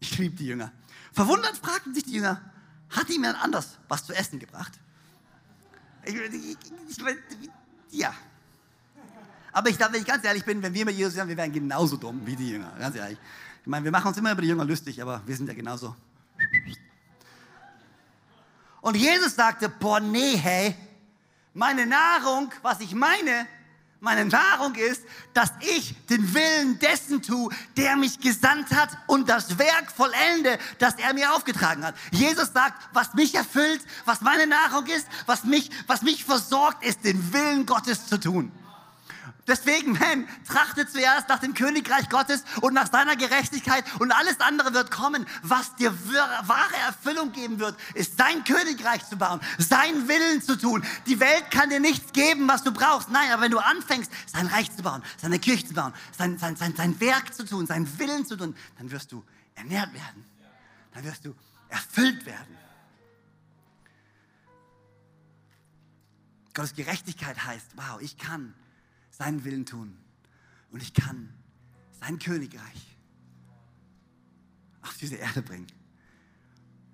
Ich 0.00 0.18
liebe 0.18 0.36
die 0.36 0.46
Jünger. 0.46 0.70
Verwundert 1.12 1.56
fragten 1.56 1.94
sich 1.94 2.04
die 2.04 2.12
Jünger, 2.12 2.42
hat 2.90 3.08
ihm 3.08 3.24
jemand 3.24 3.42
anders 3.42 3.78
was 3.88 4.04
zu 4.04 4.12
essen 4.12 4.38
gebracht? 4.38 4.72
Ich, 6.04 6.14
ich, 6.14 6.56
ich, 6.90 7.50
ja. 7.90 8.14
Aber 9.52 9.70
ich 9.70 9.78
glaube, 9.78 9.94
wenn 9.94 10.02
ich 10.02 10.06
ganz 10.06 10.22
ehrlich 10.24 10.44
bin, 10.44 10.62
wenn 10.62 10.74
wir 10.74 10.84
mit 10.84 10.94
Jesus 10.94 11.14
sind, 11.14 11.26
wir 11.28 11.36
wären 11.36 11.50
genauso 11.50 11.96
dumm 11.96 12.20
wie 12.26 12.36
die 12.36 12.50
Jünger. 12.50 12.74
Ganz 12.78 12.94
ehrlich. 12.94 13.18
Ich 13.66 13.70
meine, 13.70 13.82
wir 13.82 13.90
machen 13.90 14.06
uns 14.06 14.16
immer 14.16 14.30
über 14.30 14.42
die 14.42 14.46
Jünger 14.46 14.64
lustig, 14.64 15.02
aber 15.02 15.20
wir 15.26 15.36
sind 15.36 15.48
ja 15.48 15.54
genauso. 15.54 15.96
Und 18.80 18.96
Jesus 18.96 19.34
sagte, 19.34 19.68
boah, 19.68 19.98
nee, 19.98 20.36
hey, 20.36 20.76
meine 21.52 21.84
Nahrung, 21.84 22.52
was 22.62 22.78
ich 22.78 22.94
meine, 22.94 23.48
meine 23.98 24.24
Nahrung 24.24 24.76
ist, 24.76 25.02
dass 25.34 25.50
ich 25.58 25.96
den 26.06 26.32
Willen 26.32 26.78
dessen 26.78 27.22
tue, 27.22 27.52
der 27.76 27.96
mich 27.96 28.20
gesandt 28.20 28.70
hat 28.70 28.96
und 29.08 29.28
das 29.28 29.58
Werk 29.58 29.90
vollende, 29.90 30.60
das 30.78 30.94
er 30.94 31.12
mir 31.12 31.34
aufgetragen 31.34 31.84
hat. 31.84 31.96
Jesus 32.12 32.52
sagt, 32.52 32.88
was 32.92 33.14
mich 33.14 33.34
erfüllt, 33.34 33.80
was 34.04 34.20
meine 34.20 34.46
Nahrung 34.46 34.86
ist, 34.86 35.08
was 35.26 35.42
mich, 35.42 35.72
was 35.88 36.02
mich 36.02 36.24
versorgt, 36.24 36.84
ist 36.84 37.02
den 37.04 37.32
Willen 37.32 37.66
Gottes 37.66 38.06
zu 38.06 38.20
tun. 38.20 38.52
Deswegen, 39.46 39.92
man, 39.92 40.26
trachte 40.44 40.88
zuerst 40.88 41.28
nach 41.28 41.38
dem 41.38 41.54
Königreich 41.54 42.08
Gottes 42.08 42.44
und 42.62 42.74
nach 42.74 42.90
seiner 42.90 43.14
Gerechtigkeit 43.14 43.84
und 44.00 44.10
alles 44.10 44.40
andere 44.40 44.74
wird 44.74 44.90
kommen. 44.90 45.24
Was 45.42 45.76
dir 45.76 45.96
wahre 46.48 46.76
Erfüllung 46.84 47.30
geben 47.30 47.60
wird, 47.60 47.78
ist 47.94 48.18
sein 48.18 48.42
Königreich 48.42 49.06
zu 49.08 49.16
bauen, 49.16 49.40
seinen 49.58 50.08
Willen 50.08 50.42
zu 50.42 50.58
tun. 50.58 50.84
Die 51.06 51.20
Welt 51.20 51.50
kann 51.52 51.70
dir 51.70 51.78
nichts 51.78 52.12
geben, 52.12 52.48
was 52.48 52.64
du 52.64 52.72
brauchst. 52.72 53.08
Nein, 53.10 53.30
aber 53.30 53.42
wenn 53.42 53.52
du 53.52 53.58
anfängst, 53.58 54.10
sein 54.26 54.48
Reich 54.48 54.74
zu 54.74 54.82
bauen, 54.82 55.02
seine 55.16 55.38
Kirche 55.38 55.66
zu 55.66 55.74
bauen, 55.74 55.94
sein, 56.18 56.38
sein, 56.38 56.56
sein, 56.56 56.74
sein 56.74 56.98
Werk 56.98 57.32
zu 57.32 57.46
tun, 57.46 57.66
seinen 57.66 57.98
Willen 58.00 58.26
zu 58.26 58.36
tun, 58.36 58.56
dann 58.78 58.90
wirst 58.90 59.12
du 59.12 59.24
ernährt 59.54 59.94
werden. 59.94 60.24
Dann 60.92 61.04
wirst 61.04 61.24
du 61.24 61.36
erfüllt 61.68 62.26
werden. 62.26 62.58
Gottes 66.52 66.74
Gerechtigkeit 66.74 67.44
heißt, 67.44 67.66
wow, 67.76 68.00
ich 68.00 68.16
kann 68.16 68.54
seinen 69.16 69.44
Willen 69.44 69.64
tun. 69.64 69.96
Und 70.70 70.82
ich 70.82 70.92
kann 70.92 71.32
sein 72.00 72.18
Königreich 72.18 72.96
auf 74.82 74.96
diese 74.98 75.16
Erde 75.16 75.42
bringen. 75.42 75.66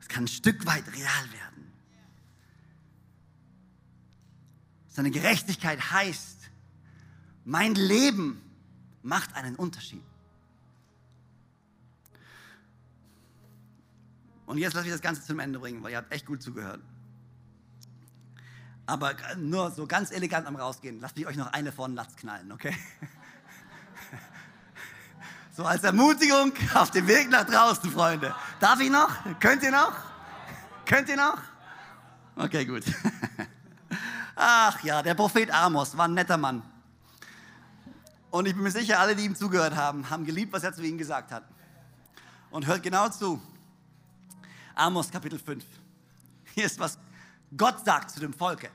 Es 0.01 0.09
kann 0.09 0.25
ein 0.25 0.29
Stück 0.29 0.65
weit 0.67 0.87
real 0.93 1.33
werden. 1.33 1.73
Seine 4.89 5.11
Gerechtigkeit 5.11 5.91
heißt, 5.91 6.51
mein 7.45 7.75
Leben 7.75 8.41
macht 9.03 9.35
einen 9.35 9.57
Unterschied. 9.57 10.03
Und 14.47 14.59
jetzt 14.59 14.75
lasse 14.75 14.87
ich 14.87 14.93
das 14.93 15.01
Ganze 15.01 15.23
zum 15.23 15.39
Ende 15.39 15.59
bringen, 15.59 15.83
weil 15.83 15.93
ihr 15.93 15.97
habt 15.97 16.13
echt 16.13 16.27
gut 16.27 16.43
zugehört. 16.43 16.83
Aber 18.93 19.15
nur 19.39 19.71
so 19.71 19.87
ganz 19.87 20.11
elegant 20.11 20.47
am 20.47 20.55
Rausgehen. 20.55 21.01
Lasst 21.01 21.17
mich 21.17 21.27
euch 21.27 21.37
noch 21.37 21.51
eine 21.55 21.73
vor 21.73 21.89
den 21.89 21.95
Latz 21.95 22.15
knallen, 22.15 22.53
okay? 22.53 22.77
So 25.55 25.65
als 25.65 25.85
Ermutigung 25.85 26.53
auf 26.75 26.91
dem 26.91 27.07
Weg 27.07 27.29
nach 27.29 27.45
draußen, 27.45 27.91
Freunde. 27.91 28.35
Darf 28.59 28.81
ich 28.81 28.91
noch? 28.91 29.11
Könnt 29.39 29.63
ihr 29.63 29.71
noch? 29.71 29.93
Könnt 30.87 31.11
ihr 31.11 31.17
noch? 31.17 31.39
Okay, 32.37 32.65
gut. 32.65 32.85
Ach 34.35 34.83
ja, 34.83 35.03
der 35.03 35.15
Prophet 35.15 35.51
Amos 35.51 35.95
war 35.97 36.07
ein 36.07 36.15
netter 36.15 36.39
Mann. 36.39 36.63
Und 38.31 38.47
ich 38.47 38.55
bin 38.55 38.63
mir 38.63 38.71
sicher, 38.71 38.99
alle, 38.99 39.15
die 39.15 39.25
ihm 39.25 39.37
zugehört 39.37 39.77
haben, 39.77 40.09
haben 40.09 40.25
geliebt, 40.25 40.55
was 40.55 40.65
er 40.65 40.73
zu 40.73 40.83
ihnen 40.83 40.97
gesagt 40.97 41.33
hat. 41.33 41.45
Und 42.51 42.67
hört 42.67 42.83
genau 42.83 43.11
zu. 43.11 43.41
Amos 44.75 45.11
Kapitel 45.11 45.39
5. 45.39 45.65
Hier 46.55 46.65
ist 46.65 46.79
was 46.79 46.99
Gott 47.57 47.85
sagt 47.85 48.11
zu 48.11 48.21
dem 48.21 48.33
Volke 48.33 48.71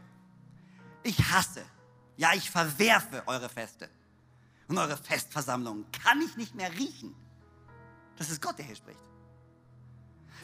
ich 1.08 1.32
hasse, 1.32 1.66
ja, 2.18 2.34
ich 2.34 2.50
verwerfe 2.50 3.24
eure 3.28 3.50
Feste 3.50 3.90
und 4.68 4.78
eure 4.78 4.98
Festversammlungen. 4.98 5.86
Kann 6.04 6.22
ich 6.22 6.36
nicht 6.38 6.56
mehr 6.56 6.72
riechen. 6.74 7.16
Das 8.18 8.30
ist 8.30 8.42
Gott, 8.42 8.58
der 8.58 8.66
hier 8.66 8.76
spricht. 8.76 9.00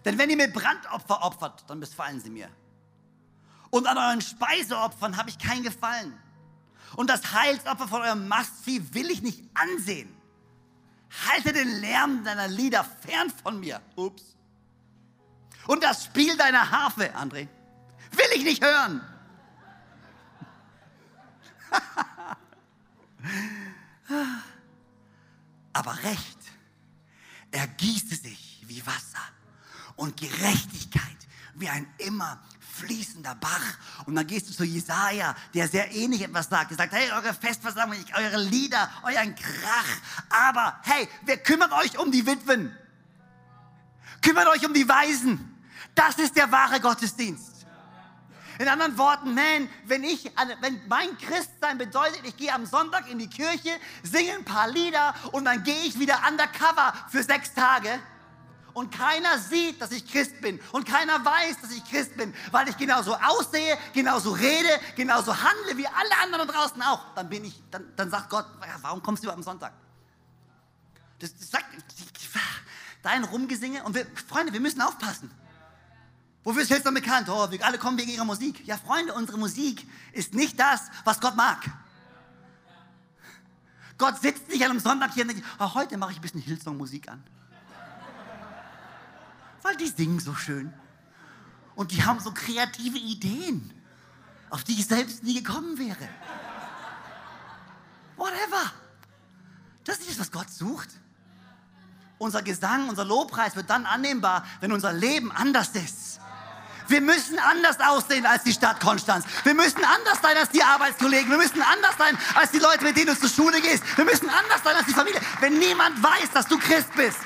Denn 0.05 0.17
wenn 0.17 0.29
ihr 0.29 0.37
mir 0.37 0.51
Brandopfer 0.51 1.23
opfert, 1.23 1.63
dann 1.67 1.79
missfallen 1.79 2.19
sie 2.21 2.29
mir. 2.29 2.49
Und 3.69 3.87
an 3.87 3.97
euren 3.97 4.21
Speiseopfern 4.21 5.17
habe 5.17 5.29
ich 5.29 5.39
kein 5.39 5.63
Gefallen. 5.63 6.17
Und 6.95 7.09
das 7.09 7.33
Heilsopfer 7.33 7.87
von 7.87 8.01
eurem 8.01 8.27
Mastvieh 8.27 8.93
will 8.93 9.09
ich 9.09 9.21
nicht 9.21 9.43
ansehen. 9.55 10.15
Halte 11.27 11.53
den 11.53 11.79
Lärm 11.79 12.23
deiner 12.23 12.47
Lieder 12.47 12.83
fern 12.83 13.31
von 13.41 13.59
mir. 13.59 13.81
Ups. 13.95 14.35
Und 15.67 15.83
das 15.83 16.05
Spiel 16.05 16.35
deiner 16.37 16.69
Harfe, 16.69 17.15
André, 17.15 17.47
will 18.11 18.25
ich 18.35 18.43
nicht 18.43 18.63
hören. 18.63 19.01
Aber 25.73 26.03
Recht 26.03 26.37
ergieße 27.51 28.15
sich 28.15 28.63
wie 28.67 28.85
Wasser 28.85 29.23
und 29.95 30.17
Gerechtigkeit 30.17 31.17
wie 31.55 31.69
ein 31.69 31.87
immer 31.99 32.41
fließender 32.73 33.35
Bach. 33.35 33.77
Und 34.05 34.15
dann 34.15 34.25
gehst 34.25 34.49
du 34.49 34.53
zu 34.53 34.63
Jesaja, 34.63 35.35
der 35.53 35.67
sehr 35.67 35.93
ähnlich 35.93 36.23
etwas 36.23 36.49
sagt. 36.49 36.71
Er 36.71 36.77
sagt, 36.77 36.93
hey, 36.93 37.11
eure 37.11 37.33
Festversammlung, 37.33 38.03
eure 38.15 38.43
Lieder, 38.43 38.89
euren 39.03 39.35
Krach. 39.35 39.85
Aber 40.29 40.79
hey, 40.83 41.07
wer 41.23 41.37
kümmert 41.37 41.71
euch 41.73 41.97
um 41.99 42.11
die 42.11 42.25
Witwen? 42.25 42.75
Kümmert 44.21 44.47
euch 44.47 44.65
um 44.65 44.73
die 44.73 44.87
Waisen. 44.87 45.61
Das 45.93 46.15
ist 46.15 46.35
der 46.35 46.51
wahre 46.51 46.79
Gottesdienst. 46.79 47.52
In 48.63 48.69
anderen 48.69 48.97
Worten, 48.97 49.35
man, 49.35 49.67
wenn 49.87 50.05
ich, 50.05 50.31
wenn 50.61 50.79
mein 50.87 51.17
Christsein 51.17 51.77
bedeutet, 51.77 52.21
ich 52.23 52.37
gehe 52.37 52.53
am 52.53 52.65
Sonntag 52.65 53.11
in 53.11 53.19
die 53.19 53.29
Kirche, 53.29 53.71
singe 54.03 54.31
ein 54.35 54.45
paar 54.45 54.69
Lieder 54.69 55.13
und 55.33 55.43
dann 55.43 55.65
gehe 55.65 55.81
ich 55.81 55.99
wieder 55.99 56.21
undercover 56.25 56.93
für 57.09 57.21
sechs 57.23 57.53
Tage 57.53 57.89
und 58.71 58.89
keiner 58.89 59.37
sieht, 59.37 59.81
dass 59.81 59.91
ich 59.91 60.09
Christ 60.09 60.39
bin 60.39 60.61
und 60.71 60.87
keiner 60.87 61.25
weiß, 61.25 61.59
dass 61.61 61.71
ich 61.71 61.83
Christ 61.83 62.15
bin, 62.15 62.33
weil 62.51 62.69
ich 62.69 62.77
genauso 62.77 63.15
aussehe, 63.15 63.77
genauso 63.93 64.31
rede, 64.31 64.79
genauso 64.95 65.35
handle 65.35 65.75
wie 65.75 65.85
alle 65.85 66.17
anderen 66.23 66.47
draußen 66.47 66.81
auch, 66.83 67.01
dann 67.15 67.27
bin 67.27 67.43
ich, 67.43 67.61
dann, 67.69 67.93
dann 67.97 68.09
sagt 68.09 68.29
Gott, 68.29 68.45
warum 68.81 69.03
kommst 69.03 69.25
du 69.25 69.29
am 69.29 69.43
Sonntag? 69.43 69.73
Das 71.19 71.31
sagt, 71.37 71.65
dein 73.01 73.25
Rumgesinge 73.25 73.83
und 73.83 73.93
wir, 73.93 74.07
Freunde, 74.29 74.53
wir 74.53 74.61
müssen 74.61 74.81
aufpassen. 74.81 75.29
Wofür 76.43 76.61
ist 76.61 76.67
Hillsong 76.67 76.93
bekannt? 76.93 77.29
Oh, 77.29 77.47
alle 77.61 77.77
kommen 77.77 77.97
wegen 77.97 78.11
ihrer 78.11 78.25
Musik. 78.25 78.65
Ja, 78.67 78.77
Freunde, 78.77 79.13
unsere 79.13 79.37
Musik 79.37 79.87
ist 80.11 80.33
nicht 80.33 80.59
das, 80.59 80.81
was 81.05 81.19
Gott 81.21 81.35
mag. 81.35 81.59
Gott 83.97 84.19
sitzt 84.21 84.49
nicht 84.49 84.63
an 84.63 84.71
einem 84.71 84.79
Sonntag 84.79 85.13
hier 85.13 85.23
und 85.23 85.29
denkt, 85.29 85.45
oh, 85.59 85.73
heute 85.73 85.97
mache 85.97 86.11
ich 86.11 86.17
ein 86.17 86.21
bisschen 86.21 86.41
Hillsong-Musik 86.41 87.09
an. 87.09 87.23
Weil 89.61 89.77
die 89.77 89.87
singen 89.87 90.19
so 90.19 90.35
schön. 90.35 90.73
Und 91.75 91.91
die 91.91 92.03
haben 92.03 92.19
so 92.19 92.33
kreative 92.33 92.97
Ideen, 92.97 93.73
auf 94.49 94.63
die 94.63 94.73
ich 94.73 94.85
selbst 94.85 95.23
nie 95.23 95.41
gekommen 95.41 95.77
wäre. 95.77 96.09
Whatever. 98.17 98.71
Das 99.85 99.99
ist 99.99 100.07
nicht 100.07 100.19
das, 100.19 100.27
was 100.27 100.31
Gott 100.31 100.49
sucht. 100.49 100.89
Unser 102.17 102.41
Gesang, 102.41 102.89
unser 102.89 103.05
Lobpreis 103.05 103.55
wird 103.55 103.69
dann 103.69 103.85
annehmbar, 103.85 104.45
wenn 104.59 104.71
unser 104.71 104.93
Leben 104.93 105.31
anders 105.31 105.69
ist. 105.69 106.12
Wir 106.87 107.01
müssen 107.01 107.39
anders 107.39 107.79
aussehen 107.79 108.25
als 108.25 108.43
die 108.43 108.53
Stadt 108.53 108.79
Konstanz. 108.79 109.25
Wir 109.43 109.53
müssen 109.53 109.83
anders 109.83 110.19
sein 110.21 110.37
als 110.37 110.49
die 110.49 110.63
Arbeitskollegen. 110.63 111.29
Wir 111.29 111.37
müssen 111.37 111.61
anders 111.61 111.95
sein 111.97 112.17
als 112.35 112.51
die 112.51 112.59
Leute, 112.59 112.83
mit 112.83 112.97
denen 112.97 113.07
du 113.07 113.19
zur 113.19 113.29
Schule 113.29 113.61
gehst. 113.61 113.83
Wir 113.97 114.05
müssen 114.05 114.29
anders 114.29 114.61
sein 114.63 114.75
als 114.75 114.85
die 114.85 114.93
Familie. 114.93 115.19
Wenn 115.39 115.57
niemand 115.59 116.01
weiß, 116.01 116.31
dass 116.33 116.47
du 116.47 116.57
Christ 116.57 116.93
bist. 116.95 117.19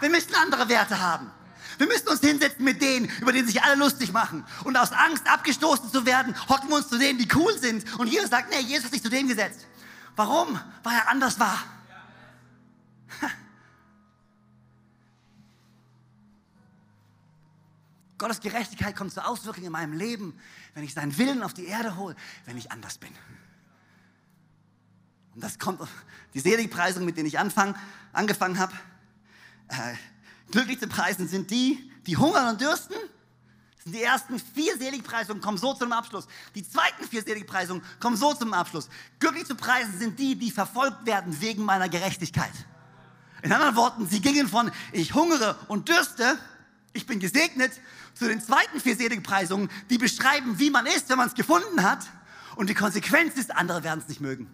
Wir 0.00 0.10
müssen 0.10 0.34
andere 0.34 0.68
Werte 0.68 1.00
haben. 1.00 1.30
Wir 1.78 1.86
müssen 1.86 2.08
uns 2.08 2.20
hinsetzen 2.20 2.62
mit 2.64 2.82
denen, 2.82 3.10
über 3.20 3.32
denen 3.32 3.46
sich 3.46 3.62
alle 3.62 3.76
lustig 3.76 4.12
machen. 4.12 4.44
Und 4.64 4.76
aus 4.76 4.92
Angst, 4.92 5.26
abgestoßen 5.26 5.90
zu 5.90 6.04
werden, 6.04 6.34
hocken 6.48 6.68
wir 6.68 6.76
uns 6.76 6.88
zu 6.88 6.98
denen, 6.98 7.18
die 7.18 7.28
cool 7.34 7.56
sind. 7.58 7.98
Und 7.98 8.08
Jesus 8.08 8.28
sagt, 8.28 8.50
nee, 8.50 8.60
Jesus 8.60 8.84
hat 8.84 8.92
sich 8.92 9.02
zu 9.02 9.08
dem 9.08 9.28
gesetzt. 9.28 9.60
Warum? 10.14 10.60
Weil 10.82 10.94
er 10.94 11.08
anders 11.08 11.40
war. 11.40 11.58
Gottes 18.20 18.40
Gerechtigkeit 18.40 18.94
kommt 18.94 19.14
zur 19.14 19.26
Auswirkung 19.26 19.64
in 19.64 19.72
meinem 19.72 19.94
Leben, 19.94 20.38
wenn 20.74 20.84
ich 20.84 20.92
seinen 20.92 21.16
Willen 21.16 21.42
auf 21.42 21.54
die 21.54 21.64
Erde 21.64 21.96
hole, 21.96 22.14
wenn 22.44 22.58
ich 22.58 22.70
anders 22.70 22.98
bin. 22.98 23.08
Und 25.34 25.42
das 25.42 25.58
kommt 25.58 25.80
die 26.34 26.40
Seligpreisung, 26.40 27.06
mit 27.06 27.16
denen 27.16 27.26
ich 27.26 27.38
anfang, 27.38 27.74
angefangen 28.12 28.58
habe. 28.58 28.74
Äh, 29.68 29.94
glücklich 30.50 30.78
zu 30.78 30.86
preisen 30.86 31.28
sind 31.28 31.50
die, 31.50 31.90
die 32.06 32.18
hungern 32.18 32.48
und 32.50 32.60
dürsten. 32.60 32.94
Das 33.76 33.84
sind 33.84 33.94
die 33.94 34.02
ersten 34.02 34.38
vier 34.38 34.76
Seligpreisungen, 34.76 35.42
kommen 35.42 35.56
so 35.56 35.72
zum 35.72 35.90
Abschluss. 35.92 36.28
Die 36.54 36.68
zweiten 36.68 37.08
vier 37.08 37.22
Seligpreisungen 37.22 37.82
kommen 38.00 38.18
so 38.18 38.34
zum 38.34 38.52
Abschluss. 38.52 38.90
Glücklich 39.18 39.46
zu 39.46 39.54
preisen 39.54 39.98
sind 39.98 40.18
die, 40.18 40.36
die 40.36 40.50
verfolgt 40.50 41.06
werden 41.06 41.40
wegen 41.40 41.64
meiner 41.64 41.88
Gerechtigkeit. 41.88 42.52
In 43.40 43.50
anderen 43.50 43.76
Worten, 43.76 44.06
sie 44.06 44.20
gingen 44.20 44.46
von 44.46 44.70
ich 44.92 45.14
hungere 45.14 45.56
und 45.68 45.88
dürste, 45.88 46.38
ich 46.92 47.06
bin 47.06 47.20
gesegnet, 47.20 47.72
zu 48.14 48.28
den 48.28 48.40
zweiten 48.40 48.80
vier 48.80 48.96
Seligpreisungen, 48.96 49.70
die 49.88 49.98
beschreiben, 49.98 50.58
wie 50.58 50.70
man 50.70 50.86
ist, 50.86 51.08
wenn 51.08 51.18
man 51.18 51.28
es 51.28 51.34
gefunden 51.34 51.82
hat. 51.82 52.06
Und 52.56 52.68
die 52.68 52.74
Konsequenz 52.74 53.36
ist, 53.36 53.54
andere 53.54 53.84
werden 53.84 54.00
es 54.00 54.08
nicht 54.08 54.20
mögen. 54.20 54.50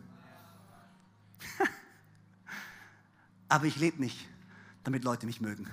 Aber 3.48 3.64
ich 3.66 3.76
lebe 3.76 4.00
nicht, 4.00 4.28
damit 4.84 5.04
Leute 5.04 5.26
mich 5.26 5.40
mögen. 5.40 5.68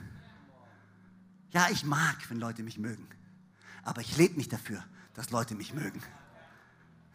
Ja, 1.52 1.68
ich 1.70 1.84
mag, 1.84 2.18
wenn 2.30 2.40
Leute 2.40 2.64
mich 2.64 2.80
mögen. 2.80 3.08
Aber 3.84 4.02
ich 4.02 4.18
lebe 4.18 4.36
nicht 4.38 4.52
dafür, 4.52 4.84
dass 5.14 5.30
Leute 5.30 5.54
mich 5.54 5.74
mögen. 5.74 6.02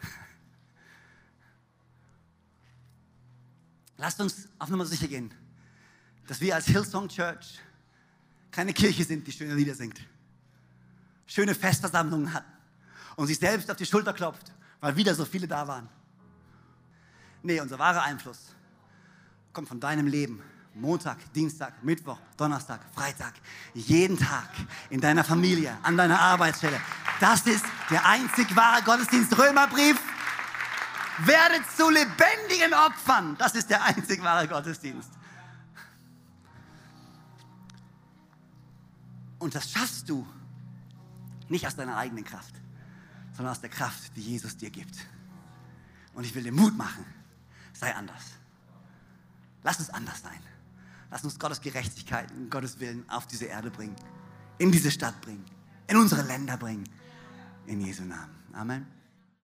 Lasst 3.96 4.20
uns 4.20 4.48
auf 4.58 4.68
Nummer 4.68 4.86
sicher 4.86 5.08
gehen, 5.08 5.34
dass 6.28 6.40
wir 6.40 6.54
als 6.54 6.66
Hillsong 6.66 7.08
Church 7.08 7.58
keine 8.52 8.72
Kirche 8.72 9.02
sind, 9.04 9.26
die 9.26 9.32
schöne 9.32 9.54
Lieder 9.54 9.74
singt 9.74 10.00
schöne 11.28 11.54
Festversammlungen 11.54 12.32
hat 12.34 12.44
und 13.14 13.28
sich 13.28 13.38
selbst 13.38 13.70
auf 13.70 13.76
die 13.76 13.86
Schulter 13.86 14.12
klopft, 14.12 14.50
weil 14.80 14.96
wieder 14.96 15.14
so 15.14 15.24
viele 15.24 15.46
da 15.46 15.68
waren. 15.68 15.88
Nee, 17.42 17.60
unser 17.60 17.78
wahrer 17.78 18.02
Einfluss 18.02 18.54
kommt 19.52 19.68
von 19.68 19.78
deinem 19.78 20.08
Leben. 20.08 20.42
Montag, 20.74 21.32
Dienstag, 21.32 21.82
Mittwoch, 21.82 22.18
Donnerstag, 22.36 22.80
Freitag, 22.94 23.34
jeden 23.74 24.16
Tag 24.16 24.48
in 24.90 25.00
deiner 25.00 25.24
Familie, 25.24 25.76
an 25.82 25.96
deiner 25.96 26.18
Arbeitsstelle. 26.20 26.80
Das 27.20 27.46
ist 27.46 27.64
der 27.90 28.04
einzig 28.06 28.54
wahre 28.54 28.82
Gottesdienst. 28.82 29.36
Römerbrief. 29.36 30.00
Werdet 31.24 31.68
zu 31.76 31.90
lebendigen 31.90 32.72
Opfern. 32.74 33.36
Das 33.38 33.56
ist 33.56 33.68
der 33.68 33.82
einzig 33.82 34.22
wahre 34.22 34.46
Gottesdienst. 34.46 35.10
Und 39.40 39.54
das 39.54 39.70
schaffst 39.70 40.08
du 40.08 40.24
nicht 41.50 41.66
aus 41.66 41.76
deiner 41.76 41.96
eigenen 41.96 42.24
Kraft, 42.24 42.54
sondern 43.32 43.52
aus 43.52 43.60
der 43.60 43.70
Kraft, 43.70 44.16
die 44.16 44.22
Jesus 44.22 44.56
dir 44.56 44.70
gibt. 44.70 44.96
Und 46.14 46.24
ich 46.24 46.34
will 46.34 46.42
dir 46.42 46.52
Mut 46.52 46.76
machen. 46.76 47.04
Sei 47.72 47.94
anders. 47.94 48.22
Lass 49.62 49.78
uns 49.78 49.90
anders 49.90 50.22
sein. 50.22 50.40
Lass 51.10 51.24
uns 51.24 51.38
Gottes 51.38 51.60
Gerechtigkeit 51.60 52.30
und 52.32 52.50
Gottes 52.50 52.80
Willen 52.80 53.08
auf 53.08 53.26
diese 53.26 53.46
Erde 53.46 53.70
bringen. 53.70 53.96
In 54.58 54.72
diese 54.72 54.90
Stadt 54.90 55.20
bringen. 55.20 55.44
In 55.86 55.96
unsere 55.96 56.22
Länder 56.22 56.56
bringen. 56.56 56.84
In 57.66 57.80
Jesu 57.80 58.02
Namen. 58.02 58.34
Amen. 58.52 58.97